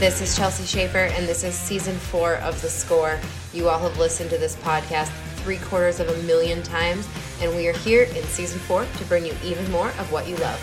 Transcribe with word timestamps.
This 0.00 0.22
is 0.22 0.34
Chelsea 0.34 0.64
Schaefer, 0.64 1.12
and 1.12 1.28
this 1.28 1.44
is 1.44 1.54
season 1.54 1.94
four 1.94 2.36
of 2.36 2.58
The 2.62 2.70
Score. 2.70 3.20
You 3.52 3.68
all 3.68 3.78
have 3.80 3.98
listened 3.98 4.30
to 4.30 4.38
this 4.38 4.56
podcast 4.56 5.10
three 5.40 5.58
quarters 5.58 6.00
of 6.00 6.08
a 6.08 6.22
million 6.22 6.62
times, 6.62 7.06
and 7.42 7.54
we 7.54 7.68
are 7.68 7.74
here 7.74 8.04
in 8.04 8.24
season 8.24 8.58
four 8.60 8.86
to 8.86 9.04
bring 9.04 9.26
you 9.26 9.34
even 9.44 9.70
more 9.70 9.88
of 9.88 10.10
what 10.10 10.26
you 10.26 10.36
love. 10.36 10.58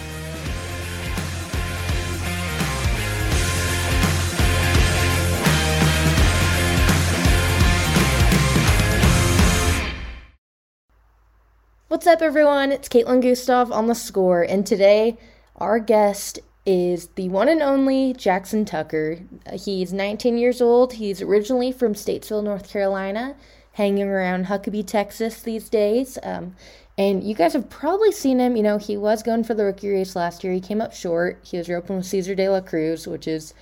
What's 11.89 12.07
up, 12.07 12.23
everyone? 12.23 12.71
It's 12.71 12.89
Caitlin 12.89 13.21
Gustav 13.21 13.71
on 13.71 13.85
the 13.85 13.93
score, 13.93 14.41
and 14.41 14.65
today 14.65 15.19
our 15.57 15.77
guest 15.77 16.39
is 16.67 17.07
the 17.15 17.29
one 17.29 17.47
and 17.47 17.63
only 17.63 18.13
Jaxson 18.13 18.67
Tucker. 18.67 19.19
He's 19.53 19.93
19 19.93 20.37
years 20.37 20.61
old. 20.61 20.93
He's 20.93 21.21
originally 21.21 21.71
from 21.71 21.93
Statesville, 21.93 22.43
North 22.43 22.69
Carolina, 22.69 23.35
hanging 23.71 24.03
around 24.03 24.47
Huckaby, 24.47 24.85
Texas 24.85 25.41
these 25.41 25.69
days. 25.69 26.19
Um, 26.21 26.55
and 26.97 27.23
you 27.23 27.35
guys 27.35 27.53
have 27.53 27.69
probably 27.69 28.11
seen 28.11 28.39
him. 28.39 28.57
You 28.57 28.63
know, 28.63 28.77
he 28.77 28.97
was 28.97 29.23
going 29.23 29.45
for 29.45 29.53
the 29.53 29.63
rookie 29.63 29.89
race 29.89 30.13
last 30.15 30.43
year. 30.43 30.51
He 30.51 30.59
came 30.59 30.81
up 30.81 30.93
short. 30.93 31.39
He 31.43 31.57
was 31.57 31.69
roping 31.69 31.95
with 31.95 32.05
Cesar 32.05 32.35
de 32.35 32.49
la 32.49 32.59
Cruz, 32.59 33.07
which 33.07 33.29
is 33.29 33.53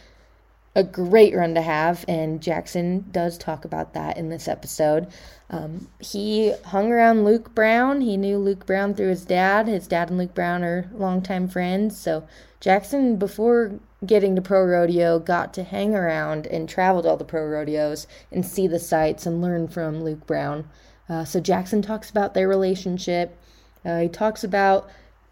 a 0.76 0.84
great 0.84 1.34
run 1.34 1.56
to 1.56 1.62
have, 1.62 2.04
and 2.08 2.42
Jaxson 2.42 3.10
does 3.12 3.38
talk 3.38 3.64
about 3.64 3.94
that 3.94 4.18
in 4.18 4.30
this 4.30 4.48
episode. 4.48 5.08
Um, 5.50 5.88
he 6.00 6.54
hung 6.66 6.92
around 6.92 7.24
Luke 7.24 7.54
Brown. 7.54 8.02
He 8.02 8.18
knew 8.18 8.38
Luke 8.38 8.66
Brown 8.66 8.94
through 8.94 9.10
his 9.10 9.26
dad. 9.26 9.68
His 9.68 9.88
dad 9.88 10.10
and 10.10 10.18
Luke 10.18 10.34
Brown 10.34 10.64
are 10.64 10.90
longtime 10.94 11.48
friends. 11.48 11.98
So 11.98 12.28
Jaxson, 12.60 13.20
before 13.20 13.80
getting 14.06 14.36
to 14.36 14.42
pro 14.42 14.66
rodeo, 14.66 15.20
got 15.20 15.54
to 15.54 15.64
hang 15.64 15.94
around 15.96 16.48
and 16.48 16.68
travel 16.68 17.04
to 17.04 17.10
all 17.10 17.18
the 17.18 17.24
pro 17.24 17.46
rodeos 17.46 18.08
and 18.32 18.46
see 18.46 18.68
the 18.68 18.80
sights 18.80 19.26
and 19.26 19.42
learn 19.42 19.68
from 19.68 20.04
Luke 20.04 20.26
Brown. 20.26 20.68
Uh, 21.08 21.24
so 21.24 21.40
Jaxson 21.40 21.84
talks 21.84 22.10
about 22.10 22.34
their 22.34 22.48
relationship. 22.48 23.38
Uh, 23.84 24.00
he 24.00 24.10
talks 24.10 24.44
about 24.44 24.90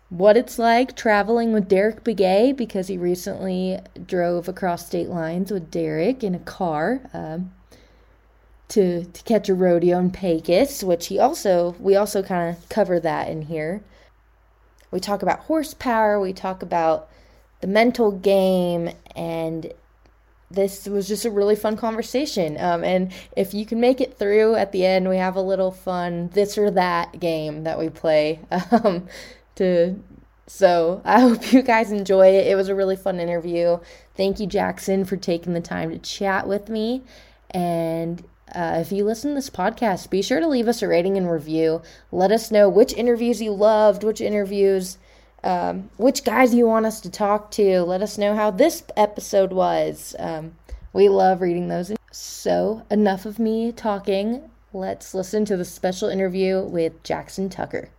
what 0.09 0.38
it's 0.38 0.59
like 0.59 0.95
traveling 0.95 1.53
with 1.53 1.67
Derrick 1.67 2.03
Begay 2.03 2.55
because 2.55 2.88
he 2.88 2.99
recently 2.99 3.79
drove 4.05 4.47
across 4.47 4.85
state 4.85 5.09
lines 5.09 5.51
with 5.51 5.71
Derrick 5.71 6.23
in 6.23 6.35
a 6.35 6.39
car 6.39 7.01
um, 7.13 7.51
to 8.73 9.05
to 9.05 9.23
catch 9.23 9.49
a 9.49 9.53
rodeo 9.53 9.99
in 9.99 10.09
Pecos, 10.11 10.83
which 10.83 11.07
he 11.07 11.19
also 11.19 11.75
we 11.79 11.95
also 11.95 12.23
kind 12.23 12.55
of 12.55 12.69
cover 12.69 12.99
that 12.99 13.29
in 13.29 13.43
here. 13.43 13.83
We 14.91 14.99
talk 14.99 15.21
about 15.21 15.41
horsepower. 15.41 16.19
We 16.19 16.33
talk 16.33 16.63
about 16.63 17.07
the 17.61 17.67
mental 17.67 18.11
game 18.11 18.89
and 19.16 19.71
this 20.49 20.88
was 20.88 21.07
just 21.07 21.25
a 21.25 21.31
really 21.31 21.55
fun 21.55 21.77
conversation. 21.77 22.59
Um, 22.59 22.83
and 22.83 23.11
if 23.35 23.53
you 23.53 23.66
can 23.66 23.79
make 23.79 24.01
it 24.01 24.17
through 24.17 24.55
at 24.55 24.71
the 24.71 24.85
end, 24.85 25.09
we 25.09 25.17
have 25.17 25.35
a 25.35 25.41
little 25.41 25.71
fun 25.71 26.29
this 26.33 26.57
or 26.57 26.69
that 26.71 27.19
game 27.19 27.63
that 27.63 27.79
we 27.79 27.89
play. 27.89 28.39
Um, 28.71 29.07
to 29.55 30.01
so 30.47 31.01
I 31.05 31.19
hope 31.21 31.53
you 31.53 31.61
guys 31.61 31.91
enjoy 31.91 32.27
it. 32.27 32.47
It 32.47 32.55
was 32.55 32.69
a 32.69 32.75
really 32.75 32.95
fun 32.95 33.19
interview. 33.19 33.77
Thank 34.16 34.39
you, 34.39 34.47
Jaxson, 34.47 35.07
for 35.07 35.16
taking 35.16 35.53
the 35.53 35.61
time 35.61 35.91
to 35.91 35.99
chat 35.99 36.47
with 36.47 36.69
me. 36.69 37.03
And 37.51 38.23
uh, 38.53 38.77
if 38.79 38.91
you 38.91 39.03
listen 39.03 39.31
to 39.31 39.35
this 39.35 39.49
podcast, 39.49 40.09
be 40.09 40.21
sure 40.21 40.39
to 40.39 40.47
leave 40.47 40.67
us 40.67 40.81
a 40.81 40.87
rating 40.87 41.17
and 41.17 41.29
review. 41.29 41.81
Let 42.11 42.31
us 42.31 42.51
know 42.51 42.69
which 42.69 42.93
interviews 42.93 43.41
you 43.41 43.51
loved, 43.51 44.03
which 44.03 44.21
interviews, 44.21 44.97
um, 45.43 45.89
which 45.97 46.23
guys 46.23 46.53
you 46.53 46.67
want 46.67 46.85
us 46.85 47.01
to 47.01 47.09
talk 47.09 47.51
to. 47.51 47.81
Let 47.83 48.01
us 48.01 48.17
know 48.17 48.35
how 48.35 48.51
this 48.51 48.83
episode 48.95 49.51
was. 49.51 50.16
Um, 50.19 50.55
we 50.94 51.09
love 51.09 51.41
reading 51.41 51.67
those. 51.67 51.91
So, 52.11 52.85
enough 52.91 53.25
of 53.25 53.39
me 53.39 53.72
talking. 53.72 54.50
Let's 54.72 55.13
listen 55.13 55.45
to 55.45 55.57
the 55.57 55.66
special 55.66 56.09
interview 56.09 56.61
with 56.61 57.01
Jaxson 57.03 57.49
Tucker. 57.49 57.89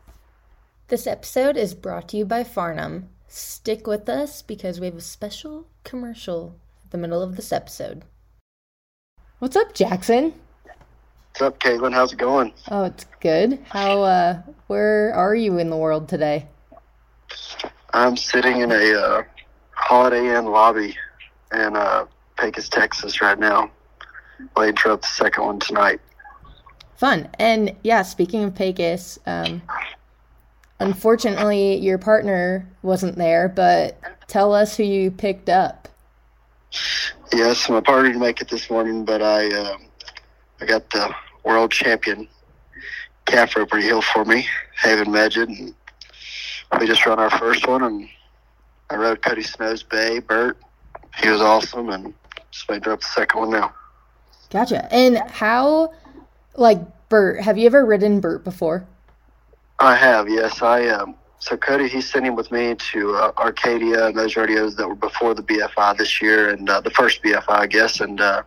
This 0.88 1.06
episode 1.06 1.56
is 1.56 1.74
brought 1.74 2.08
to 2.10 2.16
you 2.16 2.24
by 2.24 2.44
Farnam. 2.44 3.04
Stick 3.26 3.86
with 3.86 4.08
us 4.08 4.42
because 4.42 4.78
we 4.78 4.86
have 4.86 4.96
a 4.96 5.00
special 5.00 5.66
commercial 5.82 6.56
at 6.84 6.92
the 6.92 6.98
middle 6.98 7.22
of 7.22 7.36
this 7.36 7.52
episode. 7.52 8.04
What's 9.40 9.56
up, 9.56 9.74
Jaxson? 9.74 10.34
What's 11.34 11.42
up, 11.42 11.58
Caitlin? 11.58 11.92
How's 11.92 12.12
it 12.12 12.18
going? 12.20 12.52
Oh, 12.70 12.84
it's 12.84 13.06
good. 13.18 13.58
How 13.68 14.04
uh 14.04 14.42
where 14.68 15.12
are 15.14 15.34
you 15.34 15.58
in 15.58 15.68
the 15.68 15.76
world 15.76 16.08
today? 16.08 16.46
I'm 17.92 18.16
sitting 18.16 18.60
in 18.60 18.70
a 18.70 18.94
uh, 18.94 19.22
Holiday 19.72 20.38
Inn 20.38 20.44
lobby 20.44 20.96
in 21.52 21.74
uh, 21.74 22.06
Pecos, 22.38 22.68
Texas 22.68 23.20
right 23.20 23.36
now. 23.36 23.68
Waiting 24.56 24.76
for 24.76 24.96
the 24.96 25.04
second 25.04 25.44
one 25.44 25.58
tonight. 25.58 26.00
Fun. 26.94 27.28
And 27.40 27.74
yeah, 27.82 28.02
speaking 28.02 28.44
of 28.44 28.54
Pecos, 28.54 29.18
um, 29.26 29.60
Unfortunately, 30.78 31.78
your 31.78 31.98
partner 31.98 32.70
wasn't 32.82 33.16
there, 33.16 33.48
but 33.48 34.00
tell 34.28 34.54
us 34.54 34.76
who 34.76 34.84
you 34.84 35.10
picked 35.10 35.48
up. 35.48 35.88
Yes, 37.32 37.68
my 37.68 37.80
partner 37.80 38.10
didn't 38.10 38.22
make 38.22 38.40
it 38.40 38.48
this 38.48 38.70
morning, 38.70 39.04
but 39.04 39.20
I 39.20 39.52
uh, 39.52 39.76
I 40.60 40.66
got 40.66 40.88
the 40.90 41.12
world 41.44 41.70
champion 41.70 42.28
calf 43.26 43.56
roper 43.56 43.78
heel 43.78 44.02
for 44.02 44.24
me, 44.24 44.46
Haven 44.82 45.08
Meged. 45.08 45.48
And 45.48 45.74
we 46.80 46.86
just 46.86 47.06
run 47.06 47.18
our 47.18 47.30
first 47.30 47.66
one, 47.66 47.82
and 47.82 48.08
I 48.90 48.96
rode 48.96 49.22
Cody 49.22 49.42
Snow's 49.42 49.82
Bay, 49.82 50.18
Burt. 50.18 50.58
He 51.20 51.28
was 51.28 51.40
awesome, 51.40 51.90
and 51.90 52.14
just 52.50 52.68
made 52.70 52.86
up 52.86 53.00
the 53.00 53.06
second 53.06 53.40
one 53.40 53.50
now. 53.50 53.72
Gotcha. 54.50 54.92
And 54.92 55.18
how, 55.30 55.92
like 56.56 56.80
Burt, 57.08 57.40
have 57.40 57.58
you 57.58 57.66
ever 57.66 57.84
ridden 57.84 58.20
Burt 58.20 58.44
before? 58.44 58.86
I 59.78 59.96
have, 59.96 60.28
yes. 60.28 60.62
I 60.62 60.88
um, 60.88 61.14
so 61.38 61.56
Cody, 61.56 61.88
he's 61.88 62.10
sitting 62.10 62.34
with 62.34 62.50
me 62.50 62.74
to 62.92 63.16
uh, 63.16 63.32
Arcadia 63.36 64.06
and 64.06 64.16
those 64.16 64.36
rodeos 64.36 64.76
that 64.76 64.88
were 64.88 64.94
before 64.94 65.34
the 65.34 65.42
BFI 65.42 65.98
this 65.98 66.22
year, 66.22 66.50
and 66.50 66.70
uh, 66.70 66.80
the 66.80 66.90
first 66.90 67.22
BFI, 67.22 67.50
I 67.50 67.66
guess. 67.66 68.00
And 68.00 68.20
uh, 68.20 68.42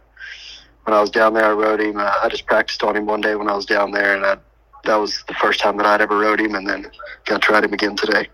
when 0.88 0.96
I 0.96 1.02
was 1.02 1.10
down 1.10 1.34
there, 1.34 1.44
I 1.44 1.52
rode 1.52 1.82
him. 1.82 1.98
Uh, 1.98 2.14
I 2.24 2.30
just 2.30 2.46
practiced 2.46 2.82
on 2.82 2.96
him 2.96 3.08
one 3.08 3.20
day 3.20 3.36
when 3.36 3.50
I 3.50 3.56
was 3.56 3.66
down 3.66 3.92
there, 3.92 4.16
and 4.16 4.26
I, 4.26 4.38
that 4.86 4.96
was 4.96 5.22
the 5.28 5.34
first 5.34 5.60
time 5.60 5.76
that 5.78 5.86
I'd 5.86 6.00
ever 6.00 6.18
rode 6.18 6.40
him, 6.40 6.56
and 6.56 6.66
then 6.66 6.90
got 7.26 7.42
to 7.42 7.52
ride 7.52 7.66
him 7.66 7.74
again 7.74 7.98
today. 7.98 8.30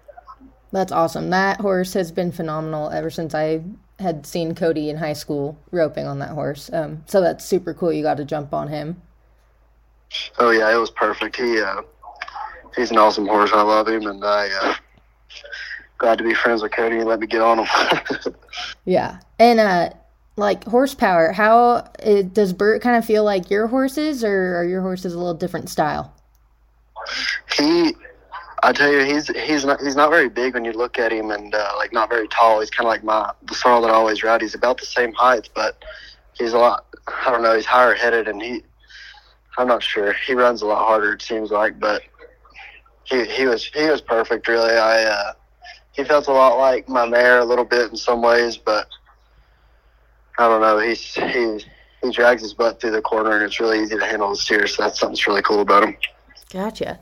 That's 0.71 0.91
awesome. 0.91 1.31
That 1.31 1.59
horse 1.61 1.93
has 1.93 2.11
been 2.11 2.31
phenomenal 2.31 2.91
ever 2.91 3.09
since 3.09 3.33
I 3.33 3.63
had 3.97 4.27
seen 4.27 4.53
Cody 4.53 4.91
in 4.91 4.97
high 4.97 5.13
school 5.13 5.57
roping 5.71 6.05
on 6.05 6.19
that 6.19 6.29
horse. 6.29 6.71
Um, 6.71 7.03
so 7.07 7.21
that's 7.21 7.43
super 7.43 7.73
cool. 7.73 7.91
You 7.91 8.03
got 8.03 8.17
to 8.17 8.25
jump 8.25 8.53
on 8.53 8.67
him. 8.67 9.01
Oh 10.37 10.51
yeah, 10.51 10.71
it 10.71 10.77
was 10.77 10.91
perfect. 10.91 11.37
He 11.37 11.59
uh, 11.59 11.81
he's 12.75 12.91
an 12.91 12.99
awesome 12.99 13.25
horse. 13.25 13.49
I 13.51 13.63
love 13.63 13.87
him, 13.87 14.05
and 14.05 14.23
I 14.23 14.49
uh, 14.61 14.75
glad 15.97 16.19
to 16.19 16.23
be 16.23 16.35
friends 16.35 16.61
with 16.61 16.71
Cody 16.71 16.97
and 16.97 17.07
let 17.07 17.19
me 17.19 17.25
get 17.25 17.41
on 17.41 17.65
him. 17.65 18.35
yeah, 18.85 19.21
and 19.39 19.59
uh, 19.59 19.89
like 20.35 20.63
horsepower, 20.65 21.31
how 21.31 21.87
it, 21.99 22.33
does 22.33 22.53
Burt 22.53 22.81
kind 22.81 22.97
of 22.97 23.05
feel 23.05 23.23
like 23.23 23.49
your 23.49 23.67
horses, 23.67 24.23
or 24.23 24.57
are 24.57 24.65
your 24.65 24.81
horses 24.81 25.13
a 25.13 25.17
little 25.17 25.33
different 25.33 25.69
style? 25.69 26.13
He, 27.55 27.93
I 28.63 28.71
tell 28.71 28.91
you, 28.91 29.03
he's 29.03 29.27
he's 29.27 29.65
not 29.65 29.79
he's 29.81 29.95
not 29.95 30.09
very 30.09 30.29
big 30.29 30.53
when 30.53 30.65
you 30.65 30.71
look 30.71 30.97
at 30.97 31.11
him, 31.11 31.31
and 31.31 31.53
uh, 31.53 31.73
like 31.77 31.93
not 31.93 32.09
very 32.09 32.27
tall. 32.27 32.61
He's 32.61 32.69
kind 32.69 32.87
of 32.87 32.89
like 32.89 33.03
my 33.03 33.31
the 33.43 33.53
sorrel 33.55 33.81
that 33.81 33.91
I 33.91 33.93
always 33.93 34.23
ride. 34.23 34.41
He's 34.41 34.55
about 34.55 34.79
the 34.79 34.85
same 34.85 35.13
height, 35.13 35.49
but 35.53 35.83
he's 36.33 36.53
a 36.53 36.57
lot. 36.57 36.85
I 37.07 37.29
don't 37.29 37.43
know. 37.43 37.55
He's 37.55 37.65
higher 37.65 37.93
headed, 37.93 38.27
and 38.27 38.41
he. 38.41 38.63
I'm 39.57 39.67
not 39.67 39.83
sure. 39.83 40.13
He 40.25 40.33
runs 40.33 40.63
a 40.63 40.65
lot 40.65 40.83
harder. 40.83 41.13
It 41.13 41.21
seems 41.21 41.51
like, 41.51 41.79
but 41.79 42.01
he 43.03 43.25
he 43.25 43.45
was 43.45 43.65
he 43.65 43.87
was 43.89 44.01
perfect. 44.01 44.47
Really, 44.47 44.73
I 44.73 45.03
uh, 45.03 45.33
he 45.91 46.03
felt 46.03 46.27
a 46.27 46.31
lot 46.31 46.57
like 46.57 46.89
my 46.89 47.05
mare 47.07 47.39
a 47.39 47.45
little 47.45 47.65
bit 47.65 47.91
in 47.91 47.97
some 47.97 48.21
ways, 48.21 48.57
but 48.57 48.87
I 50.37 50.47
don't 50.47 50.61
know. 50.61 50.79
He's 50.79 51.13
he 51.13 51.63
he 52.01 52.11
drags 52.11 52.41
his 52.41 52.53
butt 52.53 52.81
through 52.81 52.91
the 52.91 53.01
corner, 53.01 53.31
and 53.31 53.43
it's 53.43 53.59
really 53.59 53.81
easy 53.81 53.97
to 53.97 54.05
handle 54.05 54.29
the 54.29 54.35
steer. 54.35 54.67
So 54.67 54.83
that's 54.83 54.99
something's 54.99 55.25
really 55.27 55.41
cool 55.41 55.61
about 55.61 55.83
him. 55.83 55.97
Gotcha, 56.51 56.99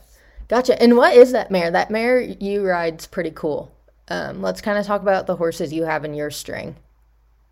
gotcha. 0.47 0.81
And 0.81 0.97
what 0.97 1.15
is 1.15 1.31
that 1.31 1.51
mare? 1.51 1.71
That 1.71 1.89
mare 1.89 2.21
you 2.21 2.65
ride's 2.65 3.07
pretty 3.07 3.31
cool. 3.31 3.71
Um, 4.07 4.41
let's 4.41 4.61
kind 4.61 4.77
of 4.77 4.85
talk 4.85 5.01
about 5.01 5.27
the 5.27 5.37
horses 5.37 5.71
you 5.71 5.83
have 5.83 6.03
in 6.03 6.13
your 6.13 6.31
string. 6.31 6.75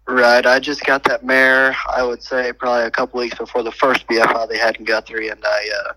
Right, 0.08 0.46
I 0.46 0.60
just 0.60 0.84
got 0.86 1.04
that 1.04 1.24
mare. 1.24 1.76
I 1.88 2.04
would 2.04 2.24
say 2.24 2.52
probably 2.52 2.86
a 2.86 2.92
couple 2.92 3.20
weeks 3.20 3.38
before 3.38 3.64
the 3.64 3.72
first 3.72 4.08
BFI 4.08 4.50
they 4.50 4.58
had 4.58 4.78
in 4.78 4.86
Guthrie, 4.86 5.30
and 5.30 5.44
I. 5.46 5.70
Uh, 5.86 5.94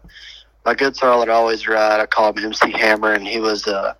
my 0.64 0.74
good 0.74 0.94
that 0.94 1.28
I 1.28 1.32
always 1.32 1.66
ride. 1.66 2.00
I 2.00 2.06
call 2.06 2.32
him 2.32 2.44
MC 2.44 2.70
Hammer, 2.72 3.12
and 3.12 3.26
he 3.26 3.40
was 3.40 3.66
uh, 3.66 3.94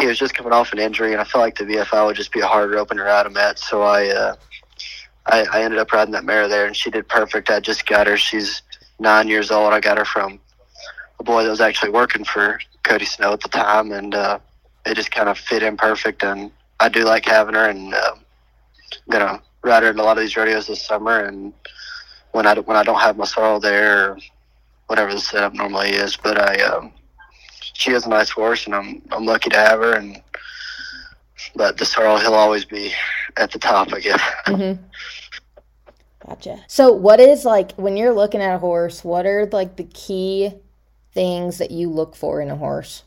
he 0.00 0.06
was 0.06 0.18
just 0.18 0.34
coming 0.34 0.52
off 0.52 0.72
an 0.72 0.78
injury, 0.78 1.12
and 1.12 1.20
I 1.20 1.24
felt 1.24 1.42
like 1.42 1.56
the 1.56 1.64
BFI 1.64 2.06
would 2.06 2.16
just 2.16 2.32
be 2.32 2.40
a 2.40 2.46
harder 2.46 2.78
open 2.78 2.96
to 2.96 3.02
ride 3.02 3.26
him 3.26 3.36
at. 3.36 3.58
So 3.58 3.82
I, 3.82 4.08
uh, 4.08 4.36
I 5.26 5.46
I 5.52 5.62
ended 5.62 5.78
up 5.78 5.92
riding 5.92 6.12
that 6.12 6.24
mare 6.24 6.48
there, 6.48 6.66
and 6.66 6.76
she 6.76 6.90
did 6.90 7.08
perfect. 7.08 7.50
I 7.50 7.60
just 7.60 7.86
got 7.86 8.06
her. 8.06 8.16
She's 8.16 8.62
nine 8.98 9.28
years 9.28 9.50
old. 9.50 9.72
I 9.72 9.80
got 9.80 9.98
her 9.98 10.04
from 10.04 10.40
a 11.18 11.24
boy 11.24 11.44
that 11.44 11.50
was 11.50 11.60
actually 11.60 11.90
working 11.90 12.24
for 12.24 12.58
Cody 12.82 13.04
Snow 13.04 13.32
at 13.32 13.40
the 13.40 13.48
time, 13.48 13.92
and 13.92 14.14
uh, 14.14 14.38
it 14.84 14.94
just 14.94 15.10
kind 15.10 15.28
of 15.28 15.38
fit 15.38 15.62
in 15.62 15.76
perfect. 15.76 16.22
And 16.22 16.50
I 16.80 16.88
do 16.88 17.04
like 17.04 17.24
having 17.24 17.54
her, 17.54 17.68
and 17.68 17.94
uh, 17.94 18.14
gonna 19.10 19.42
rider 19.62 19.88
at 19.88 19.96
a 19.96 20.02
lot 20.02 20.16
of 20.16 20.22
these 20.22 20.36
rodeos 20.36 20.66
this 20.66 20.82
summer, 20.82 21.20
and 21.20 21.52
when 22.32 22.46
I 22.46 22.58
when 22.58 22.76
I 22.76 22.82
don't 22.82 23.00
have 23.00 23.16
my 23.16 23.24
sorrel 23.24 23.60
there, 23.60 24.10
or 24.10 24.18
whatever 24.86 25.12
the 25.12 25.20
setup 25.20 25.54
normally 25.54 25.90
is, 25.90 26.16
but 26.16 26.38
I 26.38 26.62
um, 26.62 26.92
she 27.74 27.90
is 27.90 28.06
a 28.06 28.08
nice 28.08 28.30
horse, 28.30 28.66
and 28.66 28.74
I'm 28.74 29.02
I'm 29.10 29.26
lucky 29.26 29.50
to 29.50 29.58
have 29.58 29.80
her, 29.80 29.94
and 29.94 30.22
but 31.54 31.76
the 31.78 31.84
sorrel 31.84 32.18
he'll 32.18 32.34
always 32.34 32.64
be 32.64 32.92
at 33.36 33.50
the 33.52 33.58
top, 33.58 33.92
I 33.92 34.00
guess. 34.00 34.20
Mm-hmm. 34.46 34.82
Gotcha. 36.26 36.58
So, 36.66 36.90
what 36.92 37.20
is 37.20 37.44
like 37.44 37.72
when 37.72 37.96
you're 37.96 38.12
looking 38.14 38.40
at 38.40 38.54
a 38.54 38.58
horse? 38.58 39.04
What 39.04 39.26
are 39.26 39.46
like 39.52 39.76
the 39.76 39.84
key 39.84 40.52
things 41.12 41.58
that 41.58 41.70
you 41.70 41.88
look 41.88 42.16
for 42.16 42.40
in 42.40 42.50
a 42.50 42.56
horse? 42.56 43.04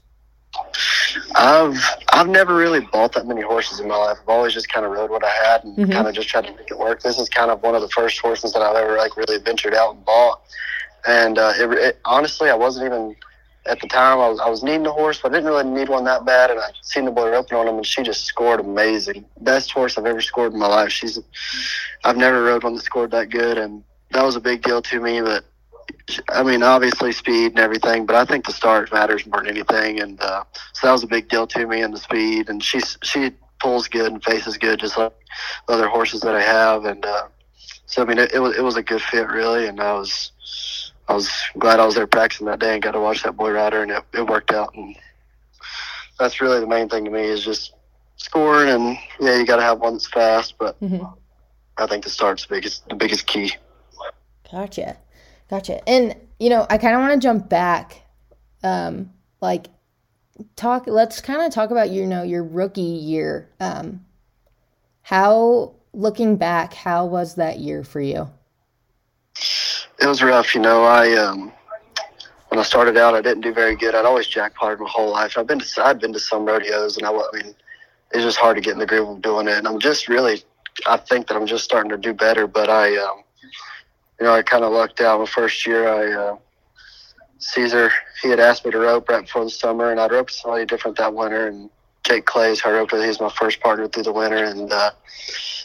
I've 1.35 1.77
I've 2.13 2.29
never 2.29 2.55
really 2.55 2.79
bought 2.79 3.13
that 3.13 3.25
many 3.27 3.41
horses 3.41 3.79
in 3.79 3.87
my 3.89 3.95
life. 3.97 4.17
I've 4.21 4.29
always 4.29 4.53
just 4.53 4.71
kind 4.71 4.85
of 4.85 4.91
rode 4.93 5.09
what 5.09 5.23
I 5.23 5.29
had 5.29 5.63
and 5.63 5.75
Mhm. 5.77 5.91
kind 5.91 6.07
of 6.07 6.13
just 6.13 6.29
tried 6.29 6.45
to 6.45 6.51
make 6.55 6.71
it 6.71 6.77
work. 6.77 7.01
This 7.01 7.19
is 7.19 7.27
kind 7.29 7.51
of 7.51 7.61
one 7.61 7.75
of 7.75 7.81
the 7.81 7.89
first 7.89 8.19
horses 8.19 8.53
that 8.53 8.61
I've 8.61 8.75
ever 8.75 8.97
like 8.97 9.17
really 9.17 9.37
ventured 9.39 9.73
out 9.73 9.95
and 9.95 10.05
bought. 10.05 10.41
And 11.07 11.37
uh, 11.37 11.53
it, 11.57 11.71
it, 11.73 11.99
honestly, 12.05 12.49
I 12.49 12.55
wasn't 12.55 12.85
even 12.85 13.15
at 13.69 13.79
the 13.79 13.87
time. 13.87 14.19
I 14.19 14.27
was 14.29 14.39
I 14.39 14.49
was 14.49 14.63
needing 14.63 14.85
a 14.85 14.91
horse, 14.91 15.19
but 15.21 15.31
I 15.31 15.35
didn't 15.35 15.49
really 15.49 15.69
need 15.69 15.89
one 15.89 16.03
that 16.05 16.25
bad. 16.25 16.51
And 16.51 16.59
I 16.59 16.71
seen 16.81 17.05
the 17.05 17.11
boy 17.11 17.29
roping 17.29 17.57
on 17.57 17.67
him, 17.67 17.75
and 17.75 17.85
she 17.85 18.03
just 18.03 18.25
scored 18.25 18.59
amazing. 18.59 19.25
Best 19.41 19.71
horse 19.71 19.97
I've 19.97 20.05
ever 20.05 20.21
scored 20.21 20.53
in 20.53 20.59
my 20.59 20.67
life. 20.67 20.91
She's 20.91 21.19
I've 22.03 22.17
never 22.17 22.43
rode 22.43 22.63
one 22.63 22.75
that 22.75 22.83
scored 22.83 23.11
that 23.11 23.29
good, 23.29 23.57
and 23.57 23.83
that 24.11 24.23
was 24.23 24.35
a 24.35 24.41
big 24.41 24.63
deal 24.63 24.81
to 24.81 24.99
me. 24.99 25.21
But 25.21 25.45
I 26.29 26.43
mean, 26.43 26.63
obviously 26.63 27.11
speed 27.11 27.51
and 27.51 27.59
everything, 27.59 28.05
but 28.05 28.15
I 28.15 28.25
think 28.25 28.45
the 28.45 28.53
start 28.53 28.91
matters 28.91 29.25
more 29.25 29.41
than 29.41 29.49
anything, 29.49 29.99
and 29.99 30.19
uh, 30.21 30.43
so 30.73 30.87
that 30.87 30.91
was 30.91 31.03
a 31.03 31.07
big 31.07 31.29
deal 31.29 31.47
to 31.47 31.67
me, 31.67 31.81
and 31.81 31.93
the 31.93 31.99
speed, 31.99 32.49
and 32.49 32.63
she's 32.63 32.97
she 33.03 33.31
pulls 33.59 33.87
good 33.87 34.11
and 34.11 34.23
faces 34.23 34.57
good, 34.57 34.79
just 34.79 34.97
like 34.97 35.13
the 35.67 35.73
other 35.73 35.87
horses 35.87 36.21
that 36.21 36.35
I 36.35 36.41
have, 36.41 36.85
and 36.85 37.05
uh, 37.05 37.27
so 37.85 38.03
I 38.03 38.05
mean, 38.05 38.19
it, 38.19 38.33
it 38.33 38.39
was 38.39 38.55
it 38.55 38.61
was 38.61 38.77
a 38.77 38.83
good 38.83 39.01
fit 39.01 39.27
really, 39.29 39.67
and 39.67 39.79
I 39.81 39.93
was 39.93 40.31
I 41.09 41.13
was 41.13 41.29
glad 41.57 41.79
I 41.79 41.85
was 41.85 41.95
there 41.95 42.07
practicing 42.07 42.45
that 42.47 42.59
day 42.59 42.73
and 42.73 42.81
got 42.81 42.91
to 42.91 42.99
watch 42.99 43.23
that 43.23 43.35
boy 43.35 43.51
rider, 43.51 43.81
and 43.81 43.91
it, 43.91 44.03
it 44.13 44.27
worked 44.27 44.53
out, 44.53 44.73
and 44.75 44.95
that's 46.19 46.39
really 46.39 46.59
the 46.59 46.67
main 46.67 46.87
thing 46.87 47.03
to 47.05 47.11
me 47.11 47.23
is 47.23 47.43
just 47.43 47.73
scoring, 48.15 48.69
and 48.69 48.97
yeah, 49.19 49.37
you 49.37 49.45
got 49.45 49.57
to 49.57 49.63
have 49.63 49.79
one 49.79 49.93
that's 49.93 50.07
fast, 50.07 50.55
but 50.59 50.79
Mhm. 50.79 51.11
I 51.77 51.87
think 51.87 52.03
the 52.03 52.09
start's 52.09 52.45
the 52.45 52.55
biggest 52.55 52.87
the 52.89 52.95
biggest 52.95 53.25
key. 53.25 53.53
Gotcha. 54.51 54.97
Gotcha. 55.49 55.87
And, 55.89 56.15
you 56.39 56.49
know, 56.49 56.65
I 56.69 56.77
kind 56.77 56.95
of 56.95 57.01
want 57.01 57.13
to 57.13 57.19
jump 57.19 57.49
back. 57.49 58.03
Um, 58.63 59.11
like, 59.41 59.67
talk, 60.55 60.85
let's 60.87 61.21
kind 61.21 61.41
of 61.41 61.51
talk 61.51 61.71
about, 61.71 61.89
you 61.89 62.05
know, 62.05 62.23
your 62.23 62.43
rookie 62.43 62.81
year. 62.81 63.49
Um, 63.59 64.05
how, 65.01 65.75
looking 65.93 66.37
back, 66.37 66.73
how 66.73 67.05
was 67.05 67.35
that 67.35 67.59
year 67.59 67.83
for 67.83 68.01
you? 68.01 68.29
It 70.01 70.07
was 70.07 70.23
rough. 70.23 70.55
You 70.55 70.61
know, 70.61 70.83
I 70.83 71.13
um, 71.17 71.51
when 72.49 72.59
I 72.59 72.63
started 72.63 72.97
out, 72.97 73.13
I 73.13 73.21
didn't 73.21 73.41
do 73.41 73.53
very 73.53 73.75
good. 73.75 73.95
I'd 73.95 74.05
always 74.05 74.27
jackpotted 74.27 74.79
my 74.79 74.89
whole 74.89 75.11
life. 75.11 75.37
I've 75.37 75.47
been 75.47 75.59
to 75.59 75.85
I'd 75.85 75.99
been 75.99 76.13
to 76.13 76.19
some 76.19 76.45
rodeos, 76.45 76.97
and 76.97 77.05
I, 77.05 77.11
I 77.11 77.29
mean, 77.33 77.53
it's 78.11 78.23
just 78.23 78.37
hard 78.37 78.55
to 78.55 78.61
get 78.61 78.73
in 78.73 78.79
the 78.79 78.85
groove 78.85 79.09
of 79.09 79.21
doing 79.21 79.47
it. 79.47 79.57
And 79.57 79.67
I'm 79.67 79.79
just 79.79 80.07
really, 80.07 80.43
I 80.87 80.97
think 80.97 81.27
that 81.27 81.35
I'm 81.35 81.45
just 81.45 81.63
starting 81.63 81.91
to 81.91 81.97
do 81.97 82.13
better. 82.13 82.47
But 82.47 82.69
I, 82.69 82.95
um, 82.97 83.23
you 84.19 84.25
know, 84.25 84.33
I 84.33 84.41
kind 84.41 84.63
of 84.63 84.71
lucked 84.71 85.01
out. 85.01 85.19
My 85.19 85.25
first 85.25 85.65
year, 85.67 85.87
I 85.87 86.11
uh, 86.11 86.37
Cesar 87.39 87.91
he 88.21 88.29
had 88.29 88.39
asked 88.39 88.65
me 88.65 88.71
to 88.71 88.79
rope 88.79 89.09
right 89.09 89.25
before 89.25 89.43
the 89.43 89.49
summer, 89.49 89.91
and 89.91 89.99
I'd 89.99 90.11
roped 90.11 90.31
somebody 90.31 90.65
different 90.65 90.97
that 90.97 91.13
winter. 91.13 91.47
And 91.47 91.69
Jake 92.03 92.25
Clay's 92.25 92.61
who 92.61 92.69
I 92.69 92.73
roped 92.73 92.93
with. 92.93 93.21
My 93.21 93.29
first 93.29 93.59
partner 93.59 93.87
through 93.87 94.03
the 94.03 94.13
winter, 94.13 94.43
and 94.43 94.71
uh, 94.71 94.91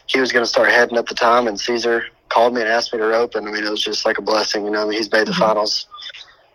he 0.06 0.20
was 0.20 0.32
going 0.32 0.44
to 0.44 0.48
start 0.48 0.69
heading 0.69 0.98
at 0.98 1.06
the 1.06 1.14
time. 1.14 1.46
And 1.46 1.58
Cesar 1.58 2.06
called 2.34 2.52
me 2.52 2.60
and 2.62 2.70
asked 2.70 2.92
me 2.92 2.98
to 2.98 3.06
rope, 3.06 3.36
and 3.36 3.48
I 3.48 3.52
mean, 3.52 3.64
it 3.64 3.70
was 3.70 3.82
just 3.82 4.04
like 4.04 4.19
a 4.19 4.22
blessing. 4.22 4.64
You 4.64 4.72
know, 4.72 4.82
I 4.82 4.84
mean, 4.86 4.98
he's 4.98 5.12
made 5.12 5.26
the 5.28 5.32
Mhm. 5.32 5.38
finals 5.38 5.86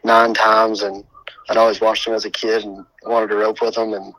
nine 0.03 0.33
times, 0.33 0.81
and 0.81 1.05
I'd 1.49 1.57
always 1.57 1.79
watched 1.79 2.05
him 2.05 2.13
as 2.13 2.25
a 2.25 2.29
kid 2.29 2.65
and 2.65 2.85
wanted 3.03 3.29
to 3.29 3.37
rope 3.37 3.61
with 3.61 3.77
him, 3.77 3.93
and 3.93 4.13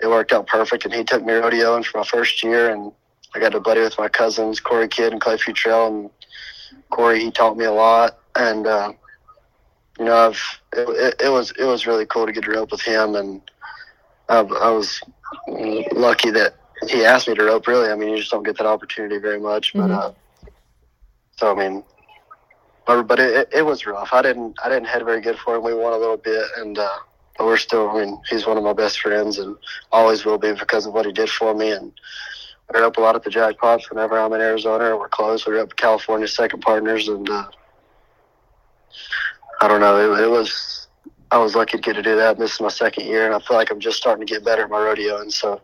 it 0.00 0.08
worked 0.08 0.32
out 0.32 0.46
perfect. 0.46 0.84
And 0.84 0.92
he 0.92 1.02
took 1.02 1.24
me 1.24 1.32
rodeoing 1.32 1.84
for 1.86 1.98
my 1.98 2.04
first 2.04 2.42
year, 2.42 2.70
and 2.70 2.92
I 3.34 3.38
got 3.40 3.52
to 3.52 3.60
buddy 3.60 3.80
with 3.80 3.98
my 3.98 4.08
cousins, 4.08 4.60
Cory 4.60 4.88
Kidd 4.88 5.12
and 5.12 5.20
Clay 5.20 5.36
Futrell, 5.36 5.88
and 5.88 6.10
Cory 6.90 7.20
he 7.20 7.30
taught 7.30 7.56
me 7.56 7.64
a 7.64 7.72
lot, 7.72 8.18
and 8.36 8.66
uh, 8.66 8.92
you 9.98 10.04
know, 10.04 10.14
I've 10.14 10.60
it, 10.74 10.88
it, 10.88 11.22
it 11.26 11.28
was 11.30 11.52
it 11.52 11.64
was 11.64 11.86
really 11.86 12.04
cool 12.04 12.26
to 12.26 12.32
get 12.32 12.44
to 12.44 12.50
rope 12.50 12.70
with 12.70 12.82
him, 12.82 13.14
and 13.16 13.40
I, 14.28 14.40
I 14.40 14.70
was 14.70 15.00
lucky 15.92 16.30
that 16.32 16.54
he 16.88 17.04
asked 17.04 17.28
me 17.28 17.34
to 17.34 17.44
rope. 17.44 17.66
Really, 17.66 17.90
I 17.90 17.94
mean, 17.94 18.10
you 18.10 18.18
just 18.18 18.30
don't 18.30 18.42
get 18.42 18.58
that 18.58 18.66
opportunity 18.66 19.16
very 19.18 19.40
much, 19.40 19.72
but. 19.74 19.90
Mhm. 19.90 19.98
Uh, 19.98 20.12
so 21.40 21.56
I 21.56 21.58
mean, 21.58 21.82
but, 22.86 23.04
but 23.04 23.18
it, 23.18 23.48
it, 23.50 23.62
was 23.62 23.86
rough. 23.86 24.10
I 24.12 24.20
didn't 24.20 24.58
I 24.62 24.68
didn't 24.68 24.88
head 24.88 25.02
very 25.06 25.22
good 25.22 25.38
for 25.38 25.56
him. 25.56 25.64
We 25.64 25.72
won 25.72 25.94
a 25.94 25.96
little 25.96 26.18
bit, 26.18 26.44
and 26.58 26.78
uh, 26.78 26.98
but 27.38 27.46
we're 27.46 27.56
still. 27.56 27.88
I 27.88 28.04
mean, 28.04 28.20
he's 28.28 28.46
one 28.46 28.58
of 28.58 28.62
my 28.64 28.74
best 28.74 29.00
friends, 29.00 29.38
and 29.38 29.56
always 29.90 30.26
will 30.26 30.36
be 30.36 30.52
because 30.52 30.84
of 30.84 30.92
what 30.92 31.06
he 31.06 31.12
did 31.12 31.30
for 31.30 31.54
me. 31.54 31.72
And 31.72 31.92
we're 32.72 32.84
up 32.84 32.98
a 32.98 33.00
lot 33.00 33.16
at 33.16 33.24
the 33.24 33.30
jackpots 33.30 33.88
whenever 33.88 34.18
I'm 34.18 34.34
in 34.34 34.42
Arizona 34.42 34.84
or 34.84 34.98
we're 34.98 35.08
close. 35.08 35.46
We're 35.46 35.60
up 35.60 35.74
California 35.76 36.28
second 36.28 36.60
partners, 36.60 37.08
and 37.08 37.28
uh, 37.30 37.48
I 39.62 39.68
don't 39.68 39.80
know. 39.80 40.12
It, 40.12 40.24
it 40.24 40.28
was 40.28 40.88
I 41.30 41.38
was 41.38 41.54
lucky 41.54 41.78
to 41.78 41.82
get 41.82 41.94
to 41.94 42.02
do 42.02 42.16
that. 42.16 42.38
This 42.38 42.52
is 42.52 42.60
my 42.60 42.68
second 42.68 43.06
year, 43.06 43.24
and 43.24 43.34
I 43.34 43.38
feel 43.38 43.56
like 43.56 43.70
I'm 43.70 43.80
just 43.80 43.96
starting 43.96 44.26
to 44.26 44.30
get 44.30 44.44
better 44.44 44.64
at 44.64 44.70
my 44.70 44.78
rodeo, 44.78 45.22
and 45.22 45.32
so 45.32 45.58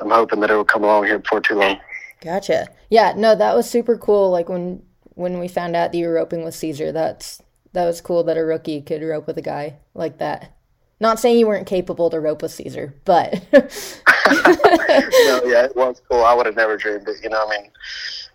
I'm 0.00 0.10
hoping 0.10 0.38
that 0.38 0.52
it 0.52 0.54
will 0.54 0.64
come 0.64 0.84
along 0.84 1.06
here 1.06 1.18
before 1.18 1.40
too 1.40 1.56
long. 1.56 1.80
Gotcha. 2.20 2.68
Yeah, 2.90 3.14
no, 3.16 3.34
that 3.34 3.54
was 3.54 3.68
super 3.68 3.96
cool. 3.96 4.30
Like 4.30 4.48
when 4.48 4.82
when 5.14 5.38
we 5.40 5.48
found 5.48 5.74
out 5.76 5.92
that 5.92 5.98
you 5.98 6.06
were 6.06 6.14
roping 6.14 6.44
with 6.44 6.54
Cesar, 6.54 6.92
that's 6.92 7.42
that 7.72 7.84
was 7.84 8.00
cool 8.00 8.22
that 8.24 8.36
a 8.38 8.44
rookie 8.44 8.80
could 8.82 9.02
rope 9.02 9.26
with 9.26 9.36
a 9.38 9.42
guy 9.42 9.76
like 9.94 10.18
that. 10.18 10.52
Not 11.00 11.20
saying 11.20 11.38
you 11.38 11.46
weren't 11.46 11.66
capable 11.66 12.10
to 12.10 12.18
rope 12.18 12.42
with 12.42 12.50
Cesar, 12.52 12.94
but 13.04 13.34
no, 13.52 15.42
yeah, 15.44 15.64
it 15.64 15.76
was 15.76 16.00
cool. 16.10 16.24
I 16.24 16.34
would 16.34 16.46
have 16.46 16.56
never 16.56 16.76
dreamed 16.76 17.08
it. 17.08 17.22
You 17.22 17.30
know, 17.30 17.44
I 17.46 17.50
mean, 17.50 17.70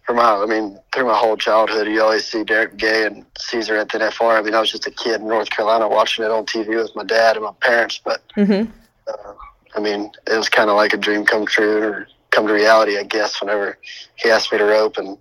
for 0.05 0.13
my, 0.13 0.33
I 0.35 0.45
mean, 0.45 0.79
through 0.93 1.07
my 1.07 1.17
whole 1.17 1.35
childhood, 1.37 1.87
you 1.87 2.01
always 2.01 2.25
see 2.25 2.43
Derrick 2.43 2.77
Begay 2.77 3.07
and 3.07 3.25
Cesar 3.37 3.75
at 3.75 3.89
the 3.89 3.97
NFR. 3.99 4.37
I 4.37 4.41
mean, 4.41 4.53
I 4.53 4.59
was 4.61 4.71
just 4.71 4.87
a 4.87 4.91
kid 4.91 5.21
in 5.21 5.27
North 5.27 5.49
Carolina 5.49 5.87
watching 5.89 6.23
it 6.23 6.31
on 6.31 6.45
TV 6.45 6.75
with 6.81 6.95
my 6.95 7.03
dad 7.03 7.35
and 7.35 7.43
my 7.45 7.51
parents. 7.61 7.99
But 8.03 8.21
Mhm. 8.37 8.71
uh, 9.07 9.33
I 9.75 9.79
mean, 9.79 10.11
it 10.27 10.37
was 10.37 10.47
kind 10.49 10.69
of 10.69 10.75
like 10.77 10.93
a 10.93 10.97
dream 10.97 11.25
come 11.25 11.45
true 11.45 11.83
or 11.83 12.07
come 12.33 12.47
to 12.47 12.53
reality, 12.53 12.97
I 12.97 13.03
guess. 13.03 13.41
Whenever 13.41 13.77
he 14.15 14.29
asked 14.29 14.51
me 14.51 14.57
to 14.57 14.65
rope 14.65 14.97
and 14.97 15.17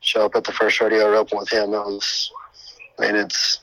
show 0.00 0.24
up 0.24 0.36
at 0.36 0.44
the 0.44 0.52
first 0.52 0.80
rodeo 0.80 1.10
roping 1.10 1.38
with 1.38 1.50
him, 1.50 1.72
that 1.72 1.84
was. 1.84 2.30
I 2.98 3.06
mean, 3.06 3.16
it's. 3.16 3.60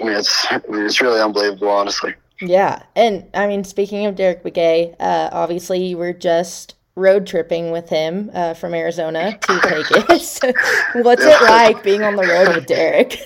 I 0.00 0.04
mean, 0.04 0.16
it's. 0.16 0.46
I 0.50 0.60
mean, 0.68 0.84
it's 0.84 1.00
really 1.00 1.20
unbelievable, 1.20 1.68
honestly. 1.68 2.14
yeah. 2.40 2.82
And 2.96 3.28
I 3.34 3.46
mean, 3.46 3.64
speaking 3.64 4.06
of 4.06 4.16
Derrick 4.16 4.42
Begay, 4.42 4.94
uh, 5.00 5.30
obviously 5.32 5.84
you 5.86 5.96
were 5.96 6.12
just 6.12 6.74
road 6.96 7.26
tripping 7.26 7.70
with 7.70 7.88
him 7.88 8.30
uh, 8.34 8.54
from 8.54 8.74
Arizona 8.74 9.38
to 9.38 9.60
Vegas. 9.64 10.40
What's 10.94 11.24
it 11.24 11.42
like 11.42 11.82
being 11.82 12.02
on 12.02 12.16
the 12.16 12.22
road 12.26 12.54
with 12.54 12.66
Derrick? 12.66 13.18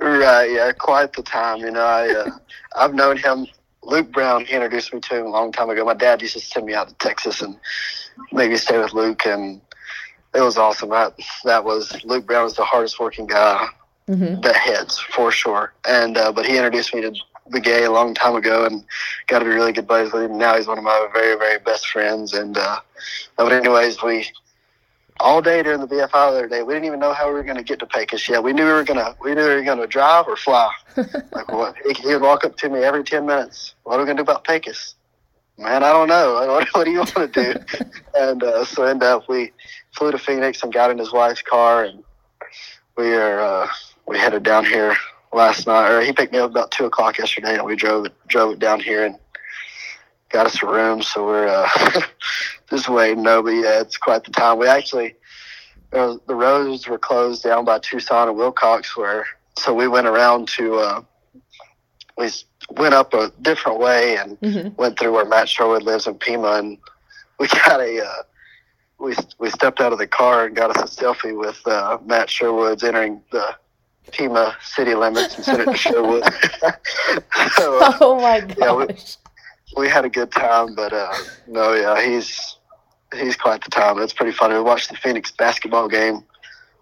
Right, 0.00 0.50
yeah, 0.50 0.72
quite 0.72 1.12
the 1.12 1.22
time. 1.22 1.58
You 1.58 1.70
know, 1.70 1.84
I 1.84 2.08
uh, 2.10 2.30
I've 2.76 2.94
known 2.94 3.16
him. 3.16 3.46
Luke 3.84 4.12
Brown, 4.12 4.44
he 4.44 4.54
introduced 4.54 4.94
me 4.94 5.00
to 5.00 5.20
him 5.20 5.26
a 5.26 5.30
long 5.30 5.50
time 5.50 5.68
ago. 5.68 5.84
My 5.84 5.94
dad 5.94 6.22
used 6.22 6.34
to 6.34 6.40
send 6.40 6.66
me 6.66 6.74
out 6.74 6.88
to 6.88 6.94
Texas 6.96 7.42
and 7.42 7.56
make 8.32 8.50
me 8.50 8.56
stay 8.56 8.78
with 8.78 8.92
Luke, 8.92 9.26
and 9.26 9.60
it 10.34 10.40
was 10.40 10.56
awesome. 10.56 10.90
That 10.90 11.14
that 11.44 11.64
was 11.64 12.04
Luke 12.04 12.26
Brown 12.26 12.44
was 12.44 12.54
the 12.54 12.64
hardest 12.64 12.98
working 13.00 13.26
guy 13.26 13.66
hmm 14.06 14.40
that 14.40 14.56
heads 14.56 14.98
for 14.98 15.30
sure. 15.30 15.72
And 15.86 16.16
uh, 16.16 16.32
but 16.32 16.46
he 16.46 16.56
introduced 16.56 16.94
me 16.94 17.02
to 17.02 17.14
Begay 17.50 17.86
a 17.86 17.90
long 17.90 18.14
time 18.14 18.36
ago, 18.36 18.64
and 18.64 18.84
got 19.26 19.40
to 19.40 19.44
be 19.44 19.50
really 19.50 19.72
good 19.72 19.86
buddies 19.86 20.12
with 20.12 20.22
him. 20.22 20.38
Now 20.38 20.56
he's 20.56 20.66
one 20.66 20.78
of 20.78 20.84
my 20.84 21.08
very 21.12 21.36
very 21.36 21.58
best 21.58 21.88
friends. 21.88 22.32
And 22.32 22.56
uh, 22.56 22.80
but 23.36 23.52
anyways, 23.52 24.02
we 24.02 24.26
all 25.20 25.42
day 25.42 25.62
during 25.62 25.80
the 25.80 25.86
BFI 25.86 26.10
the 26.10 26.16
other 26.16 26.48
day, 26.48 26.62
we 26.62 26.74
didn't 26.74 26.86
even 26.86 27.00
know 27.00 27.12
how 27.12 27.28
we 27.28 27.34
were 27.34 27.42
going 27.42 27.56
to 27.56 27.62
get 27.62 27.78
to 27.80 27.86
Pecos 27.86 28.28
yet. 28.28 28.42
We 28.42 28.52
knew 28.52 28.64
we 28.64 28.72
were 28.72 28.84
gonna 28.84 29.16
we 29.22 29.34
knew 29.34 29.42
we 29.42 29.54
were 29.54 29.62
gonna 29.62 29.86
drive 29.86 30.26
or 30.28 30.36
fly. 30.36 30.70
like 30.96 31.50
what? 31.52 31.74
He, 31.84 31.94
he 31.94 32.08
would 32.08 32.22
walk 32.22 32.44
up 32.44 32.56
to 32.58 32.68
me 32.68 32.80
every 32.80 33.04
ten 33.04 33.26
minutes. 33.26 33.74
What 33.84 33.96
are 33.96 34.00
we 34.00 34.06
gonna 34.06 34.18
do 34.18 34.22
about 34.22 34.44
Pecos? 34.44 34.94
Man, 35.62 35.84
I 35.84 35.92
don't 35.92 36.08
know. 36.08 36.34
What, 36.52 36.68
what 36.72 36.84
do 36.84 36.90
you 36.90 36.98
want 36.98 37.10
to 37.10 37.28
do? 37.28 37.54
and 38.16 38.42
uh, 38.42 38.64
so 38.64 38.82
ended 38.82 39.08
up 39.08 39.28
we 39.28 39.52
flew 39.96 40.10
to 40.10 40.18
Phoenix 40.18 40.62
and 40.62 40.72
got 40.72 40.90
in 40.90 40.98
his 40.98 41.12
wife's 41.12 41.42
car, 41.42 41.84
and 41.84 42.02
we 42.96 43.14
are 43.14 43.40
uh, 43.40 43.68
we 44.06 44.18
headed 44.18 44.42
down 44.42 44.64
here 44.64 44.96
last 45.32 45.66
night. 45.66 45.88
Or 45.88 46.00
he 46.00 46.12
picked 46.12 46.32
me 46.32 46.40
up 46.40 46.50
about 46.50 46.72
two 46.72 46.84
o'clock 46.84 47.18
yesterday, 47.18 47.54
and 47.54 47.64
we 47.64 47.76
drove 47.76 48.06
it 48.06 48.12
drove 48.26 48.54
it 48.54 48.58
down 48.58 48.80
here 48.80 49.04
and 49.04 49.16
got 50.30 50.46
us 50.46 50.62
a 50.62 50.66
room. 50.66 51.00
So 51.00 51.24
we're 51.24 51.46
uh, 51.46 52.00
just 52.70 52.88
waiting. 52.88 53.22
No, 53.22 53.42
but 53.42 53.50
yeah, 53.50 53.80
it's 53.80 53.96
quite 53.96 54.24
the 54.24 54.32
time. 54.32 54.58
We 54.58 54.66
actually 54.66 55.14
uh, 55.92 56.16
the 56.26 56.34
roads 56.34 56.88
were 56.88 56.98
closed 56.98 57.44
down 57.44 57.64
by 57.64 57.78
Tucson 57.78 58.28
and 58.28 58.36
Willcox, 58.36 58.96
where 58.96 59.26
so 59.56 59.72
we 59.72 59.86
went 59.86 60.08
around 60.08 60.48
to 60.48 60.74
uh, 60.76 61.02
we 62.18 62.30
went 62.76 62.94
up 62.94 63.14
a 63.14 63.30
different 63.42 63.78
way 63.78 64.16
and 64.16 64.36
hmm 64.38 64.68
went 64.76 64.98
through 64.98 65.12
where 65.12 65.24
Matt 65.24 65.48
Sherwood 65.48 65.82
lives 65.82 66.06
in 66.06 66.14
Pima, 66.14 66.52
and 66.58 66.78
we 67.38 67.46
got 67.66 67.80
a 67.80 68.04
uh, 68.04 68.22
we 68.98 69.14
we 69.38 69.50
stepped 69.50 69.80
out 69.80 69.92
of 69.92 69.98
the 69.98 70.06
car 70.06 70.46
and 70.46 70.56
got 70.56 70.76
us 70.76 70.98
a 70.98 71.02
selfie 71.04 71.38
with 71.38 71.60
uh, 71.66 71.98
Matt 72.04 72.30
Sherwood's 72.30 72.82
entering 72.82 73.22
the 73.32 73.54
Pima 74.12 74.56
city 74.62 74.94
limits 74.94 75.36
and 75.36 75.44
sent 75.44 75.62
it 75.62 75.70
to 75.70 75.76
Sherwood. 75.76 76.24
so, 77.56 77.78
uh, 77.78 77.92
Oh 78.00 78.20
my 78.20 78.40
gosh. 78.40 78.56
yeah, 78.58 78.74
we- 78.74 78.86
we 79.76 79.88
had 79.88 80.04
a 80.04 80.10
good 80.10 80.30
time, 80.30 80.74
but 80.74 80.92
uh, 80.92 81.16
no, 81.46 81.72
yeah, 81.72 81.98
he's 82.04 82.58
he's 83.14 83.36
quite 83.36 83.64
the 83.64 83.70
time. 83.70 83.98
It's 84.00 84.12
pretty 84.12 84.32
funny. 84.32 84.54
We 84.54 84.60
watched 84.62 84.90
the 84.90 84.96
Phoenix 84.96 85.30
basketball 85.32 85.88
game 85.88 86.24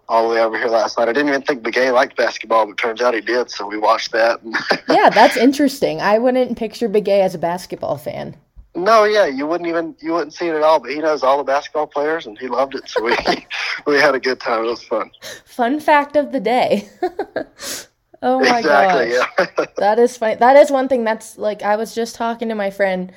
all 0.09 0.27
the 0.27 0.35
way 0.35 0.41
over 0.41 0.57
here 0.57 0.67
last 0.67 0.97
night. 0.97 1.07
I 1.07 1.13
didn't 1.13 1.29
even 1.29 1.41
think 1.41 1.63
Begay 1.63 1.93
liked 1.93 2.17
basketball, 2.17 2.65
but 2.65 2.77
turns 2.77 3.01
out 3.01 3.13
he 3.13 3.21
did. 3.21 3.49
So 3.49 3.67
we 3.67 3.77
watched 3.77 4.11
that. 4.11 4.39
yeah, 4.89 5.09
that's 5.09 5.37
interesting. 5.37 6.01
I 6.01 6.17
wouldn't 6.17 6.57
picture 6.57 6.89
Begay 6.89 7.21
as 7.21 7.35
a 7.35 7.39
basketball 7.39 7.97
fan. 7.97 8.35
no, 8.75 9.03
yeah, 9.03 9.25
you 9.25 9.45
wouldn't 9.47 9.69
even 9.69 9.95
you 9.99 10.13
wouldn't 10.13 10.33
see 10.33 10.47
it 10.47 10.55
at 10.55 10.63
all. 10.63 10.79
But 10.79 10.91
he 10.91 10.99
knows 10.99 11.23
all 11.23 11.37
the 11.37 11.43
basketball 11.43 11.87
players, 11.87 12.25
and 12.25 12.37
he 12.37 12.47
loved 12.47 12.75
it. 12.75 12.87
So 12.89 13.03
we 13.03 13.15
we 13.87 13.95
had 13.95 14.15
a 14.15 14.19
good 14.19 14.39
time. 14.39 14.65
It 14.65 14.67
was 14.67 14.83
fun. 14.83 15.11
Fun 15.45 15.79
fact 15.79 16.15
of 16.15 16.31
the 16.31 16.39
day. 16.39 16.89
oh 18.21 18.39
my 18.39 18.59
exactly. 18.59 19.11
gosh. 19.11 19.49
Yeah. 19.57 19.65
That 19.77 19.99
is 19.99 20.17
funny. 20.17 20.35
That 20.35 20.55
is 20.55 20.71
one 20.71 20.87
thing 20.87 21.03
that's 21.03 21.37
like 21.37 21.61
I 21.61 21.75
was 21.75 21.95
just 21.95 22.15
talking 22.15 22.49
to 22.49 22.55
my 22.55 22.69
friend 22.69 23.11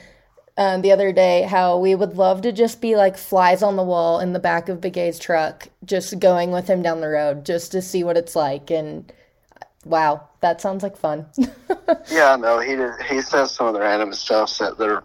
um, 0.56 0.82
the 0.82 0.92
other 0.92 1.12
day 1.12 1.42
how 1.42 1.78
we 1.78 1.94
would 1.94 2.16
love 2.16 2.42
to 2.42 2.52
just 2.52 2.80
be 2.80 2.96
like 2.96 3.16
flies 3.16 3.62
on 3.62 3.76
the 3.76 3.82
wall 3.82 4.20
in 4.20 4.32
the 4.32 4.38
back 4.38 4.68
of 4.68 4.80
Begay's 4.80 5.18
truck, 5.18 5.68
just 5.84 6.18
going 6.20 6.50
with 6.52 6.68
him 6.68 6.82
down 6.82 7.00
the 7.00 7.08
road 7.08 7.44
just 7.44 7.72
to 7.72 7.82
see 7.82 8.04
what 8.04 8.16
it's 8.16 8.36
like. 8.36 8.70
And 8.70 9.12
wow, 9.84 10.28
that 10.40 10.60
sounds 10.60 10.82
like 10.82 10.96
fun. 10.96 11.26
yeah, 12.10 12.36
no. 12.36 12.60
He 12.60 12.76
did- 12.76 13.02
he 13.08 13.20
says 13.20 13.50
some 13.50 13.66
of 13.66 13.74
the 13.74 13.80
random 13.80 14.12
stuff 14.14 14.56
that 14.58 14.78
they're 14.78 15.02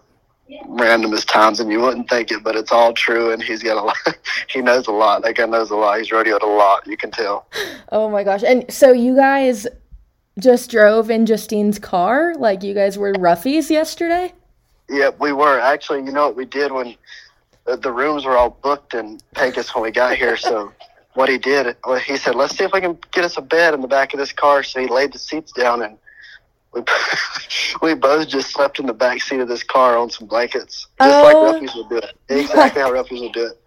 random 0.68 1.14
as 1.14 1.26
times, 1.26 1.60
and 1.60 1.72
you 1.72 1.80
wouldn't 1.80 2.10
think 2.10 2.32
it, 2.32 2.44
but 2.44 2.56
it's 2.56 2.72
all 2.72 2.94
true. 2.94 3.32
And 3.32 3.42
he's 3.42 3.62
got 3.64 3.78
a 3.78 3.82
lot. 3.82 3.98
he 4.50 4.62
knows 4.62 4.88
a 4.88 4.92
lot. 4.92 5.24
That 5.24 5.36
guy 5.36 5.46
knows 5.46 5.70
a 5.72 5.76
lot. 5.76 5.98
He's 5.98 6.12
radioed 6.12 6.44
a 6.44 6.48
lot. 6.48 6.86
You 6.88 6.98
can 6.98 7.12
tell. 7.12 7.48
oh 7.92 8.10
my 8.10 8.24
gosh. 8.24 8.44
And 8.44 8.72
so 8.72 8.92
you 8.92 9.16
guys 9.16 9.68
just 10.40 10.72
drove 10.72 11.10
in 11.10 11.26
Justine's 11.26 11.80
car? 11.80 12.34
Like 12.36 12.64
you 12.64 12.74
guys 12.74 12.98
were 12.98 13.14
roughies 13.14 13.70
yesterday? 13.70 14.34
Yeah, 14.90 15.12
we 15.20 15.32
were 15.34 15.60
actually. 15.60 16.00
You 16.04 16.12
know 16.12 16.26
what 16.28 16.36
we 16.36 16.46
did 16.46 16.72
when 16.72 16.96
the, 17.66 17.78
the 17.78 17.92
rooms 17.92 18.26
were 18.26 18.38
all 18.38 18.50
booked 18.50 18.94
in 18.94 19.20
Pecos 19.36 19.74
when 19.76 19.84
we 19.84 19.92
got 19.92 20.16
here. 20.18 20.36
So 20.38 20.72
what 21.14 21.30
he 21.30 21.38
did, 21.38 21.76
well, 21.86 22.00
he 22.00 22.18
said, 22.18 22.36
"Let's 22.36 22.58
see 22.58 22.64
if 22.64 22.72
we 22.74 22.82
can 22.82 22.98
get 23.12 23.24
us 23.24 23.38
a 23.38 23.42
bed 23.42 23.74
in 23.74 23.82
the 23.82 23.88
back 23.88 24.14
of 24.14 24.20
this 24.20 24.32
car." 24.32 24.64
So 24.64 24.80
he 24.80 24.88
laid 24.88 25.14
the 25.14 25.20
seats 25.20 25.52
down, 25.52 25.82
and 25.84 25.98
we 26.74 26.82
we 27.82 27.94
both 27.94 28.28
just 28.28 28.52
slept 28.52 28.80
in 28.80 28.86
the 28.88 28.94
back 28.94 29.22
seat 29.22 29.40
of 29.40 29.48
this 29.48 29.64
car 29.64 29.98
on 29.98 30.10
some 30.10 30.28
blankets, 30.28 30.88
just 31.02 31.20
Oh. 31.20 31.24
like 31.24 31.36
Ruffies 31.38 31.76
would 31.76 31.90
do 31.90 31.98
it. 31.98 32.16
Exactly 32.30 32.82
how 32.82 32.92
Ruffies 32.92 33.22
would 33.22 33.34
do 33.34 33.46
it. 33.48 33.60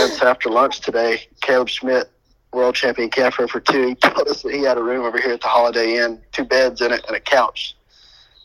And 0.00 0.12
so 0.12 0.26
after 0.26 0.50
lunch 0.50 0.80
today, 0.80 1.20
Caleb 1.42 1.70
Smidt, 1.70 2.10
world 2.52 2.74
champion 2.74 3.08
camper 3.08 3.46
for 3.46 3.60
two, 3.60 3.88
he 3.88 3.94
told 3.94 4.26
us 4.28 4.42
that 4.42 4.52
he 4.52 4.62
had 4.62 4.78
a 4.78 4.82
room 4.82 5.04
over 5.04 5.18
here 5.20 5.32
at 5.32 5.40
the 5.40 5.46
Holiday 5.46 5.98
Inn, 6.02 6.20
two 6.32 6.44
beds 6.44 6.80
in 6.80 6.92
it, 6.92 7.04
and 7.06 7.16
a 7.16 7.20
couch. 7.20 7.76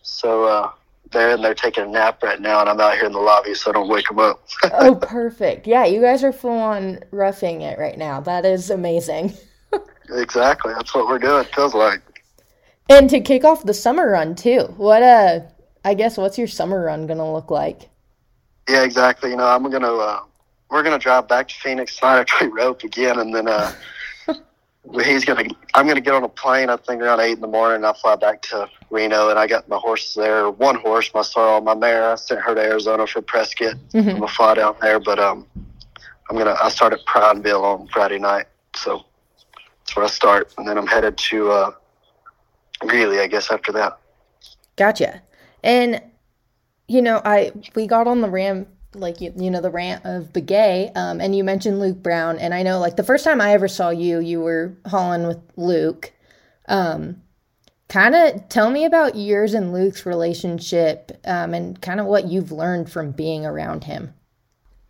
So 0.03 0.43
uh, 0.45 0.71
they're 1.12 1.32
in 1.32 1.41
there 1.41 1.53
taking 1.53 1.84
a 1.84 1.88
nap 1.88 2.24
right 2.24 2.39
now, 2.39 2.62
and 2.62 2.70
I'm 2.70 2.80
out 2.80 2.96
here 2.96 3.06
in 3.06 3.12
the 3.12 3.20
lobby, 3.20 3.53
so 3.53 3.70
I 3.70 3.74
don't 3.74 3.89
wake 3.89 4.08
them 4.08 4.20
up. 4.20 4.48
oh, 4.74 4.96
perfect. 4.96 5.68
Yeah, 5.68 5.86
you 5.86 6.01
guys 6.01 6.24
are 6.24 6.34
full 6.34 6.51
on 6.51 7.00
roughing 7.12 7.62
it 7.62 7.77
right 7.77 7.98
now. 7.98 8.20
That 8.22 8.46
is 8.46 8.70
amazing. 8.70 9.34
exactly, 10.10 10.74
that's 10.74 10.94
what 10.96 11.08
we're 11.08 11.20
doing. 11.20 11.41
It 11.41 11.53
feels 11.53 11.74
like. 11.74 12.01
And 12.89 13.10
to 13.10 13.22
kick 13.22 13.44
off 13.44 13.63
the 13.63 13.74
summer 13.74 14.10
run 14.10 14.36
too. 14.36 14.74
What 14.75 15.01
uh 15.01 15.41
I 15.84 15.94
guess 15.94 16.18
what's 16.18 16.38
your 16.38 16.48
summer 16.48 16.84
run 16.84 17.08
gonna 17.08 17.32
look 17.32 17.50
like? 17.50 17.89
Yeah, 18.70 18.84
exactly. 18.84 19.32
You 19.32 19.38
know, 19.38 19.46
I'm 19.46 19.70
gonna 19.70 19.94
uh, 19.94 20.22
we're 20.70 20.84
gonna 20.84 21.00
drive 21.00 21.27
back 21.27 21.48
to 21.50 21.56
Phoenix 21.56 21.98
tonight 21.98 22.20
after 22.20 22.46
we 22.50 22.51
rope 22.51 22.84
again, 22.84 23.20
and 23.20 23.34
then 23.34 23.48
uh, 23.48 23.72
he's 25.04 25.26
gonna. 25.26 25.44
I'm 25.74 25.88
gonna 25.88 26.02
get 26.02 26.14
on 26.14 26.24
a 26.24 26.30
plane. 26.30 26.70
I 26.70 26.78
think 26.78 27.02
around 27.02 27.20
eight 27.20 27.34
in 27.34 27.42
the 27.42 27.48
morning. 27.48 27.78
and 27.78 27.86
I'll 27.86 27.94
fly 27.94 28.16
back 28.16 28.42
to 28.44 28.68
Reno, 28.90 29.30
and 29.30 29.38
I 29.40 29.48
got 29.48 29.68
my 29.70 29.78
horses 29.78 30.14
there. 30.16 30.50
One 30.50 30.76
horse, 30.76 31.12
my 31.14 31.22
sorrel, 31.22 31.62
my 31.62 31.76
mare. 31.76 32.12
I 32.12 32.16
sent 32.16 32.42
her 32.42 32.56
to 32.56 32.62
Arizona 32.62 33.08
for 33.08 33.22
Prescott. 33.22 33.76
I'm 33.94 34.04
Mhm. 34.04 34.14
gonna 34.16 34.28
fly 34.28 34.56
down 34.56 34.76
there, 34.82 35.00
but 35.00 35.20
um, 35.20 35.46
I'm 36.30 36.38
gonna. 36.38 36.56
I 36.62 36.70
start 36.70 36.94
at 36.94 37.06
Prineville 37.06 37.64
on 37.64 37.88
Friday 37.90 38.20
night, 38.20 38.46
so 38.76 39.06
that's 39.80 39.96
where 39.96 40.06
I 40.06 40.10
start, 40.10 40.54
and 40.58 40.68
then 40.68 40.78
I'm 40.78 40.88
headed 40.88 41.18
to 41.18 41.52
uh, 41.52 41.72
Greeley, 42.80 43.20
I 43.20 43.28
guess, 43.28 43.52
after 43.52 43.72
that. 43.74 43.98
Gotcha. 44.76 45.22
And 45.64 46.02
you 46.88 47.02
know, 47.02 47.22
I 47.24 47.52
we 47.76 47.88
got 47.88 48.08
on 48.08 48.22
the 48.22 48.30
ram 48.30 48.66
like 48.93 49.21
you, 49.21 49.33
you 49.36 49.50
know 49.50 49.62
the 49.62 49.71
rant 49.71 50.05
of 50.05 50.33
Begay, 50.33 50.95
um, 50.95 51.21
and 51.21 51.36
you 51.36 51.43
mentioned 51.43 51.79
Luke 51.79 52.01
Brown, 52.01 52.38
and 52.39 52.53
I 52.53 52.63
know 52.63 52.79
like 52.79 52.95
the 52.95 53.03
first 53.03 53.24
time 53.24 53.41
I 53.41 53.53
ever 53.53 53.67
saw 53.67 53.89
you, 53.89 54.19
you 54.19 54.41
were 54.41 54.75
hauling 54.86 55.27
with 55.27 55.39
Luke. 55.55 56.12
Um, 56.67 57.21
kind 57.88 58.15
of 58.15 58.48
tell 58.50 58.69
me 58.71 58.86
about 58.86 59.15
yours 59.15 59.53
and 59.53 59.74
Luke's 59.74 60.05
relationship, 60.05 61.19
um, 61.25 61.53
and 61.53 61.81
kind 61.81 62.00
of 62.00 62.05
what 62.05 62.27
you've 62.27 62.51
learned 62.51 62.91
from 62.91 63.12
being 63.12 63.45
around 63.45 63.86
him. 63.86 64.13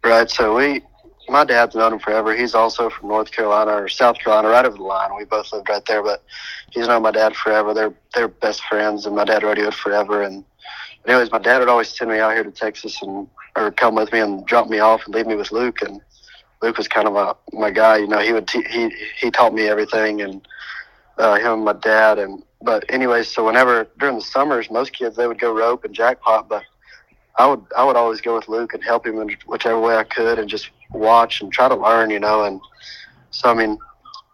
Right. 0.03 0.29
So 0.29 0.55
we, 0.55 0.81
my 1.29 1.46
dad's 1.46 1.75
known 1.75 1.93
him 1.93 2.00
forever. 2.00 2.36
He's 2.36 2.55
also 2.55 2.89
from 2.89 3.10
North 3.10 3.31
Carolina 3.31 3.72
or 3.72 3.88
South 3.88 4.17
Carolina, 4.17 4.50
right 4.50 4.65
over 4.65 4.77
the 4.77 4.84
line. 4.84 5.15
We 5.15 5.25
both 5.25 5.53
lived 5.53 5.70
right 5.70 5.86
there, 5.86 6.01
but 6.01 6.24
he's 6.72 6.88
known 6.88 7.03
my 7.03 7.12
dad 7.12 7.36
forever. 7.36 7.74
They're 7.74 7.93
they're 8.15 8.27
best 8.27 8.63
friends, 8.65 9.05
and 9.05 9.15
my 9.15 9.25
dad 9.25 9.43
radioed 9.43 9.75
forever. 9.75 10.24
And 10.24 10.43
anyways, 11.08 11.31
my 11.31 11.39
dad 11.39 11.60
would 11.60 11.70
always 11.70 11.89
send 11.89 12.10
me 12.10 12.17
out 12.17 12.34
here 12.34 12.43
to 12.43 12.51
Texas 12.51 13.00
and 13.03 13.27
or 13.55 13.72
come 13.72 13.96
with 13.96 14.12
me 14.12 14.20
and 14.20 14.46
drop 14.46 14.70
me 14.70 14.79
off 14.79 15.05
and 15.05 15.13
leave 15.13 15.27
me 15.27 15.36
with 15.36 15.51
Luke. 15.51 15.81
And 15.81 16.01
Luke 16.62 16.77
was 16.77 16.88
kind 16.88 17.08
of 17.08 17.13
my 17.13 17.34
my 17.53 17.72
guy. 17.72 17.98
You 17.98 18.08
know, 18.08 18.20
he 18.20 18.34
would 18.34 18.50
he 18.50 18.91
he 19.20 19.31
taught 19.31 19.53
me 19.53 19.67
everything, 19.67 20.22
and 20.22 20.48
uh, 21.17 21.36
him 21.36 21.53
and 21.53 21.65
my 21.65 21.74
dad. 21.74 22.20
And 22.20 22.43
but 22.62 22.86
anyways, 22.89 23.27
so 23.27 23.46
whenever 23.46 23.88
during 24.00 24.15
the 24.15 24.22
summers, 24.22 24.70
most 24.70 24.93
kids 24.93 25.15
they 25.15 25.27
would 25.27 25.39
go 25.39 25.53
rope 25.53 25.84
and 25.84 25.93
jackpot, 25.93 26.48
but 26.48 26.63
I 27.38 27.48
would 27.48 27.63
I 27.75 27.84
would 27.84 27.96
always 27.96 28.22
go 28.22 28.36
with 28.36 28.48
Luke 28.48 28.74
and 28.74 28.84
help 28.84 29.05
him 29.05 29.20
in 29.20 29.36
whichever 29.48 29.79
way 29.79 29.96
I 29.96 30.03
could, 30.03 30.39
and 30.39 30.50
just 30.50 30.70
watch 30.91 31.41
and 31.41 31.51
try 31.51 31.67
to 31.67 31.75
learn, 31.75 32.10
you 32.10 32.20
know. 32.20 32.43
And 32.43 32.62
so 33.31 33.50
I 33.50 33.53
mean, 33.53 33.77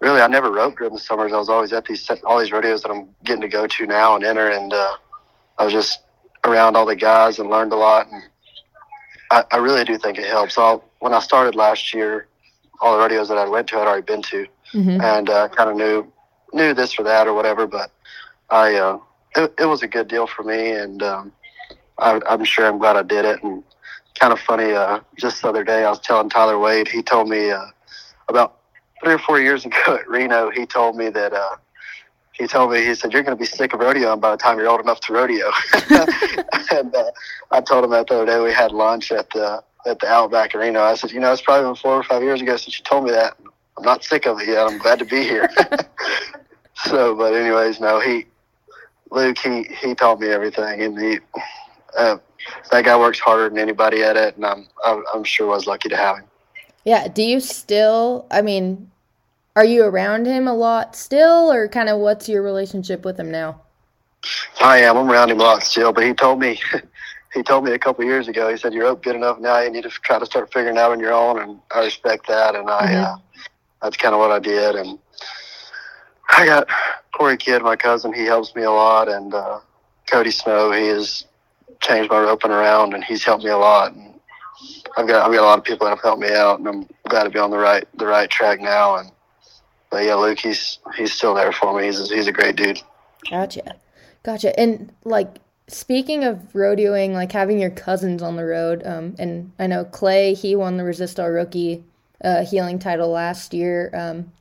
really, 0.01 0.21
I 0.21 0.27
never 0.27 0.51
roped 0.51 0.77
during 0.77 0.93
the 0.93 0.99
summers. 0.99 1.31
I 1.33 1.37
was 1.37 1.49
always 1.49 1.73
at 1.73 1.85
these 1.85 2.09
all 2.25 2.39
these 2.39 2.51
rodeos 2.51 2.81
that 2.83 2.91
I'm 2.91 3.09
getting 3.23 3.41
to 3.41 3.47
go 3.47 3.67
to 3.67 3.85
now 3.85 4.15
and 4.15 4.23
enter, 4.23 4.49
and 4.49 4.73
uh, 4.73 4.95
I 5.57 5.63
was 5.63 5.73
just 5.73 6.01
around 6.43 6.75
all 6.75 6.85
the 6.85 6.95
guys 6.95 7.39
and 7.39 7.49
learned 7.49 7.73
a 7.73 7.75
lot. 7.75 8.07
And 8.11 8.23
I, 9.31 9.43
I 9.51 9.57
really 9.57 9.83
do 9.83 9.97
think 9.97 10.17
it 10.17 10.25
helps. 10.27 10.57
All 10.57 10.83
when 10.99 11.13
I 11.13 11.19
started 11.19 11.55
last 11.55 11.93
year, 11.93 12.27
all 12.81 12.97
the 12.97 13.03
radios 13.03 13.27
that 13.29 13.37
I 13.37 13.47
went 13.47 13.67
to, 13.69 13.77
I'd 13.77 13.87
already 13.87 14.03
been 14.03 14.21
to, 14.23 14.47
Mm-hmm. 14.73 14.99
and 14.99 15.29
uh, 15.29 15.47
kind 15.47 15.69
of 15.69 15.77
knew 15.77 16.11
knew 16.51 16.73
this 16.73 16.99
or 16.99 17.03
that 17.03 17.25
or 17.27 17.33
whatever. 17.33 17.65
But 17.67 17.89
I 18.49 18.75
uh, 18.75 18.99
it, 19.35 19.53
it 19.59 19.65
was 19.65 19.81
a 19.81 19.87
good 19.87 20.07
deal 20.09 20.27
for 20.27 20.43
me, 20.43 20.71
and 20.71 21.01
um, 21.01 21.31
I, 21.97 22.19
I'm 22.29 22.43
sure 22.43 22.65
I'm 22.65 22.77
glad 22.77 22.97
I 22.97 23.03
did 23.03 23.23
it. 23.23 23.41
And 23.43 23.63
kind 24.19 24.33
of 24.33 24.39
funny, 24.39 24.73
uh, 24.73 24.99
just 25.15 25.41
the 25.41 25.47
other 25.47 25.63
day 25.63 25.85
I 25.85 25.89
was 25.89 25.99
telling 25.99 26.29
Tyler 26.29 26.59
Wade. 26.59 26.87
He 26.89 27.01
told 27.01 27.29
me 27.29 27.49
uh, 27.51 27.65
about 28.27 28.57
three 29.01 29.13
or 29.13 29.19
four 29.19 29.39
years 29.39 29.65
ago 29.69 29.95
at 29.95 30.07
Reno. 30.09 30.51
He 30.51 30.65
told 30.65 30.97
me 30.97 31.09
that. 31.09 31.33
He 32.37 32.47
told 32.47 32.71
me, 32.71 32.85
he 32.85 32.93
said, 32.93 33.13
"You're 33.13 33.23
going 33.23 33.35
to 33.35 33.39
be 33.39 33.47
sick 33.47 33.73
of 33.73 33.79
rodeoing 33.79 34.21
by 34.21 34.31
the 34.31 34.37
time 34.37 34.59
you're 34.59 34.69
old 34.69 34.81
enough 34.81 34.99
to 35.01 35.13
rodeo." 35.13 35.51
and 36.71 36.95
uh, 36.95 37.11
I 37.51 37.61
told 37.61 37.83
him 37.83 37.91
that 37.91 38.07
the 38.07 38.15
other 38.15 38.25
day 38.25 38.39
we 38.39 38.51
had 38.51 38.71
lunch 38.71 39.11
at 39.11 39.29
the 39.31 39.63
at 39.85 39.99
the 39.99 40.07
Outback 40.07 40.53
Arena. 40.53 40.81
I 40.81 40.95
said, 40.95 41.11
"You 41.11 41.19
know, 41.19 41.31
it's 41.31 41.41
probably 41.41 41.67
been 41.67 41.75
four 41.75 41.95
or 41.95 42.03
five 42.03 42.21
years 42.21 42.41
ago 42.41 42.57
since 42.57 42.77
you 42.77 42.85
told 42.85 43.05
me 43.05 43.11
that. 43.11 43.37
I'm 43.77 43.83
not 43.83 44.03
sick 44.03 44.25
of 44.25 44.39
it 44.39 44.47
yet. 44.47 44.67
I'm 44.67 44.77
glad 44.77 44.99
to 44.99 45.05
be 45.05 45.23
here." 45.23 45.49
so, 46.85 47.15
but 47.15 47.33
anyways, 47.33 47.79
no, 47.79 47.99
he 47.99 48.25
Luke, 49.09 49.37
he 49.37 49.63
he 49.63 49.95
taught 49.95 50.19
me 50.19 50.29
everything, 50.29 50.81
and 50.81 50.99
he 50.99 51.19
uh, 51.97 52.17
that 52.71 52.85
guy 52.85 52.97
works 52.97 53.19
harder 53.19 53.49
than 53.49 53.57
anybody 53.57 54.03
at 54.03 54.15
it, 54.15 54.35
and 54.35 54.45
I'm 54.45 54.67
I'm, 54.85 55.03
I'm 55.13 55.23
sure 55.23 55.47
was 55.47 55.65
lucky 55.65 55.89
to 55.89 55.97
have 55.97 56.17
him. 56.17 56.25
Yeah. 56.87 57.09
Do 57.09 57.21
you 57.21 57.41
still, 57.41 58.25
I 58.31 58.41
mean, 58.41 58.89
are 59.57 59.65
you 59.65 59.83
around 59.83 60.27
him 60.27 60.47
a 60.47 60.53
lot 60.53 60.95
still, 60.95 61.51
or 61.51 61.67
kind 61.67 61.89
of 61.89 61.99
what's 61.99 62.29
your 62.29 62.43
relationship 62.43 63.03
with 63.03 63.19
him 63.19 63.31
now? 63.31 63.59
I 64.61 64.77
am. 64.81 64.95
I'm 64.95 65.09
around 65.09 65.31
him 65.31 65.39
a 65.39 65.43
lot 65.43 65.63
still, 65.63 65.91
but 65.91 66.03
he 66.03 66.13
told 66.13 66.39
me 66.39 66.61
he 67.33 67.41
told 67.41 67.63
me 67.63 67.71
a 67.71 67.79
couple 67.79 68.03
of 68.03 68.07
years 68.07 68.27
ago. 68.27 68.51
He 68.51 68.57
said 68.57 68.71
you're 68.71 68.85
up 68.85 69.01
good 69.01 69.15
enough 69.15 69.39
now. 69.39 69.59
You 69.59 69.71
need 69.71 69.81
to 69.81 69.89
try 69.89 70.19
to 70.19 70.27
start 70.27 70.53
figuring 70.53 70.77
out 70.77 70.91
on 70.91 70.99
your 70.99 71.11
own, 71.11 71.41
and 71.41 71.59
I 71.73 71.85
respect 71.85 72.27
that. 72.27 72.53
And 72.53 72.69
I 72.69 72.85
Mhm. 72.85 73.03
uh, 73.03 73.17
that's 73.81 73.97
kind 73.97 74.13
of 74.13 74.19
what 74.19 74.31
I 74.31 74.37
did. 74.37 74.75
And 74.75 74.99
I 76.29 76.45
got 76.45 76.67
Cory 77.15 77.37
Kidd, 77.37 77.63
my 77.63 77.75
cousin. 77.75 78.13
He 78.13 78.25
helps 78.25 78.53
me 78.53 78.61
a 78.61 78.69
lot, 78.71 79.09
and 79.09 79.33
uh, 79.33 79.59
Cody 80.07 80.29
Snow. 80.29 80.71
He 80.71 80.85
has 80.89 81.25
changed 81.81 82.11
my 82.11 82.19
roping 82.19 82.51
around, 82.51 82.93
and 82.93 83.03
he's 83.03 83.23
helped 83.23 83.43
me 83.43 83.49
a 83.49 83.57
lot. 83.57 83.93
And 83.93 84.19
I've 84.95 85.07
got 85.07 85.25
I've 85.25 85.33
got 85.33 85.41
a 85.41 85.47
lot 85.47 85.57
of 85.57 85.65
people 85.65 85.85
that 85.87 85.95
have 85.95 86.03
helped 86.03 86.21
me 86.21 86.31
out, 86.31 86.59
and 86.59 86.67
I'm 86.67 86.87
glad 87.09 87.23
to 87.23 87.31
be 87.31 87.39
on 87.39 87.49
the 87.49 87.57
right 87.57 87.87
the 87.97 88.05
right 88.05 88.29
track 88.29 88.59
now. 88.61 88.97
And 88.97 89.11
but 89.89 90.03
yeah, 90.03 90.15
Luke, 90.15 90.39
he's 90.39 90.79
he's 90.95 91.13
still 91.13 91.33
there 91.33 91.51
for 91.51 91.77
me. 91.77 91.85
He's 91.85 92.09
he's 92.09 92.27
a 92.27 92.31
great 92.31 92.55
dude. 92.55 92.81
Gotcha. 93.29 93.75
Gotcha. 94.23 94.57
And 94.59 94.91
like 95.03 95.37
speaking 95.67 96.23
of 96.23 96.37
rodeoing, 96.53 97.13
like 97.13 97.31
having 97.31 97.59
your 97.59 97.69
cousins 97.69 98.21
on 98.21 98.35
the 98.35 98.45
road, 98.45 98.83
um, 98.85 99.15
and 99.19 99.51
I 99.59 99.67
know 99.67 99.85
Clay, 99.85 100.33
he 100.33 100.55
won 100.55 100.77
the 100.77 100.83
Resistol 100.83 101.33
rookie 101.33 101.83
uh, 102.23 102.45
heeling 102.45 102.79
title 102.79 103.09
last 103.09 103.53
year. 103.53 103.91
Um, 103.93 104.31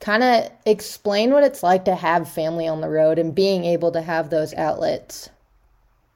kind 0.00 0.22
of 0.22 0.50
explain 0.64 1.32
what 1.32 1.44
it's 1.44 1.62
like 1.62 1.84
to 1.86 1.94
have 1.94 2.28
family 2.28 2.68
on 2.68 2.80
the 2.80 2.88
road 2.88 3.18
and 3.18 3.34
being 3.34 3.64
able 3.64 3.90
to 3.92 4.02
have 4.02 4.30
those 4.30 4.54
outlets. 4.54 5.30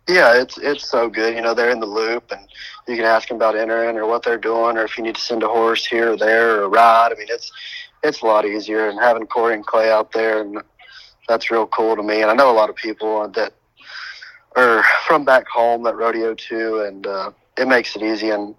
Yeah, 0.09 0.41
it's 0.41 0.59
it's 0.59 0.89
so 0.89 1.09
good. 1.09 1.35
You 1.35 1.43
know, 1.43 1.55
they're 1.55 1.71
in 1.71 1.81
the 1.81 1.87
loop, 1.87 2.33
and 2.33 2.41
you 2.89 2.97
can 2.97 3.05
ask 3.05 3.29
them 3.29 3.37
about 3.37 3.57
entering 3.57 3.97
or 3.97 4.07
what 4.07 4.23
they're 4.23 4.39
doing, 4.39 4.77
or 4.77 4.85
if 4.85 4.99
you 4.99 5.05
need 5.05 5.15
to 5.15 5.21
send 5.21 5.43
a 5.43 5.49
horse 5.49 5.87
here 5.87 6.13
or 6.13 6.17
there 6.17 6.57
or 6.57 6.63
a 6.65 6.69
ride. 6.69 7.13
I 7.13 7.15
mean, 7.15 7.29
it's 7.31 7.53
it's 8.03 8.23
a 8.23 8.27
lot 8.27 8.47
easier. 8.47 8.89
And 8.89 8.99
having 8.99 9.27
Cory 9.27 9.55
and 9.55 9.67
Clay 9.67 9.91
out 9.91 10.13
there, 10.13 10.41
and 10.41 10.63
that's 11.29 11.51
real 11.51 11.67
cool 11.67 11.97
to 11.97 12.03
me. 12.03 12.23
And 12.23 12.31
I 12.31 12.35
know 12.35 12.51
a 12.51 12.57
lot 12.57 12.71
of 12.71 12.77
people 12.77 13.29
that 13.29 13.53
are 14.57 14.85
from 15.07 15.25
back 15.25 15.47
home 15.49 15.83
that 15.85 15.97
rodeo 15.97 16.35
too, 16.35 16.81
and 16.81 17.07
uh, 17.07 17.31
it 17.57 17.69
makes 17.69 17.97
it 17.97 18.03
easy. 18.03 18.31
And 18.31 18.55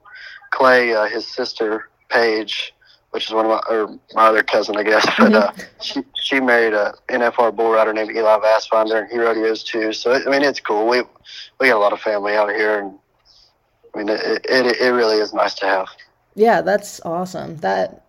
Clay, 0.52 0.94
uh, 0.94 1.06
his 1.06 1.28
sister 1.28 1.90
Paige, 2.10 2.74
which 3.12 3.28
is 3.28 3.34
one 3.34 3.46
of 3.46 3.52
my 3.52 3.62
or 3.70 4.00
my 4.14 4.28
other 4.28 4.44
cousin, 4.44 4.76
I 4.76 4.84
guess, 4.84 5.06
but 5.18 5.34
uh, 5.34 5.52
she 5.82 6.04
she 6.16 6.40
married 6.40 6.74
a 6.74 6.94
NFR 7.10 7.56
bull 7.56 7.72
rider 7.72 7.94
named 7.94 8.12
Eli 8.12 8.40
Vastbinder, 8.40 9.02
and 9.02 9.12
he 9.12 9.18
rodeos 9.18 9.64
too. 9.64 9.94
So 9.94 10.14
I 10.14 10.26
mean, 10.30 10.44
it's 10.44 10.60
cool. 10.60 10.88
We 10.88 11.04
we 11.60 11.68
got 11.68 11.78
a 11.78 11.80
lot 11.80 11.94
of 11.94 12.00
family 12.00 12.34
out 12.36 12.50
here, 12.50 12.80
and 12.80 12.98
I 13.94 13.98
mean, 13.98 14.10
it 14.10 14.46
it, 14.50 14.82
it 14.82 14.90
really 14.90 15.18
is 15.18 15.34
nice 15.34 15.54
to 15.56 15.66
have. 15.66 15.88
Yeah, 16.36 16.62
that's 16.62 17.00
awesome. 17.06 17.58
That 17.58 18.03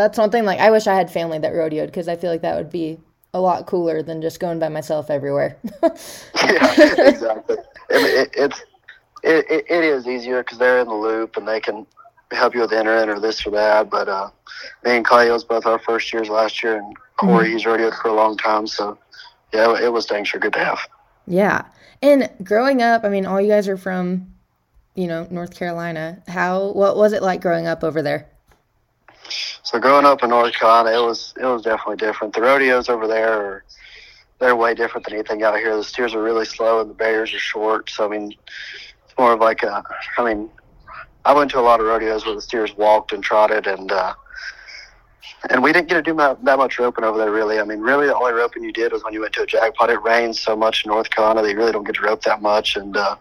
that's 0.00 0.18
one 0.18 0.30
thing. 0.30 0.44
like 0.44 0.58
I 0.60 0.70
wish 0.70 0.86
I 0.86 0.94
had 0.94 1.10
family 1.10 1.38
that 1.38 1.52
rodeoed 1.52 1.86
because 1.86 2.08
I 2.08 2.16
feel 2.16 2.30
like 2.30 2.42
that 2.42 2.56
would 2.56 2.70
be 2.70 2.98
a 3.32 3.40
lot 3.40 3.66
cooler 3.66 4.02
than 4.02 4.22
just 4.22 4.40
going 4.40 4.58
by 4.58 4.68
myself 4.68 5.10
everywhere. 5.10 5.56
yeah, 5.82 7.08
exactly. 7.08 7.56
It, 7.90 8.28
it, 8.28 8.30
it's 8.34 8.62
it, 9.22 9.66
it 9.68 9.84
is 9.84 10.06
easier 10.06 10.42
because 10.42 10.58
they're 10.58 10.80
in 10.80 10.88
the 10.88 10.94
loop 10.94 11.36
and 11.36 11.46
they 11.46 11.60
can 11.60 11.86
help 12.32 12.54
you 12.54 12.60
with 12.60 12.72
internet 12.72 13.08
or 13.08 13.20
this 13.20 13.46
or 13.46 13.50
that. 13.50 13.90
But 13.90 14.08
uh, 14.08 14.30
me 14.84 14.96
and 14.96 15.04
Kyle 15.04 15.32
was 15.32 15.44
both 15.44 15.66
our 15.66 15.78
first 15.78 16.12
years 16.12 16.28
last 16.28 16.62
year, 16.62 16.78
and 16.78 16.96
Cory 17.16 17.46
mm-hmm. 17.46 17.52
he's 17.52 17.64
rodeoed 17.64 18.00
for 18.00 18.08
a 18.08 18.14
long 18.14 18.36
time. 18.36 18.66
So 18.66 18.98
yeah, 19.52 19.78
it 19.80 19.92
was 19.92 20.06
dang 20.06 20.24
sure 20.24 20.40
good 20.40 20.52
to 20.54 20.64
have. 20.64 20.80
Yeah, 21.26 21.64
and 22.02 22.30
growing 22.42 22.82
up, 22.82 23.04
I 23.04 23.08
mean, 23.08 23.26
all 23.26 23.40
you 23.40 23.48
guys 23.48 23.68
are 23.68 23.76
from, 23.76 24.32
you 24.94 25.06
know, 25.06 25.26
North 25.30 25.54
Carolina. 25.54 26.22
How 26.26 26.70
what 26.72 26.96
was 26.96 27.12
it 27.12 27.22
like 27.22 27.40
growing 27.40 27.66
up 27.66 27.84
over 27.84 28.02
there? 28.02 28.29
So 29.70 29.78
growing 29.78 30.04
up 30.04 30.24
in 30.24 30.30
North 30.30 30.52
Carolina, 30.54 30.98
it 30.98 31.06
was 31.06 31.32
it 31.40 31.44
was 31.44 31.62
definitely 31.62 31.94
different. 31.94 32.34
The 32.34 32.42
rodeos 32.42 32.88
over 32.88 33.06
there 33.06 33.32
are 33.34 33.64
they're 34.40 34.56
way 34.56 34.74
different 34.74 35.06
than 35.06 35.14
anything 35.14 35.44
out 35.44 35.56
here. 35.58 35.76
The 35.76 35.84
steers 35.84 36.12
are 36.12 36.20
really 36.20 36.44
slow 36.44 36.80
and 36.80 36.90
the 36.90 36.94
barriers 36.94 37.32
are 37.32 37.38
short. 37.38 37.88
So 37.88 38.04
I 38.04 38.08
mean, 38.08 38.34
it's 39.04 39.16
more 39.16 39.32
of 39.32 39.38
like 39.38 39.62
a. 39.62 39.84
I 40.18 40.24
mean, 40.24 40.50
I 41.24 41.32
went 41.32 41.52
to 41.52 41.60
a 41.60 41.62
lot 41.62 41.78
of 41.78 41.86
rodeos 41.86 42.26
where 42.26 42.34
the 42.34 42.42
steers 42.42 42.76
walked 42.76 43.12
and 43.12 43.22
trotted, 43.22 43.68
and 43.68 43.92
uh, 43.92 44.12
and 45.50 45.62
we 45.62 45.72
didn't 45.72 45.88
get 45.88 45.94
to 45.94 46.02
do 46.02 46.16
that 46.16 46.42
much 46.42 46.76
roping 46.80 47.04
over 47.04 47.18
there. 47.18 47.30
Really, 47.30 47.60
I 47.60 47.62
mean, 47.62 47.78
really 47.78 48.08
the 48.08 48.16
only 48.16 48.32
roping 48.32 48.64
you 48.64 48.72
did 48.72 48.90
was 48.90 49.04
when 49.04 49.14
you 49.14 49.20
went 49.20 49.34
to 49.34 49.42
a 49.42 49.46
jackpot. 49.46 49.88
It 49.88 50.02
rains 50.02 50.40
so 50.40 50.56
much 50.56 50.84
in 50.84 50.88
North 50.88 51.10
Carolina 51.10 51.42
that 51.42 51.48
you 51.48 51.56
really 51.56 51.70
don't 51.70 51.84
get 51.84 51.94
to 51.94 52.02
rope 52.02 52.22
that 52.22 52.42
much, 52.42 52.74
and 52.74 52.96
uh, 52.96 53.14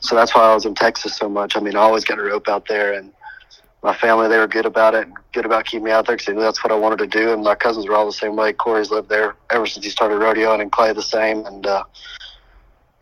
so 0.00 0.14
that's 0.14 0.34
why 0.34 0.42
I 0.42 0.54
was 0.54 0.66
in 0.66 0.74
Texas 0.74 1.16
so 1.16 1.26
much. 1.26 1.56
I 1.56 1.60
mean, 1.60 1.74
I 1.74 1.80
always 1.80 2.04
got 2.04 2.16
to 2.16 2.22
rope 2.22 2.48
out 2.48 2.68
there, 2.68 2.92
and 2.92 3.14
my 3.82 3.94
family 3.94 4.28
they 4.28 4.38
were 4.38 4.46
good 4.46 4.66
about 4.66 4.94
it, 4.94 5.06
and 5.06 5.16
good 5.32 5.46
about 5.46 5.64
keeping 5.64 5.84
me 5.84 5.90
out 5.90 6.06
there 6.06 6.16
because 6.16 6.26
they 6.26 6.34
knew 6.34 6.40
that's 6.40 6.62
what 6.62 6.72
I 6.72 6.76
wanted 6.76 6.98
to 6.98 7.06
do. 7.06 7.32
And 7.32 7.42
my 7.42 7.54
cousins 7.54 7.86
were 7.86 7.94
all 7.94 8.06
the 8.06 8.12
same 8.12 8.36
way. 8.36 8.52
Cory's 8.52 8.90
lived 8.90 9.08
there 9.08 9.36
ever 9.50 9.66
since 9.66 9.84
he 9.84 9.90
started 9.90 10.16
rodeoing, 10.16 10.60
and 10.60 10.70
Clay 10.70 10.92
the 10.92 11.02
same, 11.02 11.46
and 11.46 11.66
uh, 11.66 11.84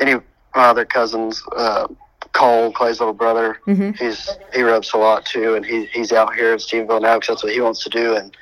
any 0.00 0.14
my 0.54 0.64
other 0.64 0.85
cousins. 0.85 1.42
Uh, 1.56 1.88
Cole, 2.32 2.73
Clay's 2.73 3.00
little 3.00 3.14
brother. 3.14 3.59
Mm-hmm. 3.66 3.92
He's 3.92 4.31
he 4.55 4.62
ropes 4.62 4.92
a 4.92 4.98
lot 4.98 5.24
too, 5.24 5.55
and 5.55 5.64
he 5.64 5.87
he's 5.87 6.12
out 6.12 6.35
here 6.35 6.52
in 6.52 6.59
Stephenville 6.59 7.02
now 7.02 7.16
because 7.16 7.29
that's 7.29 7.44
what 7.44 7.52
he 7.52 7.61
wants 7.61 7.83
to 7.85 7.90
do. 7.90 8.14
And 8.16 8.37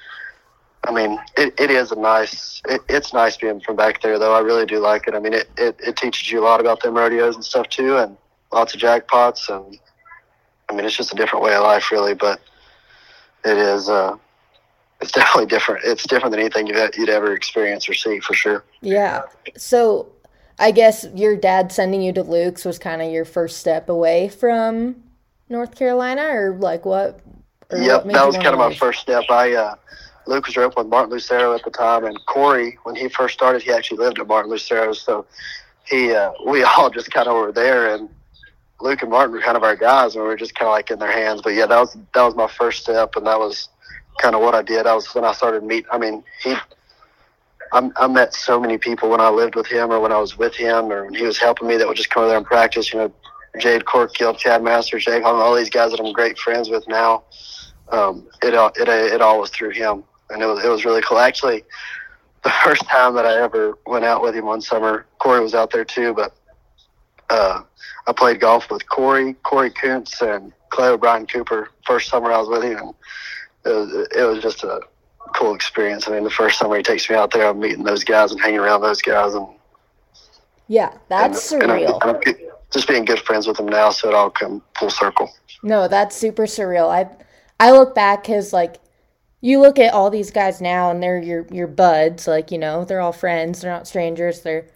I 0.84 0.92
mean, 0.92 1.18
it, 1.36 1.58
it 1.58 1.70
is 1.70 1.92
a 1.92 1.96
nice. 1.96 2.60
It, 2.68 2.80
it's 2.88 3.12
nice 3.12 3.36
being 3.36 3.60
from 3.60 3.76
back 3.76 4.02
there, 4.02 4.18
though. 4.18 4.34
I 4.34 4.40
really 4.40 4.66
do 4.66 4.78
like 4.78 5.08
it. 5.08 5.14
I 5.14 5.20
mean, 5.20 5.34
it, 5.34 5.48
it 5.56 5.76
it 5.80 5.96
teaches 5.96 6.30
you 6.30 6.40
a 6.40 6.44
lot 6.44 6.60
about 6.60 6.82
them 6.82 6.94
rodeos 6.94 7.34
and 7.34 7.44
stuff 7.44 7.68
too, 7.68 7.96
and 7.96 8.16
lots 8.52 8.74
of 8.74 8.80
jackpots. 8.80 9.48
And 9.48 9.78
I 10.68 10.74
mean, 10.74 10.84
it's 10.84 10.96
just 10.96 11.12
a 11.12 11.16
different 11.16 11.44
way 11.44 11.54
of 11.54 11.62
life, 11.62 11.90
really. 11.90 12.14
But 12.14 12.40
it 13.44 13.56
is. 13.56 13.88
uh 13.88 14.16
it's 15.00 15.12
definitely 15.12 15.46
different. 15.46 15.84
It's 15.84 16.06
different 16.06 16.32
than 16.32 16.40
anything 16.40 16.66
you'd 16.66 17.08
ever 17.08 17.34
experience 17.34 17.88
or 17.88 17.94
see, 17.94 18.20
for 18.20 18.34
sure. 18.34 18.64
Yeah. 18.80 19.22
So 19.56 20.08
I 20.58 20.70
guess 20.70 21.06
your 21.14 21.36
dad 21.36 21.72
sending 21.72 22.02
you 22.02 22.12
to 22.14 22.22
Luke's 22.22 22.64
was 22.64 22.78
kind 22.78 23.02
of 23.02 23.10
your 23.10 23.24
first 23.24 23.58
step 23.58 23.88
away 23.88 24.28
from 24.28 25.02
North 25.48 25.74
Carolina, 25.74 26.22
or 26.22 26.56
like 26.58 26.84
what? 26.84 27.20
Or 27.70 27.78
yep, 27.78 28.04
what 28.04 28.14
that 28.14 28.26
was 28.26 28.36
kind 28.36 28.48
of 28.48 28.58
my 28.58 28.74
first 28.74 29.00
step. 29.00 29.24
I 29.28 29.54
uh, 29.54 29.74
Luke 30.26 30.46
was 30.46 30.56
up 30.56 30.76
with 30.76 30.86
Martin 30.86 31.12
Lucero 31.12 31.54
at 31.54 31.62
the 31.62 31.70
time, 31.70 32.04
and 32.04 32.18
Cory, 32.26 32.78
when 32.84 32.96
he 32.96 33.08
first 33.08 33.34
started, 33.34 33.62
he 33.62 33.72
actually 33.72 33.98
lived 33.98 34.18
at 34.18 34.26
Martin 34.26 34.50
Lucero, 34.50 34.92
so 34.92 35.26
he 35.86 36.14
uh, 36.14 36.32
we 36.46 36.62
all 36.78 36.90
just 36.90 37.10
kind 37.10 37.28
of 37.28 37.34
were 37.34 37.52
there, 37.52 37.94
and 37.94 38.08
Luke 38.80 39.02
and 39.02 39.10
Martin 39.10 39.34
were 39.34 39.40
kind 39.40 39.56
of 39.56 39.62
our 39.62 39.76
guys, 39.76 40.14
and 40.14 40.22
we 40.22 40.28
were 40.28 40.36
just 40.36 40.54
kind 40.54 40.68
of 40.68 40.72
like 40.72 40.90
in 40.90 40.98
their 40.98 41.12
hands. 41.12 41.40
But 41.42 41.54
yeah, 41.54 41.66
that 41.66 41.78
was 41.78 41.96
that 42.14 42.22
was 42.22 42.34
my 42.34 42.46
first 42.46 42.82
step, 42.82 43.16
and 43.16 43.26
that 43.26 43.38
was 43.38 43.68
kind 44.18 44.34
of 44.34 44.42
what 44.42 44.54
I 44.54 44.62
did. 44.62 44.86
I 44.86 44.94
was 44.94 45.06
when 45.14 45.24
I 45.24 45.32
started 45.32 45.62
meet. 45.62 45.86
I 45.90 45.98
mean, 45.98 46.22
he 46.42 46.54
I, 47.72 47.90
I 47.96 48.06
met 48.06 48.34
so 48.34 48.60
many 48.60 48.78
people 48.78 49.10
when 49.10 49.20
I 49.20 49.28
lived 49.28 49.54
with 49.54 49.66
him 49.66 49.90
or 49.90 50.00
when 50.00 50.12
I 50.12 50.18
was 50.18 50.38
with 50.38 50.54
him 50.54 50.92
or 50.92 51.04
when 51.04 51.14
he 51.14 51.24
was 51.24 51.38
helping 51.38 51.68
me 51.68 51.76
that 51.76 51.86
would 51.86 51.96
just 51.96 52.10
come 52.10 52.22
over 52.22 52.28
there 52.30 52.38
and 52.38 52.46
practice. 52.46 52.92
You 52.92 53.00
know, 53.00 53.12
Jade 53.58 53.84
Corkill, 53.84 54.36
Chad 54.36 54.62
Masters, 54.62 55.04
Jake 55.04 55.22
Long, 55.22 55.40
all 55.40 55.54
these 55.54 55.70
guys 55.70 55.90
that 55.90 56.00
I'm 56.00 56.12
great 56.12 56.38
friends 56.38 56.68
with 56.68 56.86
now. 56.88 57.24
Um, 57.90 58.26
it, 58.42 58.54
it, 58.54 58.88
it 58.88 59.20
all 59.20 59.40
was 59.40 59.50
through 59.50 59.70
him. 59.70 60.04
And 60.30 60.42
it 60.42 60.46
was, 60.46 60.64
it 60.64 60.68
was 60.68 60.84
really 60.84 61.02
cool. 61.02 61.18
Actually, 61.18 61.64
the 62.42 62.50
first 62.64 62.86
time 62.86 63.14
that 63.14 63.26
I 63.26 63.40
ever 63.40 63.78
went 63.86 64.04
out 64.04 64.22
with 64.22 64.34
him 64.34 64.46
one 64.46 64.60
summer, 64.60 65.06
Cory 65.18 65.40
was 65.40 65.54
out 65.54 65.70
there 65.70 65.84
too, 65.84 66.14
but 66.14 66.34
uh, 67.30 67.62
I 68.06 68.12
played 68.12 68.40
golf 68.40 68.70
with 68.70 68.88
Corey, 68.88 69.34
Kory 69.42 69.70
Koontz, 69.70 70.20
and 70.22 70.52
Clay 70.70 70.88
O'Brien 70.88 71.26
Cooper. 71.26 71.70
First 71.84 72.08
summer 72.08 72.32
I 72.32 72.38
was 72.38 72.48
with 72.48 72.62
him, 72.62 72.92
it 73.64 73.68
was, 73.68 74.08
it 74.16 74.22
was 74.22 74.42
just 74.42 74.64
a 74.64 74.80
cool 75.34 75.54
experience. 75.54 76.08
I 76.08 76.12
mean, 76.12 76.24
the 76.24 76.30
first 76.30 76.58
summer 76.58 76.76
he 76.76 76.82
takes 76.82 77.08
me 77.10 77.16
out 77.16 77.32
there, 77.32 77.48
I'm 77.48 77.58
meeting 77.58 77.84
those 77.84 78.04
guys 78.04 78.32
and 78.32 78.40
hanging 78.40 78.60
around 78.60 78.80
those 78.80 79.02
guys, 79.02 79.34
and 79.34 79.46
yeah, 80.68 80.96
that's 81.08 81.52
and, 81.52 81.62
surreal. 81.62 82.00
And 82.02 82.10
I'm, 82.10 82.16
I'm 82.16 82.36
just 82.72 82.88
being 82.88 83.04
good 83.04 83.20
friends 83.20 83.46
with 83.46 83.56
them 83.56 83.66
now, 83.66 83.90
so 83.90 84.08
it 84.08 84.14
all 84.14 84.30
come 84.30 84.62
full 84.78 84.90
circle. 84.90 85.30
No, 85.62 85.88
that's 85.88 86.16
super 86.16 86.44
surreal. 86.44 86.88
I 86.88 87.08
I 87.58 87.72
look 87.72 87.94
back 87.94 88.22
because 88.22 88.52
like 88.52 88.76
you 89.40 89.60
look 89.60 89.78
at 89.78 89.94
all 89.94 90.10
these 90.10 90.30
guys 90.30 90.60
now, 90.60 90.90
and 90.90 91.02
they're 91.02 91.20
your 91.22 91.46
your 91.50 91.66
buds. 91.66 92.26
Like 92.26 92.50
you 92.50 92.58
know, 92.58 92.84
they're 92.84 93.00
all 93.00 93.12
friends. 93.12 93.60
They're 93.60 93.72
not 93.72 93.86
strangers. 93.86 94.42
They're 94.42 94.66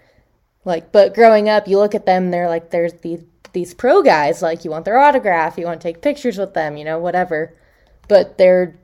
like, 0.64 0.92
but 0.92 1.14
growing 1.14 1.48
up, 1.48 1.68
you 1.68 1.78
look 1.78 1.94
at 1.94 2.06
them. 2.06 2.30
They're 2.30 2.48
like, 2.48 2.70
there's 2.70 2.94
these 2.94 3.22
these 3.52 3.74
pro 3.74 4.02
guys. 4.02 4.42
Like 4.42 4.64
you 4.64 4.70
want 4.70 4.84
their 4.84 4.98
autograph, 4.98 5.58
you 5.58 5.66
want 5.66 5.80
to 5.80 5.88
take 5.88 6.02
pictures 6.02 6.38
with 6.38 6.54
them. 6.54 6.76
You 6.76 6.84
know, 6.84 6.98
whatever. 6.98 7.54
But 8.08 8.38
they're 8.38 8.76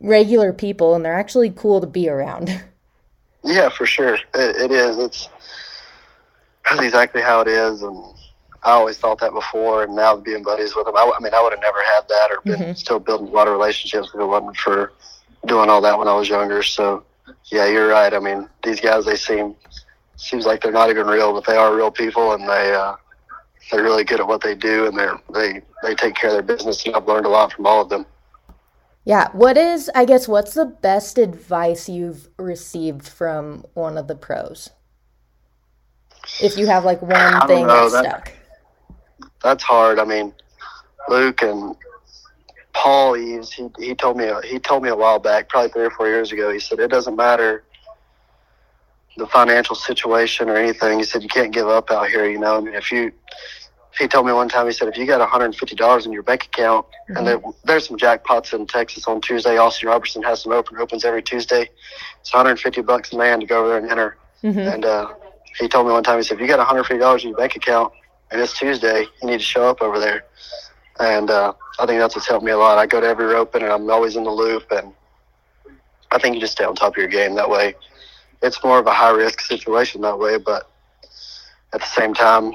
regular 0.00 0.52
people 0.52 0.94
and 0.94 1.04
they're 1.04 1.18
actually 1.18 1.50
cool 1.50 1.80
to 1.80 1.86
be 1.86 2.08
around. 2.08 2.62
Yeah, 3.46 3.68
for 3.68 3.86
sure. 3.86 4.14
It, 4.14 4.56
it 4.56 4.72
is. 4.72 4.98
It's 4.98 5.28
that's 6.68 6.82
exactly 6.82 7.22
how 7.22 7.42
it 7.42 7.48
is, 7.48 7.82
and 7.82 7.96
I 8.64 8.72
always 8.72 8.98
thought 8.98 9.20
that 9.20 9.32
before, 9.32 9.84
and 9.84 9.94
now 9.94 10.16
being 10.16 10.42
buddies 10.42 10.74
with 10.74 10.86
them, 10.86 10.96
I, 10.96 11.08
I 11.16 11.22
mean, 11.22 11.32
I 11.32 11.40
would 11.40 11.52
have 11.52 11.62
never 11.62 11.80
had 11.80 12.08
that 12.08 12.28
or 12.32 12.40
been 12.44 12.60
mm-hmm. 12.60 12.72
still 12.72 12.98
building 12.98 13.28
a 13.28 13.30
lot 13.30 13.46
of 13.46 13.52
relationships 13.52 14.08
if 14.12 14.20
it 14.20 14.24
wasn't 14.24 14.56
for 14.56 14.92
doing 15.46 15.70
all 15.70 15.80
that 15.82 15.96
when 15.96 16.08
I 16.08 16.14
was 16.14 16.28
younger. 16.28 16.64
So, 16.64 17.04
yeah, 17.44 17.66
you're 17.66 17.88
right. 17.88 18.12
I 18.12 18.18
mean, 18.18 18.48
these 18.64 18.80
guys, 18.80 19.04
they 19.04 19.14
seem 19.14 19.54
seems 20.16 20.46
like 20.46 20.62
they're 20.62 20.72
not 20.72 20.90
even 20.90 21.06
real, 21.06 21.32
but 21.32 21.46
they 21.46 21.56
are 21.56 21.74
real 21.74 21.90
people, 21.90 22.32
and 22.32 22.48
they 22.48 22.74
uh, 22.74 22.96
they're 23.70 23.82
really 23.82 24.04
good 24.04 24.20
at 24.20 24.26
what 24.26 24.42
they 24.42 24.54
do, 24.54 24.86
and 24.86 24.96
they're 24.96 25.20
they 25.32 25.62
they 25.82 25.94
take 25.94 26.14
care 26.14 26.30
of 26.30 26.34
their 26.34 26.56
business, 26.56 26.84
and 26.86 26.96
I've 26.96 27.06
learned 27.06 27.26
a 27.26 27.30
lot 27.30 27.52
from 27.52 27.66
all 27.66 27.80
of 27.80 27.88
them. 27.88 28.06
Yeah. 29.04 29.28
What 29.32 29.56
is, 29.56 29.88
I 29.94 30.04
guess, 30.04 30.26
what's 30.26 30.54
the 30.54 30.64
best 30.64 31.16
advice 31.16 31.88
you've 31.88 32.28
received 32.38 33.08
from 33.08 33.64
one 33.74 33.96
of 33.96 34.08
the 34.08 34.16
pros? 34.16 34.70
If 36.42 36.58
you 36.58 36.66
have 36.66 36.84
like 36.84 37.00
one 37.02 37.46
thing 37.46 37.68
know, 37.68 37.88
that, 37.88 38.04
stuck. 38.04 38.32
That's 39.44 39.62
hard. 39.62 40.00
I 40.00 40.04
mean, 40.04 40.34
Luke 41.08 41.40
and 41.42 41.76
Paul 42.72 43.16
Eaves, 43.16 43.52
he, 43.52 43.68
he 43.78 43.94
told 43.94 44.16
me 44.16 44.28
he 44.44 44.58
told 44.58 44.82
me 44.82 44.88
a 44.88 44.96
while 44.96 45.20
back, 45.20 45.48
probably 45.48 45.70
three 45.70 45.84
or 45.84 45.90
four 45.90 46.08
years 46.08 46.32
ago. 46.32 46.52
He 46.52 46.58
said 46.58 46.80
it 46.80 46.90
doesn't 46.90 47.14
matter 47.14 47.62
the 49.16 49.26
financial 49.26 49.74
situation 49.74 50.48
or 50.48 50.56
anything. 50.56 50.98
He 50.98 51.04
said 51.04 51.22
you 51.22 51.28
can't 51.28 51.52
give 51.52 51.68
up 51.68 51.90
out 51.90 52.08
here. 52.08 52.28
You 52.28 52.38
know, 52.38 52.56
I 52.56 52.60
mean, 52.60 52.74
if 52.74 52.92
you 52.92 53.12
he 53.98 54.06
told 54.06 54.26
me 54.26 54.32
one 54.32 54.48
time, 54.48 54.66
he 54.66 54.72
said, 54.72 54.88
if 54.88 54.96
you 54.96 55.06
got 55.06 55.26
$150 55.26 56.06
in 56.06 56.12
your 56.12 56.22
bank 56.22 56.44
account, 56.44 56.86
mm-hmm. 56.86 57.16
and 57.16 57.26
there, 57.26 57.40
there's 57.64 57.88
some 57.88 57.96
jackpots 57.96 58.52
in 58.52 58.66
Texas 58.66 59.06
on 59.06 59.20
Tuesday, 59.20 59.56
Austin 59.56 59.88
Robertson 59.88 60.22
has 60.22 60.42
some 60.42 60.52
open 60.52 60.76
opens 60.76 61.04
every 61.04 61.22
Tuesday. 61.22 61.70
It's 62.20 62.32
150 62.32 62.82
bucks 62.82 63.12
a 63.12 63.16
man 63.16 63.40
to 63.40 63.46
go 63.46 63.60
over 63.60 63.68
there 63.68 63.78
and 63.78 63.90
enter. 63.90 64.16
Mm-hmm. 64.42 64.58
And 64.58 64.84
uh, 64.84 65.14
he 65.58 65.68
told 65.68 65.86
me 65.86 65.92
one 65.92 66.02
time, 66.02 66.18
he 66.18 66.24
said, 66.24 66.34
if 66.34 66.40
you 66.40 66.46
got 66.46 66.64
$150 66.66 67.22
in 67.22 67.28
your 67.28 67.38
bank 67.38 67.56
account 67.56 67.92
and 68.30 68.40
it's 68.40 68.58
Tuesday, 68.58 69.06
you 69.22 69.28
need 69.28 69.38
to 69.38 69.44
show 69.44 69.68
up 69.68 69.80
over 69.80 69.98
there. 69.98 70.24
And 71.00 71.30
uh, 71.30 71.54
I 71.78 71.86
think 71.86 71.98
that's 71.98 72.14
what's 72.14 72.28
helped 72.28 72.44
me 72.44 72.52
a 72.52 72.58
lot. 72.58 72.78
I 72.78 72.86
go 72.86 73.00
to 73.00 73.06
every 73.06 73.34
open 73.34 73.62
and 73.62 73.72
I'm 73.72 73.88
always 73.90 74.16
in 74.16 74.24
the 74.24 74.30
loop. 74.30 74.70
And 74.70 74.92
I 76.10 76.18
think 76.18 76.34
you 76.34 76.40
just 76.40 76.52
stay 76.52 76.64
on 76.64 76.74
top 76.74 76.92
of 76.92 76.98
your 76.98 77.08
game 77.08 77.34
that 77.36 77.48
way. 77.48 77.74
It's 78.42 78.62
more 78.62 78.78
of 78.78 78.86
a 78.86 78.92
high 78.92 79.10
risk 79.10 79.40
situation 79.40 80.02
that 80.02 80.18
way, 80.18 80.38
but 80.38 80.70
at 81.72 81.80
the 81.80 81.86
same 81.86 82.14
time, 82.14 82.52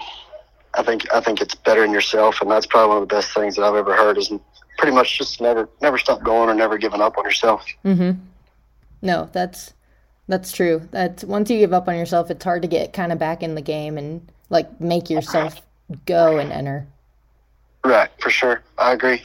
I 0.74 0.84
think 0.84 1.12
I 1.14 1.20
think 1.20 1.42
it's 1.42 1.56
better 1.56 1.84
in 1.84 1.92
yourself, 1.92 2.42
and 2.42 2.50
that's 2.50 2.66
probably 2.66 2.90
one 2.90 3.04
of 3.04 3.10
the 3.10 3.16
best 3.16 3.34
things 3.34 3.56
that 3.56 3.64
I've 3.64 3.76
ever 3.76 3.96
heard. 3.96 4.18
Is 4.18 4.32
pretty 4.78 4.96
much 4.96 5.18
just 5.18 5.42
never 5.42 5.70
never 5.82 5.98
stop 5.98 6.24
going 6.24 6.50
or 6.50 6.54
never 6.54 6.78
giving 6.78 7.02
up 7.02 7.18
on 7.18 7.26
yourself. 7.26 7.66
Mm-hmm. 7.84 8.20
No, 9.02 9.30
that's 9.34 9.74
that's 10.28 10.52
true. 10.52 10.88
That 10.92 11.24
once 11.26 11.50
you 11.50 11.58
give 11.58 11.74
up 11.74 11.88
on 11.88 11.96
yourself, 11.96 12.32
it's 12.32 12.44
hard 12.44 12.62
to 12.62 12.68
get 12.68 12.94
kind 12.94 13.12
of 13.12 13.20
back 13.20 13.44
in 13.44 13.56
the 13.56 13.62
game 13.62 13.98
and 13.98 14.32
like 14.50 14.80
make 14.80 15.10
yourself 15.10 15.62
go 16.06 16.38
and 16.38 16.52
enter. 16.52 16.88
Right, 17.84 18.10
for 18.20 18.30
sure. 18.30 18.62
I 18.78 18.94
agree. 18.94 19.22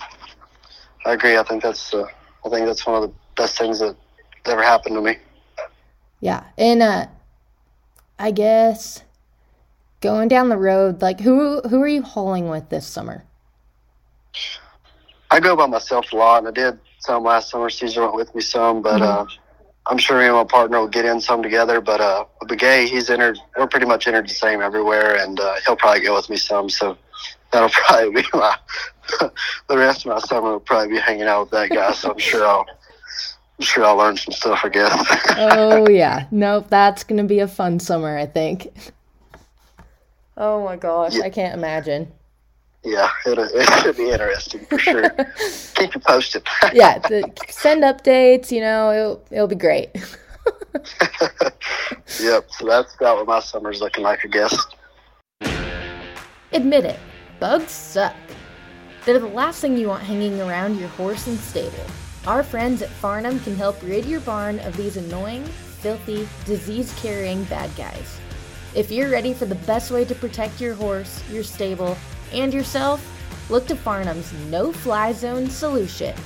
I 1.04 1.12
agree. 1.12 1.36
I 1.36 1.42
think 1.44 1.62
that's 1.62 1.94
uh, 1.94 2.06
I 2.44 2.48
think 2.48 2.66
that's 2.66 2.86
one 2.86 2.96
of 2.96 3.02
the 3.02 3.14
best 3.36 3.56
things 3.56 3.78
that 3.78 3.94
ever 4.46 4.62
happened 4.62 4.96
to 4.96 5.02
me. 5.02 5.16
Yeah, 6.20 6.44
and 6.56 6.82
uh, 6.82 7.06
I 8.18 8.30
guess 8.30 9.02
going 10.00 10.28
down 10.28 10.48
the 10.48 10.56
road, 10.56 11.02
like 11.02 11.20
who 11.20 11.60
who 11.62 11.80
are 11.82 11.88
you 11.88 12.02
hauling 12.02 12.48
with 12.48 12.68
this 12.68 12.86
summer? 12.86 13.24
I 15.30 15.40
go 15.40 15.56
by 15.56 15.66
myself 15.66 16.12
a 16.12 16.16
lot, 16.16 16.38
and 16.38 16.48
I 16.48 16.50
did 16.50 16.78
some 17.00 17.24
last 17.24 17.50
summer. 17.50 17.68
Cesar 17.70 18.02
went 18.02 18.14
with 18.14 18.34
me 18.34 18.40
some, 18.40 18.82
but 18.82 19.00
mm-hmm. 19.00 19.02
uh, 19.02 19.26
I'm 19.86 19.98
sure 19.98 20.18
me 20.18 20.26
and 20.26 20.34
my 20.34 20.44
partner 20.44 20.80
will 20.80 20.88
get 20.88 21.04
in 21.04 21.20
some 21.20 21.42
together. 21.42 21.80
But 21.80 22.00
uh, 22.00 22.24
Begay, 22.42 22.86
he's 22.86 23.10
entered. 23.10 23.38
We're 23.56 23.66
pretty 23.66 23.86
much 23.86 24.06
entered 24.06 24.28
the 24.28 24.34
same 24.34 24.60
everywhere, 24.60 25.16
and 25.16 25.38
uh, 25.38 25.56
he'll 25.66 25.76
probably 25.76 26.02
go 26.02 26.14
with 26.14 26.28
me 26.30 26.36
some. 26.36 26.70
So 26.70 26.96
that'll 27.52 27.68
probably 27.86 28.22
be 28.22 28.28
my 28.32 28.56
the 29.68 29.76
rest 29.76 30.06
of 30.06 30.12
my 30.12 30.18
summer 30.20 30.52
will 30.52 30.60
probably 30.60 30.94
be 30.94 31.00
hanging 31.00 31.26
out 31.26 31.42
with 31.42 31.50
that 31.50 31.70
guy. 31.70 31.92
So 31.92 32.12
I'm 32.12 32.18
sure 32.18 32.46
I'll. 32.46 32.66
I'm 33.58 33.64
sure 33.64 33.84
I'll 33.84 33.96
learn 33.96 34.16
some 34.16 34.32
stuff, 34.32 34.60
I 34.64 34.68
guess. 34.68 35.36
oh 35.38 35.88
yeah, 35.90 36.26
nope, 36.30 36.66
that's 36.68 37.04
gonna 37.04 37.24
be 37.24 37.40
a 37.40 37.48
fun 37.48 37.78
summer, 37.80 38.18
I 38.18 38.26
think. 38.26 38.72
Oh 40.36 40.62
my 40.64 40.76
gosh, 40.76 41.14
yeah. 41.14 41.24
I 41.24 41.30
can't 41.30 41.54
imagine. 41.54 42.12
Yeah, 42.84 43.10
it, 43.24 43.38
it 43.38 43.82
should 43.82 43.96
be 43.96 44.10
interesting 44.10 44.64
for 44.66 44.78
sure. 44.78 45.08
Keep 45.74 45.94
you 45.94 46.00
posted. 46.00 46.46
yeah, 46.72 46.98
the, 46.98 47.28
send 47.48 47.82
updates. 47.82 48.52
You 48.52 48.60
know, 48.60 48.92
it'll 48.92 49.24
it'll 49.30 49.48
be 49.48 49.56
great. 49.56 49.90
yep. 52.20 52.48
So 52.50 52.66
that's 52.66 52.94
about 52.94 53.16
what 53.16 53.26
my 53.26 53.40
summer's 53.40 53.80
looking 53.80 54.04
like, 54.04 54.24
I 54.24 54.28
guess. 54.28 54.66
Admit 56.52 56.84
it, 56.84 57.00
bugs 57.40 57.72
suck. 57.72 58.14
They're 59.04 59.18
the 59.18 59.26
last 59.26 59.60
thing 59.60 59.76
you 59.76 59.88
want 59.88 60.02
hanging 60.02 60.40
around 60.40 60.78
your 60.78 60.88
horse 60.90 61.26
and 61.26 61.38
stable. 61.38 61.86
Our 62.26 62.42
friends 62.42 62.82
at 62.82 62.88
Farnam 62.88 63.42
can 63.44 63.54
help 63.54 63.80
rid 63.84 64.04
your 64.04 64.18
barn 64.18 64.58
of 64.60 64.76
these 64.76 64.96
annoying, 64.96 65.44
filthy, 65.44 66.28
disease-carrying 66.44 67.44
bad 67.44 67.70
guys. 67.76 68.18
If 68.74 68.90
you're 68.90 69.10
ready 69.10 69.32
for 69.32 69.46
the 69.46 69.54
best 69.54 69.92
way 69.92 70.04
to 70.06 70.14
protect 70.16 70.60
your 70.60 70.74
horse, 70.74 71.22
your 71.30 71.44
stable, 71.44 71.96
and 72.32 72.52
yourself, 72.52 73.00
look 73.48 73.68
to 73.68 73.76
Farnam's 73.76 74.32
No 74.50 74.72
Fly 74.72 75.12
Zone 75.12 75.48
solution. 75.48 76.16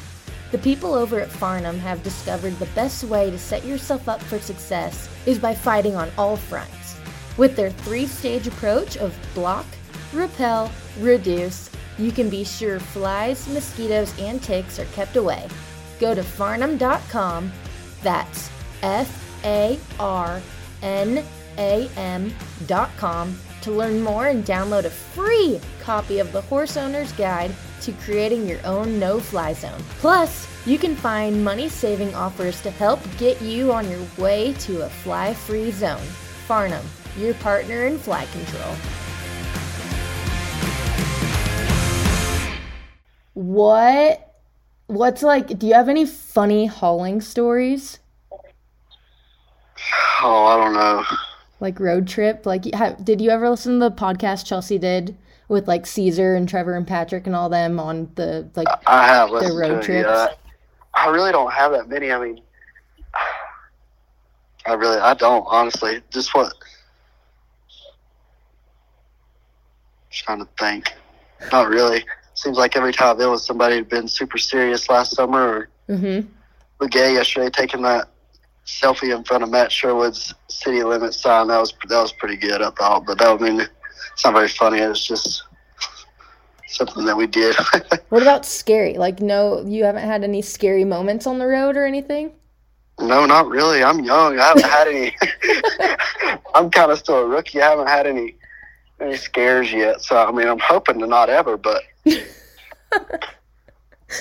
The 0.53 0.59
people 0.59 0.95
over 0.95 1.21
at 1.21 1.29
Farnam 1.29 1.79
have 1.81 2.03
discovered 2.03 2.59
the 2.59 2.75
best 2.75 3.05
way 3.05 3.31
to 3.31 3.39
set 3.39 3.67
yourself 3.67 4.09
up 4.09 4.23
for 4.23 4.39
success 4.39 5.07
is 5.27 5.39
by 5.39 5.55
fighting 5.55 5.97
on 5.97 6.11
all 6.17 6.39
fronts. 6.39 6.97
With 7.37 7.57
their 7.57 7.71
three 7.71 8.07
stage 8.07 8.47
approach 8.47 8.97
of 8.97 9.15
block, 9.35 9.67
repel, 10.15 10.73
reduce, 10.99 11.69
you 11.99 12.11
can 12.11 12.31
be 12.31 12.43
sure 12.43 12.81
flies, 12.81 13.47
mosquitoes, 13.49 14.19
and 14.19 14.43
ticks 14.43 14.79
are 14.79 14.87
kept 14.87 15.17
away. 15.17 15.47
Go 16.01 16.15
to 16.15 16.23
farnam.com. 16.23 17.53
that's 18.03 18.51
F 18.83 19.45
A 19.45 19.79
R 19.99 20.41
N 20.83 21.25
am.com 21.59 23.39
to 23.61 23.71
learn 23.71 24.01
more 24.01 24.29
and 24.29 24.45
download 24.45 24.85
a 24.85 24.91
free 24.91 25.61
copy 25.81 26.19
of 26.19 26.33
the 26.33 26.41
Horse 26.41 26.79
Owner's 26.79 27.13
Guide 27.13 27.55
to 27.83 27.93
creating 27.93 28.49
your 28.49 28.65
own 28.65 28.99
no 28.99 29.21
fly 29.21 29.53
zone. 29.53 29.83
Plus, 29.99 30.49
you 30.67 30.79
can 30.79 30.97
find 30.97 31.45
money 31.45 31.69
saving 31.69 32.15
offers 32.15 32.61
to 32.63 32.71
help 32.71 33.01
get 33.19 33.41
you 33.43 33.73
on 33.73 33.91
your 33.91 34.01
way 34.19 34.55
to 34.61 34.83
a 34.83 34.89
fly 34.89 35.35
free 35.35 35.71
zone. 35.71 36.01
Farnam, 36.49 36.85
your 37.19 37.35
partner 37.35 37.87
in 37.87 37.99
fly 37.99 38.27
control. 38.27 38.75
What? 43.35 44.30
What's 44.90 45.22
like, 45.22 45.59
do 45.59 45.66
you 45.66 45.74
have 45.74 45.88
any 45.88 46.05
funny 46.05 46.66
hauling 46.66 47.20
stories? 47.20 47.98
Oh, 50.22 50.44
I 50.46 50.57
don't 50.57 50.74
know 50.74 51.05
like 51.61 51.79
road 51.79 52.09
trip? 52.09 52.46
Like, 52.46 52.62
did 53.05 53.20
you 53.20 53.31
ever 53.31 53.48
listen 53.48 53.74
to 53.74 53.90
the 53.90 53.94
podcast 53.94 54.46
Chelsea 54.46 54.79
did 54.79 55.16
with 55.48 55.68
like 55.68 55.87
Cesar 55.87 56.35
and 56.35 56.48
Trevor 56.48 56.74
and 56.74 56.87
Patrick 56.87 57.26
and 57.26 57.37
all 57.37 57.48
them 57.48 57.79
on 57.79 58.11
the 58.14 58.48
like 58.57 58.66
I 58.87 59.07
have 59.07 59.31
their 59.31 59.55
road 59.55 59.83
trips? 59.83 60.09
Yeah. 60.09 60.29
I 60.94 61.09
really 61.09 61.33
don't 61.33 61.53
have 61.53 61.72
that 61.72 61.88
many. 61.88 62.11
I 62.11 62.18
mean, 62.18 62.40
I 64.66 64.72
really 64.72 64.98
I 64.98 65.14
don't 65.14 65.44
honestly. 65.46 66.00
Just 66.11 66.35
what? 66.35 66.53
I'm 70.03 70.11
trying 70.11 70.38
to 70.40 70.48
think. 70.59 70.92
Not 71.53 71.68
really. 71.68 72.05
Seems 72.40 72.57
like 72.57 72.74
every 72.74 72.94
time 72.94 73.18
there 73.18 73.29
was 73.29 73.44
somebody 73.44 73.76
who'd 73.76 73.90
been 73.90 74.09
super 74.09 74.38
serious 74.38 74.88
last 74.88 75.14
summer 75.14 75.46
or 75.59 75.68
mm-hmm. 75.94 76.26
Begay 76.83 77.12
yesterday 77.12 77.50
taking 77.50 77.83
that 77.83 78.09
selfie 78.64 79.14
in 79.14 79.24
front 79.24 79.42
of 79.42 79.50
Matt 79.50 79.70
Sherwood's 79.70 80.35
city 80.48 80.83
limit 80.83 81.12
sign. 81.12 81.48
That 81.48 81.59
was 81.59 81.74
that 81.90 82.00
was 82.00 82.12
pretty 82.12 82.37
good, 82.37 82.62
I 82.62 82.70
thought. 82.70 83.05
But 83.05 83.18
that 83.18 83.31
would 83.31 83.42
mean 83.42 83.61
it's 83.61 84.24
not 84.24 84.33
very 84.33 84.48
funny. 84.48 84.79
It's 84.79 85.07
just 85.07 85.42
something 86.66 87.05
that 87.05 87.14
we 87.14 87.26
did. 87.26 87.55
what 88.09 88.22
about 88.22 88.46
scary? 88.46 88.94
Like, 88.94 89.20
no, 89.20 89.62
you 89.66 89.85
haven't 89.85 90.05
had 90.05 90.24
any 90.24 90.40
scary 90.40 90.85
moments 90.85 91.26
on 91.26 91.38
the 91.38 91.46
road 91.46 91.76
or 91.76 91.85
anything? 91.85 92.33
No, 92.98 93.26
not 93.26 93.48
really. 93.48 93.85
I'm 93.85 94.03
young. 94.03 94.38
I 94.38 94.46
haven't 94.46 94.64
had 94.64 94.88
any. 94.88 95.14
I'm 96.55 96.70
kind 96.70 96.90
of 96.90 96.98
still 96.98 97.18
a 97.18 97.26
rookie. 97.26 97.61
I 97.61 97.68
haven't 97.68 97.88
had 97.88 98.07
any 98.07 98.37
any 98.98 99.16
scares 99.16 99.70
yet. 99.70 100.00
So 100.00 100.16
I 100.16 100.33
mean, 100.33 100.48
I'm 100.48 100.59
hoping 100.59 101.00
to 101.00 101.07
not 101.07 101.29
ever, 101.29 101.59
but. 101.59 101.83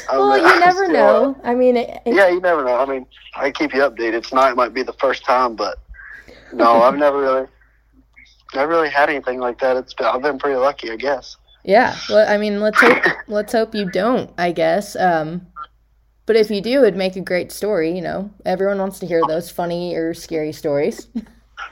Well, 0.09 0.37
you 0.37 0.59
never 0.59 0.85
still, 0.85 0.93
know. 0.93 1.41
I 1.43 1.55
mean, 1.55 1.77
it, 1.77 2.01
yeah, 2.05 2.29
you 2.29 2.39
never 2.39 2.63
know. 2.63 2.75
I 2.75 2.85
mean, 2.85 3.05
I 3.35 3.51
keep 3.51 3.73
you 3.73 3.81
updated. 3.81 4.27
Tonight 4.27 4.55
might 4.55 4.73
be 4.73 4.83
the 4.83 4.93
first 4.93 5.23
time, 5.25 5.55
but 5.55 5.79
no, 6.53 6.81
I've 6.83 6.97
never 6.97 7.19
really, 7.19 7.47
never 8.53 8.71
really 8.71 8.89
had 8.89 9.09
anything 9.09 9.39
like 9.39 9.59
that. 9.59 9.77
It's 9.77 9.93
been, 9.93 10.07
I've 10.07 10.21
been 10.21 10.39
pretty 10.39 10.57
lucky, 10.57 10.91
I 10.91 10.95
guess. 10.95 11.37
Yeah, 11.63 11.95
well, 12.09 12.27
I 12.27 12.37
mean, 12.37 12.61
let's 12.61 12.79
hope 12.79 13.03
let's 13.27 13.51
hope 13.51 13.75
you 13.75 13.89
don't. 13.91 14.31
I 14.37 14.51
guess. 14.51 14.95
Um, 14.95 15.47
but 16.25 16.35
if 16.35 16.49
you 16.49 16.61
do, 16.61 16.83
it'd 16.83 16.95
make 16.95 17.15
a 17.15 17.21
great 17.21 17.51
story. 17.51 17.91
You 17.91 18.01
know, 18.01 18.31
everyone 18.45 18.77
wants 18.77 18.99
to 18.99 19.07
hear 19.07 19.21
those 19.27 19.49
funny 19.49 19.95
or 19.95 20.13
scary 20.13 20.53
stories. 20.53 21.07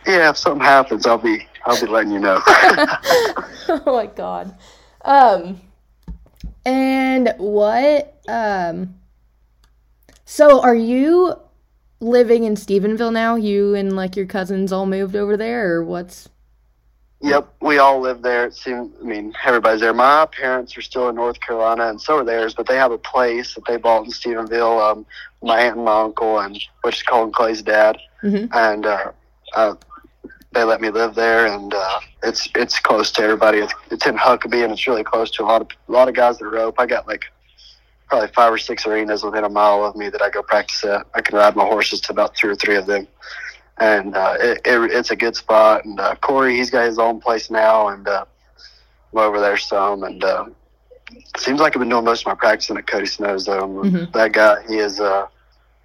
Yeah, 0.05 0.29
if 0.29 0.37
something 0.37 0.63
happens, 0.63 1.05
I'll 1.05 1.17
be 1.17 1.47
I'll 1.65 1.79
be 1.79 1.87
letting 1.87 2.11
you 2.11 2.19
know. 2.19 2.41
oh 2.47 3.81
my 3.85 4.07
god. 4.07 4.57
Um, 5.05 5.61
and 6.67 7.33
what 7.37 8.19
um 8.27 8.93
so 10.25 10.61
are 10.61 10.75
you 10.75 11.39
living 12.01 12.43
in 12.43 12.55
Stephenville 12.55 13.13
now? 13.13 13.35
You 13.35 13.73
and 13.73 13.95
like 13.95 14.17
your 14.17 14.25
cousins 14.25 14.73
all 14.73 14.85
moved 14.85 15.15
over 15.15 15.37
there 15.37 15.73
or 15.73 15.83
what's 15.83 16.27
Yep, 17.21 17.51
we 17.61 17.79
all 17.79 17.99
live 17.99 18.21
there. 18.21 18.45
It 18.45 18.53
seems 18.53 18.93
I 19.01 19.03
mean, 19.03 19.33
everybody's 19.45 19.79
there. 19.79 19.93
My 19.93 20.27
parents 20.27 20.77
are 20.77 20.81
still 20.81 21.07
in 21.07 21.15
North 21.15 21.39
Carolina 21.39 21.87
and 21.87 21.99
so 21.99 22.17
are 22.17 22.23
theirs, 22.25 22.53
but 22.53 22.67
they 22.67 22.75
have 22.75 22.91
a 22.91 22.97
place 22.97 23.55
that 23.55 23.65
they 23.65 23.77
bought 23.77 24.03
in 24.03 24.11
Stephenville, 24.11 24.91
um, 24.91 25.05
my 25.41 25.61
aunt 25.61 25.77
and 25.77 25.85
my 25.85 26.01
uncle 26.01 26.37
and 26.39 26.61
which 26.81 26.97
is 26.97 27.03
Cole 27.03 27.23
and 27.23 27.33
Clay's 27.33 27.61
dad. 27.61 27.97
Mm-hmm. 28.21 28.53
And 28.53 28.85
uh, 28.85 29.11
uh 29.55 29.75
they 30.53 30.63
let 30.63 30.81
me 30.81 30.89
live 30.89 31.15
there, 31.15 31.45
and 31.47 31.73
uh, 31.73 31.99
it's 32.23 32.49
it's 32.55 32.79
close 32.79 33.11
to 33.11 33.21
everybody. 33.21 33.59
It's, 33.59 33.73
it's 33.91 34.05
in 34.05 34.15
Huckaby, 34.15 34.63
and 34.63 34.71
it's 34.71 34.87
really 34.87 35.03
close 35.03 35.29
to 35.31 35.43
a 35.43 35.45
lot 35.45 35.61
of 35.61 35.67
a 35.87 35.91
lot 35.91 36.07
of 36.07 36.15
guys 36.15 36.37
that 36.37 36.45
rope. 36.45 36.75
I 36.79 36.85
got 36.85 37.07
like 37.07 37.25
probably 38.07 38.29
five 38.29 38.53
or 38.53 38.57
six 38.57 38.85
arenas 38.87 39.23
within 39.23 39.43
a 39.43 39.49
mile 39.49 39.83
of 39.83 39.95
me 39.95 40.09
that 40.09 40.21
I 40.21 40.29
go 40.29 40.41
practice 40.41 40.83
at. 40.85 41.05
I 41.13 41.21
can 41.21 41.37
ride 41.37 41.55
my 41.55 41.65
horses 41.65 41.99
to 42.01 42.11
about 42.11 42.35
two 42.35 42.49
or 42.49 42.55
three 42.55 42.77
of 42.77 42.85
them, 42.85 43.07
and 43.77 44.15
uh, 44.15 44.35
it, 44.39 44.61
it, 44.65 44.91
it's 44.91 45.11
a 45.11 45.15
good 45.15 45.35
spot. 45.35 45.83
And 45.85 45.99
uh, 45.99 46.15
Cory, 46.15 46.55
he's 46.55 46.69
got 46.69 46.85
his 46.85 46.97
own 46.97 47.19
place 47.19 47.49
now, 47.49 47.89
and 47.89 48.07
uh, 48.07 48.25
I'm 49.11 49.19
over 49.19 49.39
there 49.41 49.57
some. 49.57 50.03
And 50.03 50.23
uh, 50.23 50.45
seems 51.37 51.59
like 51.59 51.75
I've 51.75 51.81
been 51.81 51.89
doing 51.89 52.05
most 52.05 52.21
of 52.21 52.27
my 52.27 52.35
practicing 52.35 52.77
at 52.77 52.87
Cody 52.87 53.05
Snow's 53.05 53.45
though. 53.45 53.67
Mm-hmm. 53.67 54.11
That 54.11 54.31
guy, 54.31 54.63
he 54.67 54.77
is 54.77 55.01
uh, 55.01 55.27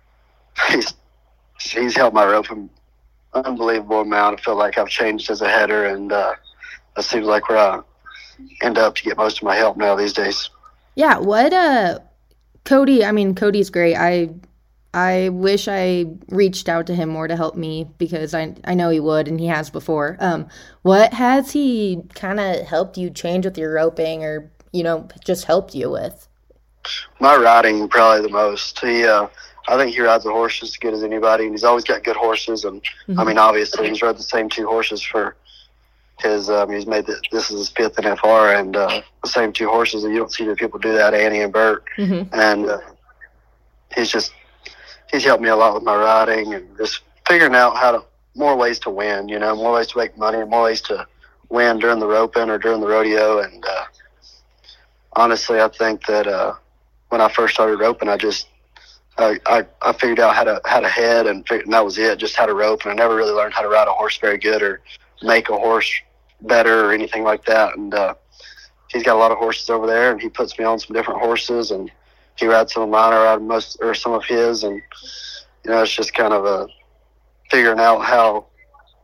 he's 0.70 0.94
he's 1.60 1.96
helped 1.96 2.14
my 2.14 2.24
roping 2.24 2.70
unbelievable 3.34 4.00
amount. 4.00 4.40
I 4.40 4.42
feel 4.42 4.56
like 4.56 4.78
I've 4.78 4.88
changed 4.88 5.30
as 5.30 5.40
a 5.40 5.48
header, 5.48 5.86
and 5.86 6.12
uh, 6.12 6.34
it 6.96 7.02
seems 7.02 7.26
like 7.26 7.48
where 7.48 7.58
I 7.58 7.80
end 8.60 8.78
up 8.78 8.94
to 8.96 9.02
get 9.02 9.16
most 9.16 9.38
of 9.38 9.44
my 9.44 9.56
help 9.56 9.76
now 9.76 9.94
these 9.94 10.12
days. 10.12 10.50
Yeah. 10.94 11.18
What? 11.18 11.52
Uh, 11.52 12.00
Cody. 12.64 13.04
I 13.04 13.12
mean, 13.12 13.34
Cody's 13.34 13.70
great. 13.70 13.96
I 13.96 14.30
I 14.94 15.30
wish 15.30 15.68
I 15.68 16.06
reached 16.28 16.68
out 16.68 16.86
to 16.88 16.94
him 16.94 17.08
more 17.08 17.26
to 17.26 17.36
help 17.36 17.56
me 17.56 17.88
because 17.98 18.34
I 18.34 18.54
I 18.64 18.74
know 18.74 18.90
he 18.90 19.00
would 19.00 19.26
and 19.26 19.40
he 19.40 19.46
has 19.46 19.70
before. 19.70 20.16
Um, 20.20 20.48
what 20.82 21.14
has 21.14 21.52
he 21.52 22.02
kind 22.14 22.38
of 22.38 22.66
helped 22.66 22.98
you 22.98 23.08
change 23.10 23.44
with 23.44 23.56
your 23.56 23.72
roping 23.72 24.24
or 24.24 24.50
you 24.72 24.82
know 24.82 25.08
just 25.24 25.46
helped 25.46 25.74
you 25.74 25.90
with? 25.90 26.28
My 27.20 27.36
riding 27.36 27.88
probably 27.88 28.22
the 28.22 28.32
most. 28.32 28.80
He, 28.80 29.04
uh, 29.04 29.28
I 29.68 29.76
think 29.76 29.94
he 29.94 30.00
rides 30.00 30.26
a 30.26 30.30
horse 30.30 30.58
just 30.58 30.72
as 30.72 30.76
good 30.76 30.94
as 30.94 31.02
anybody, 31.02 31.44
and 31.44 31.52
he's 31.52 31.64
always 31.64 31.84
got 31.84 32.04
good 32.04 32.16
horses. 32.16 32.64
And 32.64 32.82
mm-hmm. 32.82 33.18
I 33.18 33.24
mean, 33.24 33.38
obviously, 33.38 33.88
he's 33.88 34.02
rode 34.02 34.18
the 34.18 34.22
same 34.22 34.48
two 34.48 34.66
horses 34.66 35.02
for 35.02 35.36
his. 36.20 36.50
Um, 36.50 36.70
he's 36.70 36.86
made 36.86 37.06
the, 37.06 37.20
this 37.30 37.50
is 37.50 37.58
his 37.58 37.68
fifth 37.70 37.96
NFR, 37.96 38.58
and 38.58 38.76
uh, 38.76 39.02
the 39.22 39.28
same 39.28 39.52
two 39.52 39.68
horses. 39.68 40.04
And 40.04 40.12
you 40.12 40.18
don't 40.18 40.32
see 40.32 40.44
the 40.44 40.56
people 40.56 40.78
do 40.78 40.92
that, 40.92 41.14
Annie 41.14 41.40
and 41.40 41.52
Burt. 41.52 41.84
Mm-hmm. 41.96 42.34
And 42.34 42.70
uh, 42.70 42.80
he's 43.94 44.10
just 44.10 44.32
he's 45.10 45.24
helped 45.24 45.42
me 45.42 45.48
a 45.48 45.56
lot 45.56 45.74
with 45.74 45.84
my 45.84 45.96
riding 45.96 46.54
and 46.54 46.76
just 46.76 47.02
figuring 47.28 47.54
out 47.54 47.76
how 47.76 47.92
to 47.92 48.04
more 48.34 48.56
ways 48.56 48.78
to 48.80 48.90
win. 48.90 49.28
You 49.28 49.38
know, 49.38 49.54
more 49.54 49.74
ways 49.74 49.88
to 49.88 49.98
make 49.98 50.16
money, 50.18 50.44
more 50.44 50.64
ways 50.64 50.80
to 50.82 51.06
win 51.50 51.78
during 51.78 52.00
the 52.00 52.06
roping 52.08 52.50
or 52.50 52.58
during 52.58 52.80
the 52.80 52.88
rodeo. 52.88 53.40
And 53.40 53.64
uh, 53.64 53.84
honestly, 55.12 55.60
I 55.60 55.68
think 55.68 56.06
that 56.06 56.26
uh, 56.26 56.54
when 57.10 57.20
I 57.20 57.28
first 57.28 57.54
started 57.54 57.78
roping, 57.78 58.08
I 58.08 58.16
just 58.16 58.48
I, 59.18 59.38
I, 59.46 59.66
I 59.82 59.92
figured 59.92 60.20
out 60.20 60.34
how 60.34 60.44
to 60.44 60.60
how 60.64 60.80
to 60.80 60.88
head 60.88 61.26
and, 61.26 61.46
figured, 61.46 61.66
and 61.66 61.74
that 61.74 61.84
was 61.84 61.98
it. 61.98 62.18
Just 62.18 62.36
how 62.36 62.46
to 62.46 62.54
rope, 62.54 62.82
and 62.82 62.92
I 62.92 62.94
never 62.94 63.14
really 63.14 63.32
learned 63.32 63.54
how 63.54 63.62
to 63.62 63.68
ride 63.68 63.88
a 63.88 63.92
horse 63.92 64.18
very 64.18 64.38
good 64.38 64.62
or 64.62 64.80
make 65.22 65.48
a 65.48 65.56
horse 65.56 65.92
better 66.40 66.86
or 66.86 66.92
anything 66.92 67.22
like 67.22 67.44
that. 67.44 67.76
And 67.76 67.92
uh, 67.94 68.14
he's 68.88 69.02
got 69.02 69.16
a 69.16 69.18
lot 69.18 69.30
of 69.30 69.38
horses 69.38 69.68
over 69.70 69.86
there, 69.86 70.10
and 70.12 70.20
he 70.20 70.28
puts 70.28 70.58
me 70.58 70.64
on 70.64 70.78
some 70.78 70.94
different 70.94 71.20
horses 71.20 71.70
and 71.70 71.90
he 72.36 72.46
rides 72.46 72.72
some 72.72 72.84
of 72.84 72.88
mine, 72.88 73.12
I 73.12 73.24
ride 73.24 73.42
most 73.42 73.78
or 73.80 73.94
some 73.94 74.12
of 74.12 74.24
his, 74.24 74.64
and 74.64 74.80
you 75.64 75.70
know 75.70 75.82
it's 75.82 75.94
just 75.94 76.14
kind 76.14 76.32
of 76.32 76.44
a 76.44 76.66
figuring 77.50 77.78
out 77.78 78.00
how 78.00 78.46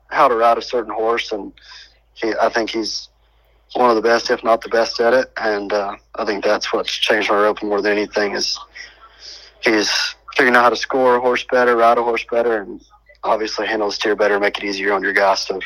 how 0.09 0.29
to 0.29 0.35
ride 0.35 0.59
a 0.59 0.63
certain 0.63 0.93
horse, 0.93 1.33
and 1.33 1.53
he, 2.15 2.33
I 2.41 2.49
think 2.49 2.71
he's 2.71 3.09
one 3.75 3.91
of 3.91 3.97
the 3.97 4.03
best, 4.03 4.31
if 4.31 4.43
not 4.43 4.63
the 4.63 4.71
best, 4.71 4.99
at 5.01 5.13
it, 5.13 5.31
and 5.37 5.73
uh, 5.73 5.97
I 6.15 6.25
think 6.25 6.43
that's 6.43 6.73
what's 6.73 6.93
changed 6.93 7.31
my 7.31 7.37
roping 7.37 7.69
more 7.69 7.83
than 7.83 7.93
anything 7.93 8.35
is 8.35 8.59
he's 9.63 10.15
figuring 10.37 10.57
out 10.57 10.63
how 10.65 10.71
to 10.71 10.77
score 10.77 11.17
a 11.17 11.21
horse 11.21 11.45
better, 11.51 11.77
ride 11.77 11.99
a 11.99 12.03
horse 12.03 12.25
better, 12.31 12.63
and 12.63 12.81
obviously 13.25 13.67
handle 13.67 13.89
the 13.89 13.95
steer 13.95 14.15
better, 14.17 14.39
make 14.39 14.59
it 14.59 14.65
easier 14.65 14.93
on 14.93 15.03
your 15.03 15.13
guy. 15.13 15.35
So 15.35 15.61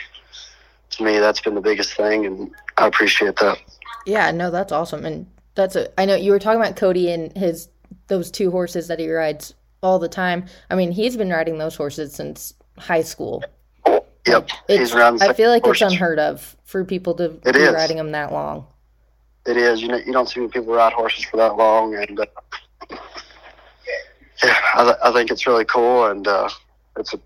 to 0.90 1.02
me, 1.02 1.18
that's 1.18 1.40
been 1.40 1.54
the 1.54 1.60
biggest 1.60 1.94
thing, 1.94 2.26
and 2.26 2.50
I 2.78 2.86
appreciate 2.86 3.36
that. 3.36 3.58
Yeah, 4.06 4.30
no, 4.30 4.50
that's 4.50 4.72
awesome, 4.72 5.04
and 5.04 5.26
that's 5.54 5.76
a. 5.76 6.00
I 6.00 6.04
know 6.04 6.16
you 6.16 6.32
were 6.32 6.38
talking 6.38 6.60
about 6.60 6.76
Cody 6.76 7.10
and 7.10 7.36
his 7.36 7.68
those 8.08 8.30
two 8.30 8.50
horses 8.50 8.88
that 8.88 8.98
he 8.98 9.10
rides 9.10 9.54
all 9.82 9.98
the 9.98 10.08
time. 10.08 10.46
I 10.70 10.74
mean, 10.74 10.92
he's 10.92 11.16
been 11.16 11.30
riding 11.30 11.58
those 11.58 11.76
horses 11.76 12.14
since 12.14 12.54
high 12.78 13.02
school. 13.02 13.44
Yep, 14.26 14.48
it's, 14.68 14.94
I 14.94 15.32
feel 15.32 15.50
like 15.50 15.64
horses. 15.64 15.82
it's 15.82 15.92
unheard 15.92 16.18
of 16.20 16.56
for 16.64 16.84
people 16.84 17.14
to 17.14 17.24
it 17.44 17.54
be 17.54 17.60
is. 17.60 17.72
riding 17.72 17.96
them 17.96 18.12
that 18.12 18.32
long. 18.32 18.66
It 19.46 19.56
is. 19.56 19.82
You 19.82 19.88
know, 19.88 19.96
you 19.96 20.12
don't 20.12 20.28
see 20.28 20.46
people 20.46 20.72
ride 20.74 20.92
horses 20.92 21.24
for 21.24 21.36
that 21.38 21.56
long, 21.56 21.96
and 21.96 22.20
uh, 22.20 22.26
yeah, 24.44 24.58
I, 24.74 24.84
th- 24.84 24.96
I, 25.02 25.12
think 25.12 25.30
it's 25.30 25.46
really 25.46 25.64
cool, 25.64 26.06
and 26.06 26.26
uh, 26.26 26.48
it's 26.96 27.14
a, 27.14 27.20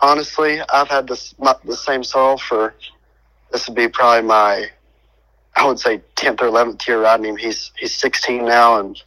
honestly, 0.00 0.60
I've 0.72 0.88
had 0.88 1.08
this 1.08 1.34
my, 1.38 1.54
the 1.64 1.76
same 1.76 2.04
sorrel 2.04 2.38
for 2.38 2.74
this 3.52 3.68
would 3.68 3.76
be 3.76 3.88
probably 3.88 4.26
my 4.26 4.70
I 5.56 5.66
would 5.66 5.78
say 5.78 6.02
10th 6.16 6.40
or 6.42 6.48
11th 6.48 6.86
year 6.86 7.00
riding 7.00 7.26
him. 7.26 7.36
He's 7.36 7.70
he's 7.76 7.94
16 7.94 8.44
now, 8.44 8.80
and 8.80 9.00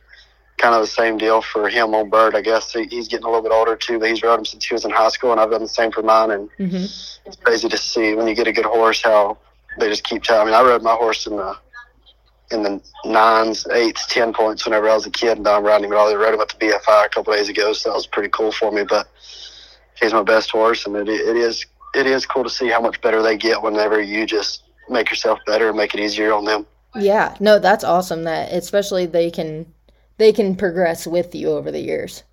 kind 0.58 0.74
of 0.74 0.82
the 0.82 0.88
same 0.88 1.18
deal 1.18 1.42
for 1.42 1.70
him 1.70 1.94
on 1.94 2.10
Burt. 2.10 2.36
I 2.36 2.42
guess 2.42 2.72
he's 2.72 3.08
getting 3.08 3.26
a 3.26 3.28
little 3.28 3.44
bit 3.44 3.52
older 3.52 3.76
too, 3.76 4.00
but 4.00 4.10
he's 4.10 4.24
rode 4.24 4.40
him 4.40 4.46
since 4.46 4.66
he 4.66 4.74
was 4.74 4.86
in 4.86 4.92
high 4.92 5.10
school, 5.10 5.32
and 5.32 5.40
I've 5.40 5.52
done 5.52 5.62
the 5.62 5.68
same 5.68 5.92
for 5.92 6.02
mine. 6.02 6.32
And 6.32 6.50
mm-hmm. 6.58 7.28
it's 7.28 7.38
crazy 7.44 7.70
to 7.70 7.78
see 7.78 8.16
when 8.16 8.28
you 8.28 8.36
get 8.36 8.48
a 8.48 8.54
good 8.54 8.66
horse 8.66 9.04
how 9.04 9.38
they 9.80 9.90
just 9.90 10.04
keep 10.04 10.24
telling. 10.24 10.42
I 10.42 10.46
mean, 10.46 10.54
I 10.56 10.68
rode 10.68 10.84
my 10.84 10.96
horse 10.96 11.28
in 11.28 11.36
the 11.36 11.56
in 12.52 12.64
the 12.64 12.82
nines, 13.06 13.68
eights, 13.72 14.06
ten 14.08 14.34
points 14.34 14.66
whenever 14.66 14.90
I 14.90 14.96
was 14.96 15.06
a 15.06 15.12
kid, 15.12 15.38
and 15.38 15.48
I'm 15.48 15.64
riding 15.64 15.86
him. 15.86 15.94
I 15.94 16.14
rode 16.14 16.34
him 16.34 16.42
at 16.42 16.50
the 16.50 16.56
BFI 16.56 17.06
a 17.06 17.10
couple 17.10 17.34
days 17.34 17.50
ago, 17.50 17.74
so 17.74 17.90
that 17.90 17.96
was 17.96 18.08
pretty 18.08 18.30
cool 18.30 18.52
for 18.52 18.72
me. 18.72 18.84
But 18.84 19.08
he's 20.00 20.14
my 20.14 20.24
best 20.24 20.52
horse, 20.52 20.86
and 20.86 20.96
it, 20.96 21.10
it 21.10 21.36
is 21.36 21.66
it 21.94 22.06
is 22.06 22.26
cool 22.26 22.44
to 22.44 22.50
see 22.50 22.68
how 22.68 22.82
much 22.82 23.02
better 23.02 23.22
they 23.22 23.38
get 23.38 23.62
whenever 23.62 24.02
you 24.02 24.26
just 24.26 24.64
make 24.90 25.10
yourself 25.10 25.40
better 25.46 25.70
and 25.70 25.78
make 25.78 25.94
it 25.94 26.00
easier 26.00 26.34
on 26.34 26.46
them. 26.46 26.66
Yeah, 26.96 27.36
no, 27.40 27.60
that's 27.60 27.84
awesome. 27.84 28.24
That 28.24 28.52
especially 28.54 29.06
they 29.06 29.30
can 29.30 29.66
they 30.18 30.32
can 30.32 30.56
progress 30.56 31.06
with 31.06 31.36
you 31.36 31.50
over 31.52 31.72
the 31.72 31.82
years. 31.82 32.24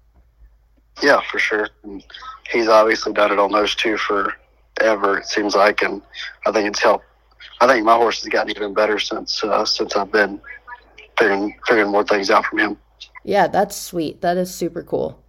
Yeah, 1.02 1.20
for 1.30 1.38
sure. 1.38 1.68
And 1.82 2.04
he's 2.50 2.68
obviously 2.68 3.12
done 3.12 3.32
it 3.32 3.38
on 3.38 3.52
those 3.52 3.74
two 3.74 3.96
forever. 3.96 5.18
It 5.18 5.26
seems 5.26 5.54
like, 5.54 5.82
and 5.82 6.00
I 6.46 6.52
think 6.52 6.68
it's 6.68 6.82
helped. 6.82 7.04
I 7.60 7.66
think 7.66 7.84
my 7.84 7.94
horse 7.96 8.22
has 8.22 8.28
gotten 8.28 8.50
even 8.50 8.74
better 8.74 8.98
since 8.98 9.42
uh, 9.44 9.64
since 9.64 9.96
I've 9.96 10.12
been 10.12 10.40
figuring 11.18 11.58
figuring 11.66 11.90
more 11.90 12.04
things 12.04 12.30
out 12.30 12.44
from 12.46 12.58
him. 12.58 12.78
Yeah, 13.22 13.46
that's 13.46 13.76
sweet. 13.76 14.20
That 14.20 14.36
is 14.36 14.54
super 14.54 14.82
cool. 14.82 15.22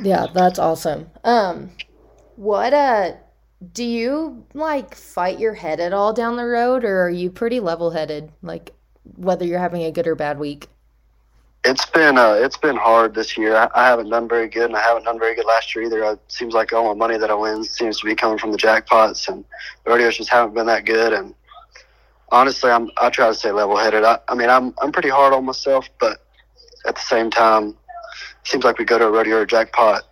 Yeah, 0.00 0.26
that's 0.32 0.58
awesome. 0.58 1.10
Um, 1.24 1.70
what 2.36 2.72
uh 2.72 3.12
do 3.72 3.84
you 3.84 4.46
like 4.54 4.94
fight 4.94 5.40
your 5.40 5.54
head 5.54 5.80
at 5.80 5.92
all 5.92 6.12
down 6.12 6.36
the 6.36 6.44
road 6.44 6.84
or 6.84 7.02
are 7.02 7.10
you 7.10 7.30
pretty 7.30 7.58
level 7.58 7.90
headed 7.90 8.30
like 8.42 8.72
whether 9.16 9.44
you're 9.44 9.58
having 9.58 9.82
a 9.82 9.90
good 9.90 10.06
or 10.06 10.14
bad 10.14 10.38
week 10.38 10.68
it's 11.68 11.84
been 11.84 12.16
uh, 12.16 12.32
it's 12.32 12.56
been 12.56 12.76
hard 12.76 13.14
this 13.14 13.36
year. 13.36 13.54
I, 13.54 13.68
I, 13.74 13.86
haven't 13.88 14.08
done 14.08 14.26
very 14.26 14.48
good, 14.48 14.64
and 14.64 14.76
I 14.76 14.80
haven't 14.80 15.04
done 15.04 15.18
very 15.18 15.34
good 15.34 15.44
last 15.44 15.74
year 15.74 15.84
either. 15.84 16.02
It 16.04 16.20
seems 16.28 16.54
like 16.54 16.72
all 16.72 16.94
my 16.94 16.98
money 16.98 17.18
that 17.18 17.30
I 17.30 17.34
win 17.34 17.62
seems 17.62 18.00
to 18.00 18.06
be 18.06 18.14
coming 18.14 18.38
from 18.38 18.52
the 18.52 18.58
jackpots, 18.58 19.28
and 19.28 19.44
the 19.84 19.90
rodeos 19.90 20.16
just 20.16 20.30
haven't 20.30 20.54
been 20.54 20.66
that 20.66 20.86
good. 20.86 21.12
And 21.12 21.34
honestly, 22.30 22.70
I'm 22.70 22.90
I 22.96 23.10
try 23.10 23.28
to 23.28 23.34
stay 23.34 23.52
level 23.52 23.76
headed. 23.76 24.02
I, 24.02 24.18
I 24.28 24.34
mean, 24.34 24.48
I'm 24.48 24.74
I'm 24.80 24.92
pretty 24.92 25.10
hard 25.10 25.34
on 25.34 25.44
myself, 25.44 25.88
but 26.00 26.24
at 26.86 26.94
the 26.94 27.02
same 27.02 27.30
time, 27.30 27.68
it 27.68 28.48
seems 28.48 28.64
like 28.64 28.78
we 28.78 28.86
go 28.86 28.98
to 28.98 29.06
a 29.06 29.10
rodeo 29.10 29.36
or 29.36 29.42
a 29.42 29.46
jackpot 29.46 30.04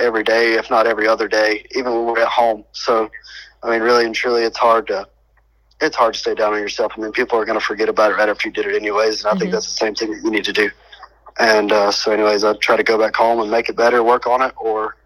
every 0.00 0.24
day, 0.24 0.54
if 0.54 0.70
not 0.70 0.86
every 0.86 1.06
other 1.06 1.28
day, 1.28 1.66
even 1.76 1.92
when 1.92 2.06
we're 2.06 2.20
at 2.20 2.28
home. 2.28 2.64
So, 2.72 3.10
I 3.62 3.70
mean, 3.70 3.82
really 3.82 4.06
and 4.06 4.14
truly, 4.14 4.44
it's 4.44 4.58
hard 4.58 4.86
to 4.86 5.06
it's 5.80 5.96
hard 5.96 6.14
to 6.14 6.20
stay 6.20 6.34
down 6.34 6.54
on 6.54 6.60
yourself. 6.60 6.92
I 6.96 7.00
mean, 7.00 7.12
people 7.12 7.38
are 7.38 7.44
going 7.44 7.58
to 7.58 7.64
forget 7.64 7.88
about 7.88 8.10
it 8.10 8.14
right 8.14 8.28
after 8.28 8.48
you 8.48 8.54
did 8.54 8.66
it, 8.66 8.74
anyways. 8.74 9.20
And 9.20 9.26
I 9.26 9.30
mm-hmm. 9.30 9.40
think 9.40 9.52
that's 9.52 9.66
the 9.66 9.72
same 9.72 9.94
thing 9.94 10.12
that 10.12 10.22
you 10.22 10.30
need 10.30 10.44
to 10.44 10.52
do. 10.52 10.70
And 11.38 11.72
uh, 11.72 11.90
so, 11.90 12.12
anyways, 12.12 12.44
I 12.44 12.54
try 12.54 12.76
to 12.76 12.82
go 12.82 12.98
back 12.98 13.16
home 13.16 13.40
and 13.40 13.50
make 13.50 13.68
it 13.68 13.76
better, 13.76 14.02
work 14.02 14.26
on 14.26 14.40
it, 14.40 14.54
or 14.56 14.96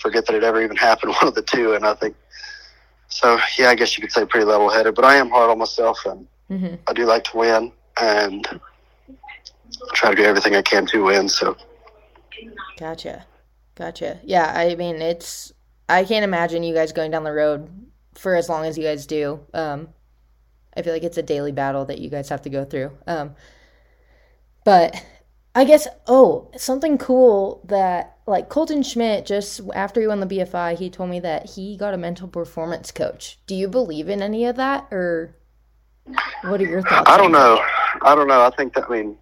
forget 0.00 0.26
that 0.26 0.34
it 0.34 0.44
ever 0.44 0.62
even 0.62 0.76
happened. 0.88 1.14
One 1.14 1.28
of 1.28 1.34
the 1.34 1.42
two. 1.42 1.74
And 1.74 1.86
I 1.86 1.94
think 1.94 2.16
so. 3.08 3.38
Yeah, 3.58 3.70
I 3.70 3.74
guess 3.74 3.96
you 3.96 4.02
could 4.02 4.12
say 4.12 4.24
pretty 4.26 4.44
level 4.44 4.70
headed, 4.70 4.94
but 4.94 5.04
I 5.04 5.16
am 5.16 5.30
hard 5.30 5.50
on 5.50 5.58
myself, 5.58 6.04
and 6.04 6.26
mm-hmm. 6.50 6.74
I 6.86 6.92
do 6.92 7.06
like 7.06 7.24
to 7.24 7.36
win, 7.36 7.72
and 8.00 8.60
try 9.94 10.10
to 10.10 10.16
do 10.16 10.24
everything 10.24 10.56
I 10.56 10.62
can 10.62 10.86
to 10.86 11.04
win. 11.04 11.28
So. 11.28 11.56
Gotcha. 12.76 13.24
Gotcha. 13.76 14.20
Yeah, 14.24 14.52
I 14.54 14.74
mean, 14.74 14.96
it's. 14.96 15.52
I 15.88 16.04
can't 16.04 16.24
imagine 16.24 16.62
you 16.62 16.74
guys 16.74 16.92
going 16.92 17.10
down 17.10 17.24
the 17.24 17.32
road 17.32 17.68
for 18.14 18.34
as 18.34 18.48
long 18.48 18.64
as 18.64 18.76
you 18.76 18.84
guys 18.84 19.06
do. 19.06 19.40
Um, 19.54 19.88
I 20.76 20.82
feel 20.82 20.92
like 20.92 21.04
it's 21.04 21.18
a 21.18 21.22
daily 21.22 21.52
battle 21.52 21.84
that 21.86 21.98
you 21.98 22.10
guys 22.10 22.28
have 22.28 22.42
to 22.42 22.50
go 22.50 22.64
through. 22.64 22.92
Um, 23.06 23.34
but 24.64 25.02
I 25.54 25.64
guess, 25.64 25.86
oh, 26.06 26.50
something 26.56 26.96
cool 26.96 27.62
that, 27.68 28.16
like, 28.26 28.48
Colton 28.48 28.82
Schmidt, 28.82 29.26
just 29.26 29.60
after 29.74 30.00
he 30.00 30.06
won 30.06 30.20
the 30.20 30.26
BFI, 30.26 30.78
he 30.78 30.88
told 30.88 31.10
me 31.10 31.20
that 31.20 31.50
he 31.50 31.76
got 31.76 31.92
a 31.92 31.98
mental 31.98 32.26
performance 32.26 32.90
coach. 32.90 33.38
Do 33.46 33.54
you 33.54 33.68
believe 33.68 34.08
in 34.08 34.22
any 34.22 34.46
of 34.46 34.56
that, 34.56 34.86
or 34.90 35.36
what 36.42 36.60
are 36.60 36.66
your 36.66 36.82
thoughts? 36.82 37.10
I 37.10 37.18
don't 37.18 37.32
know. 37.32 37.62
I 38.00 38.14
don't 38.14 38.28
know. 38.28 38.40
I 38.40 38.50
think 38.56 38.72
that, 38.74 38.84
I 38.88 38.88
mean, 38.88 39.18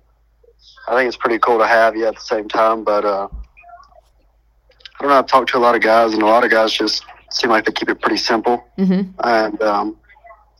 I 0.89 0.95
think 0.95 1.09
it's 1.09 1.17
pretty 1.17 1.39
cool 1.41 1.59
to 1.59 1.67
have 1.67 1.97
you 1.97 2.07
at 2.07 2.15
the 2.15 2.21
same 2.21 2.49
time, 2.49 2.85
but, 2.85 3.05
uh, 3.05 3.29
I 3.33 5.03
don't 5.03 5.09
know. 5.09 5.19
I've 5.19 5.27
talked 5.27 5.51
to 5.51 5.59
a 5.59 5.59
lot 5.59 5.75
of 5.75 5.81
guys, 5.81 6.13
and 6.13 6.23
a 6.23 6.27
lot 6.27 6.45
of 6.45 6.51
guys 6.51 6.73
just 6.73 7.05
seem 7.31 7.51
like 7.51 7.65
they 7.65 7.73
keep 7.73 7.89
it 7.89 8.01
pretty 8.01 8.17
simple. 8.17 8.65
Mm-hmm. 8.79 9.11
And 9.23 9.63
um, 9.63 9.97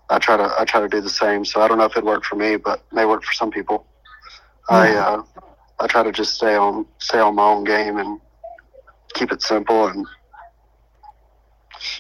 I 0.09 0.19
try 0.19 0.37
to 0.37 0.55
I 0.59 0.65
try 0.65 0.81
to 0.81 0.89
do 0.89 1.01
the 1.01 1.11
same. 1.11 1.45
So 1.45 1.61
I 1.61 1.69
don't 1.69 1.79
know 1.79 1.85
if 1.85 1.97
it 1.97 2.05
worked 2.05 2.27
for 2.27 2.37
me, 2.37 2.57
but 2.57 2.79
it 2.79 2.95
may 2.95 3.05
work 3.05 3.23
for 3.23 3.33
some 3.33 3.51
people. 3.51 3.87
I 4.69 4.95
uh, 4.95 5.23
I 5.79 5.87
try 5.87 6.03
to 6.03 6.13
just 6.13 6.35
stay 6.35 6.57
on 6.57 6.87
stay 6.99 7.19
on 7.19 7.35
my 7.35 7.45
own 7.45 7.65
game 7.65 7.97
and 7.97 8.21
keep 9.15 9.33
it 9.33 9.43
simple. 9.43 9.87
And 9.87 10.07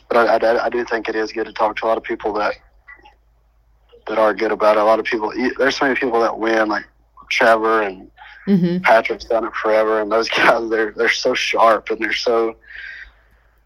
but 0.09 0.17
I, 0.17 0.37
I, 0.37 0.65
I 0.67 0.69
do 0.69 0.85
think 0.85 1.09
it 1.09 1.17
is 1.17 1.33
good 1.33 1.47
to 1.47 1.53
talk 1.53 1.77
to 1.77 1.87
a 1.87 1.89
lot 1.89 1.99
of 1.99 2.05
people 2.05 2.33
that 2.35 2.55
that 4.07 4.19
are 4.19 4.35
good 4.35 4.53
about 4.53 4.77
it. 4.77 4.81
A 4.81 4.85
lot 4.85 4.99
of 4.99 5.05
people. 5.05 5.33
There's 5.59 5.77
so 5.77 5.85
many 5.87 5.99
people 5.99 6.21
that 6.21 6.39
win, 6.39 6.69
like 6.69 6.87
Trevor 7.31 7.83
and 7.83 8.11
mm-hmm. 8.47 8.83
Patrick's 8.83 9.25
done 9.25 9.45
it 9.45 9.55
forever, 9.55 10.01
and 10.01 10.11
those 10.11 10.29
guys 10.37 10.69
they're 10.69 10.93
they're 10.93 11.09
so 11.09 11.33
sharp 11.35 11.91
and 11.91 12.01
they're 12.01 12.13
so 12.13 12.57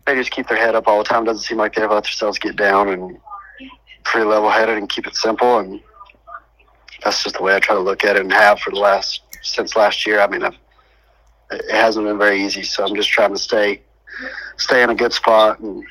they 0.07 0.15
just 0.15 0.31
keep 0.31 0.49
their 0.49 0.59
head 0.59 0.75
up 0.75 0.87
all 0.87 0.99
the 0.99 1.05
time. 1.05 1.25
Doesn't 1.25 1.45
seem 1.45 1.59
like 1.59 1.75
they 1.75 1.83
ever 1.83 1.95
let 1.95 2.05
themselves 2.05 2.39
get 2.39 2.57
down 2.57 2.89
and 2.89 3.19
pretty 4.05 4.27
level 4.27 4.51
headed 4.51 4.77
and 4.77 4.89
keep 4.89 5.07
it 5.07 5.17
simple. 5.17 5.59
And 5.59 5.81
that's 7.03 7.23
just 7.23 7.37
the 7.37 7.43
way 7.43 7.55
I 7.55 7.61
try 7.61 7.75
to 7.75 7.81
look 7.81 8.05
at 8.05 8.17
it 8.17 8.23
and 8.23 8.33
have 8.33 8.61
for 8.61 8.71
the 8.71 8.79
last 8.79 9.23
since 9.43 9.77
last 9.77 10.07
year. 10.07 10.21
I 10.21 10.27
mean, 10.27 10.43
I've, 10.43 10.57
it 11.51 11.71
hasn't 11.71 12.07
been 12.07 12.19
very 12.19 12.43
easy, 12.43 12.63
so 12.63 12.85
I'm 12.85 12.95
just 12.95 13.11
trying 13.11 13.33
to 13.33 13.39
stay 13.39 13.83
stay 14.57 14.83
in 14.83 14.91
a 14.91 14.95
good 14.95 15.13
spot 15.13 15.61
and 15.61 15.85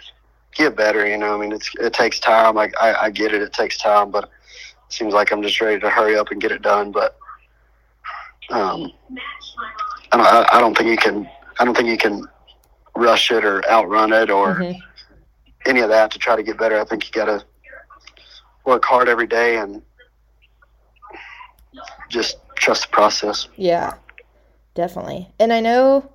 get 0.56 0.76
better. 0.76 1.08
You 1.08 1.18
know, 1.18 1.36
I 1.36 1.40
mean, 1.40 1.52
it's 1.52 1.70
it 1.80 1.94
takes 1.94 2.20
time. 2.20 2.58
I 2.58 2.72
I, 2.80 3.06
I 3.06 3.10
get 3.10 3.34
it. 3.34 3.42
It 3.42 3.54
takes 3.54 3.78
time, 3.78 4.12
but 4.12 4.26
it 4.26 4.30
seems 4.90 5.14
like 5.14 5.32
I'm 5.32 5.42
just 5.42 5.60
ready 5.62 5.80
to 5.80 5.90
hurry 5.90 6.18
up 6.18 6.30
and 6.32 6.42
get 6.42 6.52
it 6.52 6.62
done. 6.62 6.92
But 6.92 7.18
um, 8.50 8.92
I 10.12 10.18
don't, 10.18 10.54
I 10.54 10.60
don't 10.60 10.78
think 10.78 10.90
you 10.90 10.98
can. 10.98 11.30
I 11.60 11.66
don't 11.66 11.76
think 11.76 11.90
you 11.90 11.98
can 11.98 12.28
rush 12.96 13.32
it 13.32 13.44
or 13.44 13.68
outrun 13.70 14.14
it 14.14 14.30
or 14.30 14.56
Mhm. 14.56 14.80
any 15.66 15.82
of 15.82 15.90
that 15.90 16.12
to 16.12 16.20
try 16.20 16.36
to 16.36 16.44
get 16.44 16.58
better. 16.58 16.80
I 16.80 16.84
think 16.86 17.06
you 17.06 17.12
got 17.12 17.26
to 17.26 17.44
work 18.66 18.86
hard 18.86 19.10
every 19.10 19.28
day 19.28 19.58
and 19.58 19.82
just 22.10 22.38
trust 22.56 22.84
the 22.84 22.90
process. 22.90 23.48
Yeah, 23.56 23.94
definitely. 24.76 25.34
And 25.40 25.52
I 25.52 25.60
know, 25.60 26.10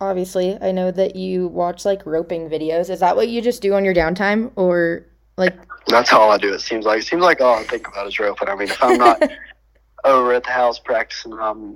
obviously, 0.00 0.56
I 0.62 0.70
know 0.70 0.90
that 0.92 1.16
you 1.16 1.48
watch 1.48 1.84
like 1.84 2.04
roping 2.06 2.48
videos. 2.48 2.90
Is 2.90 3.00
that 3.00 3.16
what 3.16 3.28
you 3.28 3.42
just 3.42 3.60
do 3.60 3.74
on 3.74 3.84
your 3.84 3.94
downtime, 3.94 4.52
or 4.56 5.06
like? 5.36 5.56
That's 5.88 6.12
all 6.12 6.30
I 6.30 6.38
do. 6.38 6.52
It 6.54 6.60
seems 6.60 6.84
like 6.84 7.00
it 7.00 7.06
seems 7.06 7.22
like 7.22 7.40
all 7.40 7.56
I 7.56 7.64
think 7.64 7.88
about 7.88 8.06
is 8.06 8.18
roping. 8.18 8.48
I 8.48 8.54
mean, 8.54 8.68
if 8.68 8.82
I'm 8.82 8.98
not 8.98 9.20
over 10.04 10.32
at 10.34 10.44
the 10.44 10.50
house 10.50 10.78
practicing, 10.78 11.32
I'm 11.32 11.74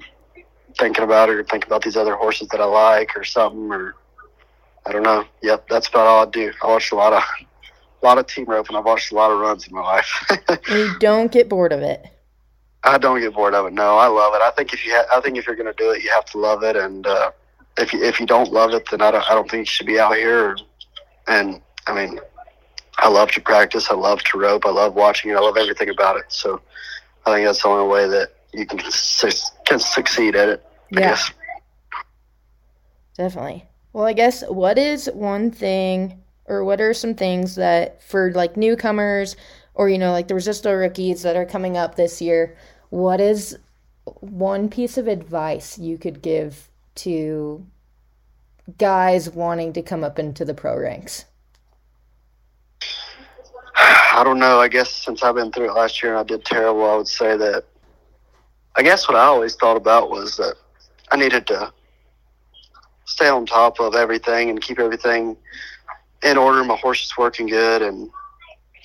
thinking 0.78 1.04
about 1.04 1.28
it 1.28 1.36
or 1.36 1.44
thinking 1.44 1.68
about 1.68 1.82
these 1.82 1.96
other 1.96 2.14
horses 2.14 2.48
that 2.48 2.60
I 2.60 2.64
like 2.64 3.16
or 3.16 3.24
something 3.24 3.72
or 3.72 3.94
I 4.86 4.92
don't 4.92 5.02
know. 5.02 5.24
Yep, 5.42 5.68
that's 5.68 5.88
about 5.88 6.06
all 6.06 6.26
I 6.26 6.30
do. 6.30 6.52
I 6.62 6.66
watch 6.66 6.92
a 6.92 6.94
lot 6.94 7.12
of 7.12 7.22
a 8.02 8.04
lot 8.04 8.18
of 8.18 8.26
team 8.26 8.44
roping. 8.46 8.76
I've 8.76 8.84
watched 8.84 9.12
a 9.12 9.14
lot 9.14 9.30
of 9.30 9.38
runs 9.38 9.66
in 9.66 9.74
my 9.74 9.80
life. 9.80 10.30
You 10.68 10.94
don't 10.98 11.32
get 11.32 11.48
bored 11.48 11.72
of 11.72 11.80
it. 11.80 12.04
I 12.82 12.98
don't 12.98 13.18
get 13.20 13.32
bored 13.32 13.54
of 13.54 13.64
it. 13.66 13.72
No, 13.72 13.96
I 13.96 14.08
love 14.08 14.34
it. 14.34 14.42
I 14.42 14.50
think 14.50 14.74
if 14.74 14.84
you 14.84 14.92
ha- 14.94 15.06
I 15.16 15.20
think 15.22 15.38
if 15.38 15.46
you're 15.46 15.56
going 15.56 15.72
to 15.74 15.82
do 15.82 15.90
it, 15.92 16.02
you 16.02 16.10
have 16.10 16.26
to 16.26 16.38
love 16.38 16.62
it. 16.62 16.76
And 16.76 17.06
uh, 17.06 17.30
if 17.78 17.92
you 17.94 18.02
if 18.04 18.20
you 18.20 18.26
don't 18.26 18.52
love 18.52 18.72
it, 18.72 18.88
then 18.90 19.00
I 19.00 19.10
don't 19.10 19.24
I 19.30 19.32
don't 19.34 19.50
think 19.50 19.60
you 19.62 19.66
should 19.66 19.86
be 19.86 19.98
out 19.98 20.14
here. 20.16 20.56
And 21.26 21.62
I 21.86 21.94
mean, 21.94 22.20
I 22.98 23.08
love 23.08 23.30
to 23.32 23.40
practice. 23.40 23.90
I 23.90 23.94
love 23.94 24.22
to 24.24 24.38
rope. 24.38 24.66
I 24.66 24.70
love 24.70 24.94
watching 24.94 25.30
it. 25.30 25.34
I 25.34 25.40
love 25.40 25.56
everything 25.56 25.88
about 25.88 26.16
it. 26.18 26.24
So 26.28 26.60
I 27.24 27.32
think 27.34 27.46
that's 27.46 27.62
the 27.62 27.68
only 27.68 27.88
way 27.90 28.06
that 28.06 28.34
you 28.52 28.66
can 28.66 28.78
su- 28.90 29.30
can 29.64 29.78
succeed 29.78 30.36
at 30.36 30.50
it. 30.50 30.62
I 30.94 31.00
Yeah. 31.00 31.08
guess. 31.10 31.30
Definitely. 33.16 33.64
Well, 33.94 34.06
I 34.06 34.12
guess 34.12 34.42
what 34.48 34.76
is 34.76 35.08
one 35.14 35.52
thing, 35.52 36.20
or 36.46 36.64
what 36.64 36.80
are 36.80 36.92
some 36.92 37.14
things 37.14 37.54
that 37.54 38.02
for 38.02 38.32
like 38.32 38.56
newcomers, 38.56 39.36
or 39.74 39.88
you 39.88 39.98
know, 39.98 40.10
like 40.10 40.26
the 40.26 40.34
Resisto 40.34 40.76
rookies 40.76 41.22
that 41.22 41.36
are 41.36 41.46
coming 41.46 41.76
up 41.76 41.94
this 41.94 42.20
year, 42.20 42.56
what 42.90 43.20
is 43.20 43.56
one 44.20 44.68
piece 44.68 44.98
of 44.98 45.06
advice 45.06 45.78
you 45.78 45.96
could 45.96 46.22
give 46.22 46.68
to 46.96 47.64
guys 48.78 49.30
wanting 49.30 49.72
to 49.74 49.80
come 49.80 50.02
up 50.02 50.18
into 50.18 50.44
the 50.44 50.54
pro 50.54 50.76
ranks? 50.76 51.26
I 53.76 54.22
don't 54.24 54.40
know. 54.40 54.58
I 54.58 54.66
guess 54.66 54.90
since 54.90 55.22
I've 55.22 55.36
been 55.36 55.52
through 55.52 55.70
it 55.70 55.74
last 55.74 56.02
year 56.02 56.16
and 56.16 56.20
I 56.20 56.24
did 56.24 56.44
terrible, 56.44 56.90
I 56.90 56.96
would 56.96 57.06
say 57.06 57.36
that. 57.36 57.64
I 58.74 58.82
guess 58.82 59.06
what 59.06 59.16
I 59.16 59.26
always 59.26 59.54
thought 59.54 59.76
about 59.76 60.10
was 60.10 60.36
that 60.38 60.54
I 61.12 61.16
needed 61.16 61.46
to 61.46 61.72
stay 63.14 63.28
on 63.28 63.46
top 63.46 63.78
of 63.78 63.94
everything 63.94 64.50
and 64.50 64.60
keep 64.60 64.80
everything 64.80 65.36
in 66.22 66.36
order. 66.36 66.64
My 66.64 66.76
horse 66.76 67.04
is 67.04 67.12
working 67.16 67.46
good 67.46 67.80
and 67.80 68.10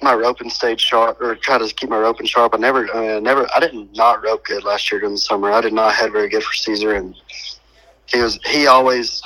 my 0.01 0.13
roping 0.13 0.49
stayed 0.49 0.79
sharp, 0.79 1.19
or 1.19 1.35
try 1.35 1.57
to 1.57 1.73
keep 1.73 1.89
my 1.89 1.97
roping 1.97 2.27
sharp. 2.27 2.53
I 2.53 2.57
never, 2.57 2.93
uh, 2.95 3.19
never, 3.19 3.47
I 3.53 3.59
didn't 3.59 3.97
not 3.97 4.23
rope 4.23 4.45
good 4.45 4.63
last 4.63 4.89
year 4.91 5.01
during 5.01 5.15
the 5.15 5.19
summer. 5.19 5.51
I 5.51 5.61
did 5.61 5.73
not 5.73 5.93
head 5.93 6.11
very 6.11 6.29
good 6.29 6.43
for 6.43 6.53
Cesar, 6.53 6.93
and 6.93 7.15
he 8.05 8.21
was 8.21 8.39
he 8.45 8.67
always 8.67 9.21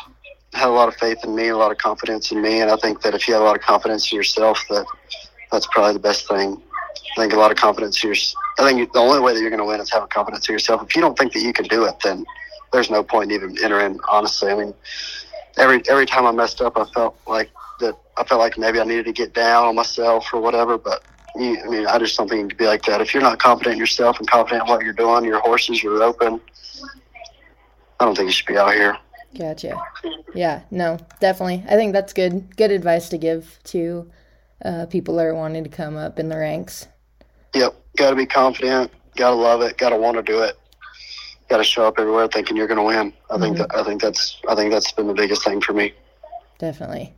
had 0.54 0.68
a 0.68 0.72
lot 0.72 0.88
of 0.88 0.96
faith 0.96 1.20
in 1.24 1.36
me, 1.36 1.50
a 1.50 1.58
lot 1.58 1.72
of 1.72 1.78
confidence 1.78 2.32
in 2.32 2.42
me, 2.42 2.62
and 2.62 2.72
I 2.72 2.76
think 2.78 3.02
that 3.02 3.14
if 3.14 3.28
you 3.28 3.34
have 3.36 3.44
a 3.44 3.46
lot 3.46 3.56
of 3.56 3.62
confidence 3.62 4.12
in 4.12 4.16
yourself, 4.16 4.64
that 4.70 4.86
that's 5.52 5.68
probably 5.68 5.94
the 5.94 6.00
best 6.00 6.28
thing. 6.28 6.60
I 7.16 7.22
think 7.22 7.34
a 7.34 7.38
lot 7.38 7.52
of 7.52 7.58
confidence 7.58 8.04
in. 8.04 8.14
I 8.58 8.64
think 8.64 8.92
the 8.94 9.00
only 9.00 9.20
way 9.20 9.34
that 9.34 9.42
you're 9.42 9.50
going 9.50 9.60
to 9.60 9.66
win 9.66 9.80
is 9.80 9.92
having 9.92 10.10
confidence 10.10 10.48
in 10.50 10.54
yourself. 10.54 10.82
If 10.82 10.96
you 10.96 11.02
don't 11.02 11.18
think 11.18 11.34
that 11.34 11.42
you 11.42 11.54
can 11.54 11.66
do 11.66 11.86
it, 11.86 11.96
then 12.04 12.26
there's 12.74 12.90
no 12.90 13.04
point 13.04 13.32
in 13.32 13.38
even 13.38 13.64
entering. 13.64 14.00
Honestly, 14.12 14.52
I 14.52 14.56
mean, 14.56 14.74
every 15.58 15.82
every 15.88 16.06
time 16.06 16.26
I 16.26 16.32
messed 16.32 16.62
up, 16.62 16.78
I 16.78 16.86
felt 16.86 17.18
like 17.26 17.50
that. 17.80 17.96
I 18.18 18.24
felt 18.26 18.42
like 18.42 18.58
maybe 18.58 18.80
I 18.80 18.84
needed 18.84 19.06
to 19.06 19.14
get 19.14 19.34
down 19.34 19.68
on 19.68 19.76
myself 19.76 20.34
or 20.34 20.42
whatever. 20.42 20.78
But 20.78 21.04
you, 21.36 21.62
I 21.64 21.70
mean, 21.70 21.88
I 21.88 21.98
just 22.00 22.18
don't 22.18 22.28
think 22.28 22.42
you 22.42 22.48
can 22.50 22.58
be 22.58 22.66
like 22.66 22.84
that. 22.86 23.00
If 23.00 23.14
you're 23.14 23.24
not 23.24 23.40
confident 23.40 23.74
in 23.74 23.80
yourself 23.80 24.20
and 24.20 24.28
confident 24.28 24.64
in 24.64 24.70
what 24.70 24.84
you're 24.84 24.94
doing, 24.94 25.24
your 25.24 25.40
horses, 25.40 25.82
you're 25.82 26.04
open. 26.04 26.42
I 28.00 28.06
don't 28.06 28.16
think 28.16 28.28
you 28.28 28.34
should 28.34 28.48
be 28.48 28.58
out 28.58 28.74
here. 28.74 28.98
Gotcha. 29.38 29.82
Yeah, 30.36 30.62
no, 30.70 31.00
definitely. 31.20 31.64
I 31.68 31.76
think 31.76 31.94
that's 31.94 32.14
good. 32.14 32.56
Good 32.56 32.72
advice 32.72 33.10
to 33.10 33.18
give 33.18 33.60
to 33.66 34.12
uh, 34.64 34.86
people 34.88 35.16
that 35.16 35.26
are 35.26 35.34
wanting 35.34 35.64
to 35.64 35.70
come 35.70 35.96
up 35.96 36.20
in 36.20 36.30
the 36.30 36.38
ranks. 36.38 36.88
Yep, 37.56 37.76
got 37.98 38.10
to 38.12 38.16
be 38.16 38.26
confident. 38.26 38.92
Got 39.16 39.32
to 39.32 39.36
love 39.36 39.62
it. 39.62 39.78
Got 39.78 39.90
to 39.90 39.98
want 39.98 40.18
to 40.18 40.24
do 40.24 40.42
it. 40.42 40.58
Got 41.50 41.58
to 41.58 41.64
show 41.64 41.86
up 41.88 41.96
everywhere 41.98 42.28
thinking 42.28 42.56
you're 42.58 42.68
going 42.68 42.78
to 42.78 42.84
win. 42.84 43.14
I 43.30 43.38
think 43.38 43.58
mm-hmm. 43.58 43.64
that, 43.64 43.76
I 43.76 43.84
think 43.84 44.02
that's 44.02 44.40
I 44.48 44.56
think 44.56 44.72
that's 44.72 44.92
been 44.92 45.08
the 45.08 45.14
biggest 45.14 45.44
thing 45.44 45.62
for 45.62 45.74
me. 45.74 45.94
Definitely. 46.58 47.14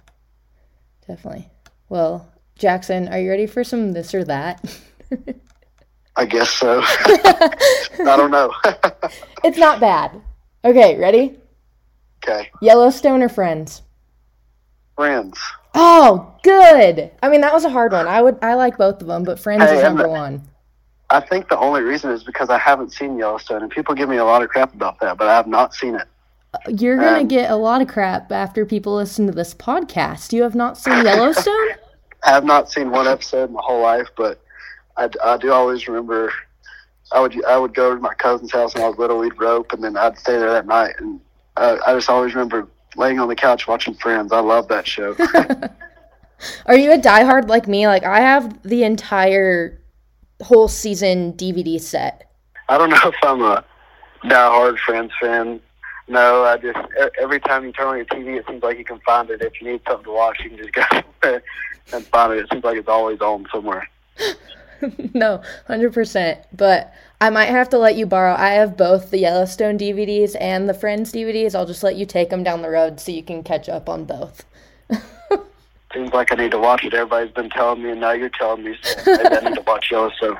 Definitely. 1.07 1.49
Well, 1.89 2.31
Jaxson, 2.59 3.11
are 3.11 3.19
you 3.19 3.29
ready 3.29 3.45
for 3.45 3.63
some 3.63 3.93
this 3.93 4.13
or 4.13 4.23
that? 4.25 4.63
I 6.15 6.25
guess 6.25 6.49
so. 6.49 6.81
I 6.85 8.15
don't 8.17 8.31
know. 8.31 8.51
it's 9.43 9.57
not 9.57 9.79
bad. 9.79 10.21
Okay, 10.63 10.97
ready? 10.97 11.37
okay, 12.23 12.49
Yellowstone 12.61 13.21
or 13.21 13.29
Friends? 13.29 13.83
friends. 14.95 15.37
Oh, 15.73 16.33
good. 16.41 17.11
I 17.21 17.29
mean, 17.29 17.41
that 17.41 17.53
was 17.53 17.65
a 17.65 17.69
hard 17.69 17.91
one. 17.91 18.07
I 18.07 18.21
would 18.21 18.37
I 18.41 18.53
like 18.53 18.77
both 18.77 19.01
of 19.01 19.07
them, 19.07 19.23
but 19.23 19.39
Friends 19.39 19.63
Hey, 19.63 19.77
is 19.77 19.83
I'm- 19.83 19.95
number 19.95 20.07
one. 20.09 20.41
I 21.09 21.19
think 21.19 21.49
the 21.49 21.59
only 21.59 21.81
reason 21.81 22.11
is 22.11 22.23
because 22.23 22.49
I 22.49 22.57
haven't 22.57 22.91
seen 22.91 23.17
Yellowstone, 23.17 23.61
and 23.61 23.71
people 23.71 23.93
give 23.93 24.09
me 24.09 24.17
a 24.17 24.25
lot 24.25 24.41
of 24.41 24.49
crap 24.49 24.73
about 24.73 24.99
that, 25.01 25.17
but 25.17 25.27
I 25.27 25.35
have 25.35 25.47
not 25.47 25.73
seen 25.73 25.95
it. 25.95 26.07
You're 26.67 26.97
gonna 26.97 27.25
get 27.25 27.51
a 27.51 27.55
lot 27.55 27.81
of 27.81 27.87
crap 27.87 28.31
after 28.31 28.65
people 28.65 28.95
listen 28.95 29.27
to 29.27 29.33
this 29.33 29.53
podcast. 29.53 30.33
You 30.33 30.43
have 30.43 30.55
not 30.55 30.77
seen 30.77 31.05
Yellowstone? 31.05 31.69
I 32.23 32.29
have 32.29 32.45
not 32.45 32.71
seen 32.71 32.89
one 32.89 33.07
episode 33.07 33.49
in 33.49 33.53
my 33.53 33.61
whole 33.63 33.81
life, 33.81 34.07
but 34.15 34.41
I, 34.97 35.09
I 35.23 35.37
do 35.37 35.51
always 35.51 35.87
remember. 35.87 36.33
I 37.11 37.19
would 37.19 37.43
I 37.45 37.57
would 37.57 37.73
go 37.73 37.93
to 37.93 38.01
my 38.01 38.13
cousin's 38.15 38.51
house 38.51 38.73
when 38.73 38.83
I 38.83 38.87
was 38.87 38.97
little. 38.97 39.19
We'd 39.19 39.39
rope, 39.39 39.73
and 39.73 39.83
then 39.83 39.95
I'd 39.95 40.17
stay 40.17 40.37
there 40.37 40.51
that 40.51 40.65
night. 40.65 40.95
And 40.97 41.19
uh, 41.57 41.77
I 41.85 41.93
just 41.93 42.09
always 42.09 42.33
remember 42.33 42.67
laying 42.95 43.19
on 43.19 43.27
the 43.27 43.35
couch 43.35 43.67
watching 43.67 43.93
Friends. 43.93 44.31
I 44.31 44.39
love 44.39 44.67
that 44.69 44.87
show. 44.87 45.15
Are 46.65 46.77
you 46.77 46.91
a 46.91 46.97
diehard 46.97 47.47
like 47.47 47.67
me? 47.67 47.87
Like 47.87 48.03
I 48.03 48.21
have 48.21 48.61
the 48.63 48.83
entire 48.83 49.79
whole 50.41 50.67
season 50.67 51.33
DVD 51.33 51.79
set. 51.79 52.31
I 52.69 52.77
don't 52.77 52.89
know 52.91 52.99
if 53.03 53.15
I'm 53.23 53.41
a 53.41 53.63
diehard 54.25 54.77
Friends 54.79 55.11
fan. 55.21 55.59
No, 56.07 56.43
I 56.43 56.57
just 56.57 56.77
every 57.19 57.39
time 57.39 57.65
you 57.65 57.71
turn 57.71 57.87
on 57.87 57.97
your 57.97 58.05
TV, 58.05 58.37
it 58.37 58.45
seems 58.47 58.61
like 58.61 58.77
you 58.77 58.85
can 58.85 58.99
find 58.99 59.29
it. 59.29 59.41
If 59.41 59.59
you 59.59 59.71
need 59.71 59.81
something 59.87 60.05
to 60.05 60.11
watch, 60.11 60.39
you 60.43 60.51
can 60.51 60.59
just 60.59 60.73
go 60.73 60.83
somewhere 60.91 61.43
and 61.93 62.05
find 62.07 62.33
it. 62.33 62.39
It 62.39 62.47
seems 62.51 62.63
like 62.63 62.77
it's 62.77 62.87
always 62.87 63.19
on 63.21 63.47
somewhere. 63.51 63.87
no, 65.13 65.41
hundred 65.65 65.93
percent. 65.93 66.41
But 66.53 66.93
I 67.19 67.31
might 67.31 67.45
have 67.45 67.69
to 67.69 67.79
let 67.79 67.95
you 67.95 68.05
borrow. 68.05 68.35
I 68.35 68.49
have 68.49 68.77
both 68.77 69.09
the 69.09 69.17
Yellowstone 69.17 69.79
DVDs 69.79 70.35
and 70.39 70.69
the 70.69 70.73
Friends 70.75 71.11
DVDs. 71.11 71.55
I'll 71.55 71.65
just 71.65 71.81
let 71.81 71.95
you 71.95 72.05
take 72.05 72.29
them 72.29 72.43
down 72.43 72.61
the 72.61 72.69
road 72.69 72.99
so 72.99 73.11
you 73.11 73.23
can 73.23 73.41
catch 73.41 73.67
up 73.67 73.89
on 73.89 74.05
both. 74.05 74.45
Seems 75.95 76.11
like 76.11 76.29
I 76.33 76.35
need 76.35 76.51
to 76.51 76.59
watch 76.59 76.83
it. 76.83 76.93
Everybody's 76.93 77.31
been 77.33 77.49
telling 77.49 77.81
me, 77.81 77.91
and 77.91 78.01
now 78.01 78.11
you're 78.11 78.27
telling 78.27 78.65
me. 78.65 78.75
So 78.83 79.13
I 79.13 79.39
need 79.39 79.55
to 79.55 79.61
watch 79.67 79.89
Yellowstone. 79.89 80.37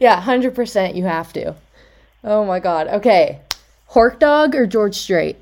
Yeah, 0.00 0.20
hundred 0.20 0.56
percent. 0.56 0.96
You 0.96 1.04
have 1.04 1.32
to. 1.34 1.54
Oh 2.24 2.44
my 2.44 2.58
god. 2.58 2.88
Okay, 2.88 3.38
Hork 3.90 4.18
Dog 4.18 4.56
or 4.56 4.66
George 4.66 4.96
Strait? 4.96 5.36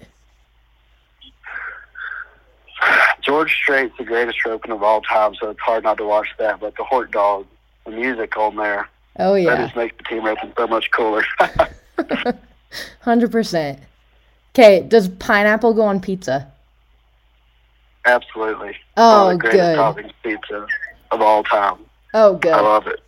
George 3.22 3.54
Strait's 3.54 3.96
the 3.96 4.04
greatest 4.04 4.44
roping 4.44 4.70
of 4.70 4.82
all 4.82 5.00
time, 5.00 5.34
so 5.36 5.48
it's 5.48 5.60
hard 5.60 5.82
not 5.82 5.96
to 5.96 6.04
watch 6.04 6.28
that. 6.38 6.60
But 6.60 6.76
the 6.76 6.82
Hork 6.82 7.10
Dog, 7.10 7.46
the 7.86 7.92
music 7.92 8.36
on 8.36 8.56
there, 8.56 8.86
Oh 9.18 9.34
yeah, 9.34 9.54
that 9.56 9.64
just 9.64 9.76
makes 9.76 9.96
the 9.96 10.02
team 10.04 10.26
roping 10.26 10.52
so 10.58 10.66
much 10.66 10.90
cooler. 10.90 11.24
hundred 13.00 13.32
percent. 13.32 13.78
Okay, 14.52 14.82
does 14.82 15.08
pineapple 15.08 15.72
go 15.72 15.82
on 15.82 16.00
pizza? 16.00 16.52
Absolutely. 18.04 18.76
Oh, 18.96 19.26
One 19.26 19.34
of 19.36 19.40
the 19.42 19.48
good. 19.50 19.78
toppings 19.78 20.12
pizza 20.22 20.66
of 21.10 21.20
all 21.20 21.42
time. 21.42 21.78
Oh, 22.12 22.36
good. 22.36 22.52
I 22.52 22.60
love 22.60 22.86
it. 22.86 23.00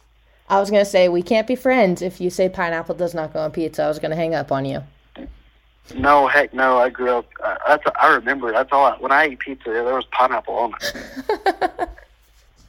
I 0.49 0.61
was 0.61 0.71
gonna 0.71 0.85
say 0.85 1.09
we 1.09 1.23
can't 1.23 1.47
be 1.47 1.57
friends 1.57 2.03
if 2.03 2.21
you 2.21 2.31
say 2.31 2.49
pineapple 2.49 2.95
does 2.95 3.15
not 3.15 3.33
go 3.33 3.41
on 3.41 3.51
pizza. 3.51 3.83
I 3.83 3.89
was 3.89 3.99
gonna 3.99 4.17
hang 4.17 4.35
up 4.35 4.53
on 4.53 4.65
you. 4.65 4.83
No, 5.95 6.27
heck 6.29 6.53
no. 6.55 6.79
I 6.79 6.89
grew 6.89 7.11
up. 7.19 7.27
Uh, 7.43 7.57
that's 7.67 7.85
I 8.01 8.15
remember. 8.15 8.53
That's 8.53 8.71
all. 8.73 8.87
I, 8.87 8.97
when 8.99 9.13
I 9.13 9.25
ate 9.25 9.39
pizza, 9.39 9.71
there 9.71 9.85
was 9.85 10.05
pineapple 10.13 10.55
on 10.55 10.75
it. 10.81 11.89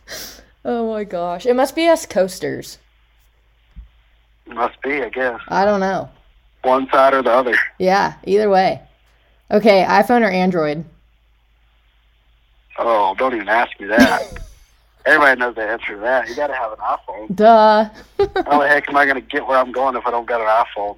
oh 0.66 0.92
my 0.94 1.04
gosh! 1.04 1.46
It 1.46 1.56
must 1.56 1.76
be 1.76 1.88
us 1.88 2.06
coasters. 2.06 2.78
Must 4.48 4.80
be, 4.82 5.02
I 5.02 5.10
guess. 5.10 5.40
I 5.50 5.66
don't 5.66 5.80
know. 5.80 6.10
One 6.64 6.88
side 6.92 7.14
or 7.14 7.22
the 7.22 7.32
other. 7.32 7.56
Yeah, 7.80 8.14
either 8.26 8.50
way. 8.50 8.82
Okay, 9.52 9.86
iPhone 9.88 10.22
or 10.22 10.30
Android? 10.30 10.86
Oh, 12.78 13.16
don't 13.18 13.34
even 13.36 13.50
ask 13.50 13.80
me 13.80 13.88
that. 13.88 14.22
Everybody 15.06 15.40
knows 15.40 15.56
the 15.56 15.64
answer 15.64 15.96
to 15.96 16.00
that. 16.02 16.28
You 16.28 16.36
got 16.36 16.48
to 16.48 16.54
have 16.54 16.74
an 16.74 16.80
iPhone. 16.80 17.36
Duh. 17.36 17.90
How 18.46 18.60
the 18.60 18.68
heck 18.68 18.90
am 18.90 18.98
I 18.98 19.06
going 19.06 19.16
to 19.16 19.22
get 19.22 19.48
where 19.48 19.58
I'm 19.58 19.72
going 19.72 19.96
if 19.96 20.06
I 20.06 20.12
don't 20.12 20.28
got 20.28 20.42
an 20.42 20.48
iPhone? 20.48 20.98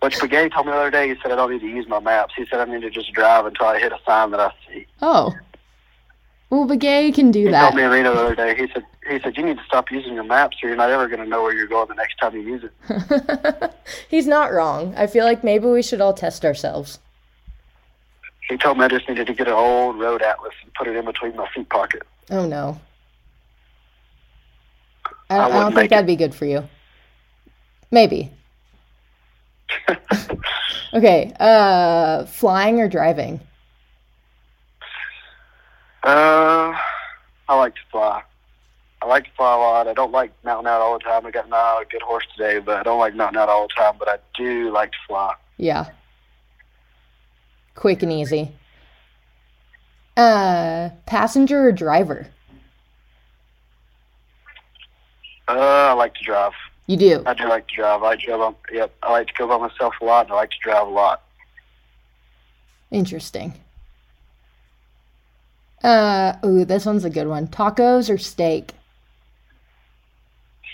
Which 0.00 0.16
Begay 0.18 0.52
told 0.52 0.66
me 0.66 0.72
the 0.72 0.78
other 0.78 0.90
day, 0.90 1.08
he 1.08 1.14
said 1.22 1.32
I 1.32 1.36
don't 1.36 1.50
need 1.50 1.60
to 1.60 1.66
use 1.66 1.88
my 1.88 1.98
maps. 1.98 2.34
He 2.36 2.46
said 2.46 2.60
I 2.60 2.72
need 2.72 2.82
to 2.82 2.90
just 2.90 3.12
drive 3.12 3.46
until 3.46 3.66
I 3.66 3.78
hit 3.80 3.92
a 3.92 3.98
sign 4.06 4.30
that 4.30 4.40
I 4.40 4.52
see. 4.68 4.86
Oh. 5.02 5.34
Well, 6.50 6.66
Begay 6.66 7.12
can 7.14 7.30
do 7.30 7.46
He 7.46 7.50
that. 7.50 7.72
He 7.72 7.78
told 7.78 7.90
me 7.90 7.96
Reno 7.96 8.14
the 8.14 8.20
other 8.20 8.34
day. 8.34 8.54
He 8.54 8.70
said 8.72 8.84
he 9.08 9.18
said 9.20 9.36
you 9.36 9.44
need 9.44 9.56
to 9.56 9.64
stop 9.64 9.90
using 9.90 10.14
your 10.14 10.24
maps, 10.24 10.58
or 10.62 10.68
you're 10.68 10.76
not 10.76 10.90
ever 10.90 11.08
going 11.08 11.20
to 11.20 11.26
know 11.26 11.42
where 11.42 11.54
you're 11.54 11.66
going 11.66 11.88
the 11.88 11.94
next 11.94 12.16
time 12.16 12.34
you 12.36 12.42
use 12.42 12.62
it. 12.64 13.74
He's 14.08 14.26
not 14.26 14.52
wrong. 14.52 14.94
I 14.96 15.06
feel 15.06 15.24
like 15.24 15.42
maybe 15.42 15.66
we 15.66 15.82
should 15.82 16.00
all 16.00 16.12
test 16.12 16.44
ourselves. 16.44 16.98
He 18.48 18.56
told 18.56 18.78
me 18.78 18.84
I 18.84 18.88
just 18.88 19.08
needed 19.08 19.26
to 19.26 19.34
get 19.34 19.46
an 19.46 19.54
old 19.54 19.98
road 19.98 20.22
atlas 20.22 20.54
and 20.62 20.72
put 20.74 20.88
it 20.88 20.96
in 20.96 21.04
between 21.04 21.36
my 21.36 21.48
seat 21.54 21.68
pocket. 21.68 22.02
Oh 22.30 22.46
no. 22.46 22.80
I, 25.30 25.36
I 25.36 25.44
I, 25.44 25.48
don't 25.48 25.74
think 25.74 25.90
that'd 25.90 26.04
it. 26.04 26.06
be 26.06 26.16
good 26.16 26.34
for 26.34 26.46
you. 26.46 26.66
Maybe. 27.90 28.30
Okay, 30.94 31.34
uh 31.38 32.24
flying 32.24 32.80
or 32.80 32.88
driving? 32.88 33.40
Uh, 36.02 36.74
I 37.48 37.56
like 37.56 37.74
to 37.74 37.80
fly. 37.90 38.22
I 39.02 39.06
like 39.06 39.24
to 39.24 39.30
fly 39.36 39.54
a 39.54 39.58
lot. 39.58 39.86
I 39.86 39.92
don't 39.92 40.12
like 40.12 40.32
mountain 40.44 40.66
out 40.66 40.80
all 40.80 40.94
the 40.94 41.04
time. 41.04 41.26
I 41.26 41.30
got 41.30 41.48
not 41.48 41.82
a 41.82 41.84
good 41.84 42.02
horse 42.02 42.24
today, 42.34 42.58
but 42.58 42.78
I 42.78 42.82
don't 42.82 42.98
like 42.98 43.14
mountain 43.14 43.38
out 43.38 43.48
all 43.48 43.68
the 43.68 43.74
time. 43.74 43.96
But 43.98 44.08
I 44.08 44.16
do 44.34 44.70
like 44.72 44.92
to 44.92 44.98
fly. 45.06 45.34
Yeah. 45.58 45.86
Quick 47.78 48.02
and 48.02 48.10
easy. 48.10 48.50
Uh 50.16 50.88
passenger 51.06 51.68
or 51.68 51.70
driver? 51.70 52.26
Uh, 55.46 55.52
I 55.52 55.92
like 55.92 56.14
to 56.14 56.24
drive. 56.24 56.54
You 56.88 56.96
do. 56.96 57.22
I 57.24 57.34
do 57.34 57.48
like 57.48 57.68
to 57.68 57.74
drive. 57.76 58.02
I 58.02 58.16
drive. 58.16 58.40
by, 58.40 58.74
yep. 58.74 58.92
I 59.04 59.12
like 59.12 59.28
to 59.28 59.32
go 59.38 59.46
by 59.46 59.68
myself 59.68 59.94
a 60.00 60.04
lot, 60.04 60.26
and 60.26 60.32
I 60.32 60.34
like 60.34 60.50
to 60.50 60.56
drive 60.60 60.88
a 60.88 60.90
lot. 60.90 61.22
Interesting. 62.90 63.54
Uh 65.84 66.32
ooh, 66.44 66.64
this 66.64 66.84
one's 66.84 67.04
a 67.04 67.10
good 67.10 67.28
one. 67.28 67.46
Tacos 67.46 68.12
or 68.12 68.18
steak? 68.18 68.72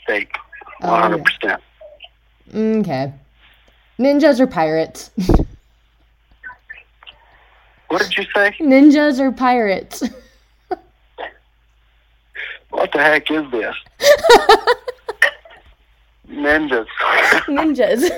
Steak, 0.04 0.34
Oh, 0.80 0.90
one 0.90 1.02
hundred 1.02 1.24
percent. 1.26 1.62
Okay. 2.54 3.12
Ninjas 3.98 4.40
or 4.40 4.46
pirates? 4.46 5.10
What 7.94 8.02
did 8.02 8.16
you 8.18 8.24
say? 8.34 8.50
Ninjas 8.60 9.20
or 9.20 9.30
pirates? 9.30 10.02
What 12.70 12.90
the 12.90 12.98
heck 12.98 13.30
is 13.30 13.48
this? 13.52 13.74
Ninjas. 16.28 16.86
Ninjas. 17.46 18.10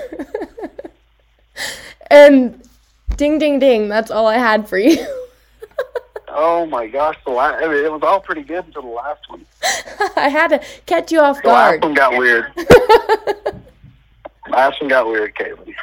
and 2.11 2.67
ding 3.19 3.39
ding 3.39 3.59
ding, 3.59 3.89
that's 3.91 4.11
all 4.11 4.27
I 4.27 4.39
had 4.39 4.67
for 4.67 4.79
you. 4.79 4.97
oh 6.29 6.65
my 6.65 6.87
gosh! 6.87 7.17
The 7.27 7.33
la- 7.33 7.51
I 7.55 7.67
mean, 7.69 7.85
it 7.85 7.93
was 7.93 8.01
all 8.03 8.19
pretty 8.19 8.43
good 8.45 8.65
until 8.65 8.81
the 8.81 8.89
last 8.89 9.29
one. 9.29 9.45
I 10.17 10.29
had 10.31 10.49
to 10.49 10.61
catch 10.87 11.13
you 11.13 11.21
off 11.21 11.43
The 11.43 11.49
last 11.49 11.81
guard. 11.81 11.85
one 11.85 11.93
got 11.93 12.17
weird. 12.17 12.47
last 14.49 14.81
one 14.81 14.89
got 14.89 15.07
weird, 15.07 15.35
Caitlin. 15.35 15.75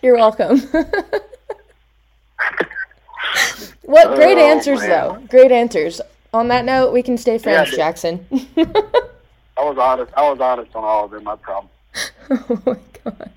You're 0.00 0.14
welcome. 0.14 0.60
What 3.86 4.14
great 4.16 4.36
Oh, 4.36 4.40
answers 4.50 4.80
man. 4.80 4.88
though. 4.90 5.26
Great 5.28 5.52
answers. 5.52 6.00
On 6.34 6.48
that 6.48 6.64
note, 6.64 6.92
we 6.92 7.02
can 7.02 7.16
stay 7.16 7.38
friends, 7.38 7.70
dude. 7.70 7.78
Jaxson. 7.80 8.24
I 9.58 9.64
was 9.64 9.78
honest. 9.78 10.12
I 10.16 10.28
was 10.28 10.40
honest 10.40 10.74
on 10.74 10.84
all 10.84 11.04
of 11.06 11.10
them. 11.12 11.26
I 11.26 11.36
promise. 11.36 11.70
oh 12.30 12.62
my 12.66 12.76
god. 13.04 13.30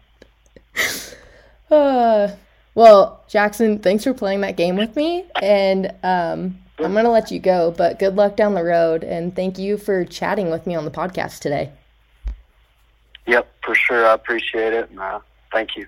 Uh, 1.72 2.36
well, 2.76 3.24
Jaxson, 3.30 3.82
thanks 3.82 4.04
for 4.04 4.14
playing 4.14 4.42
that 4.42 4.58
game 4.58 4.76
with 4.76 4.96
me, 4.96 5.26
and 5.42 5.88
um, 6.04 6.58
I'm 6.80 6.94
gonna 6.94 7.12
let 7.12 7.32
you 7.32 7.40
go. 7.40 7.72
But 7.72 8.00
good 8.00 8.16
luck 8.16 8.36
down 8.36 8.54
the 8.56 8.64
road, 8.64 9.04
and 9.04 9.36
thank 9.36 9.58
you 9.60 9.78
for 9.78 10.04
chatting 10.04 10.50
with 10.50 10.66
me 10.66 10.76
on 10.76 10.84
the 10.84 10.92
podcast 10.92 11.40
today. 11.40 11.72
Yep, 13.28 13.48
for 13.64 13.76
sure. 13.76 14.08
I 14.08 14.14
appreciate 14.14 14.74
it, 14.74 14.90
and 14.90 15.00
uh, 15.00 15.20
thank 15.52 15.76
you. 15.78 15.88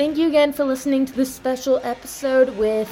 Thank 0.00 0.16
you 0.16 0.28
again 0.28 0.54
for 0.54 0.64
listening 0.64 1.04
to 1.04 1.12
this 1.12 1.30
special 1.30 1.78
episode 1.82 2.56
with 2.56 2.88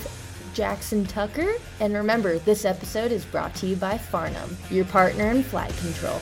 Jaxson 0.55 1.09
Tucker. 1.09 1.55
And 1.81 1.95
remember, 1.95 2.39
this 2.41 2.67
episode 2.67 3.13
is 3.13 3.25
brought 3.25 3.55
to 3.55 3.67
you 3.67 3.77
by 3.77 3.97
Farnam, 3.97 4.55
your 4.71 4.85
partner 4.85 5.31
in 5.31 5.43
flight 5.43 5.75
control. 5.79 6.21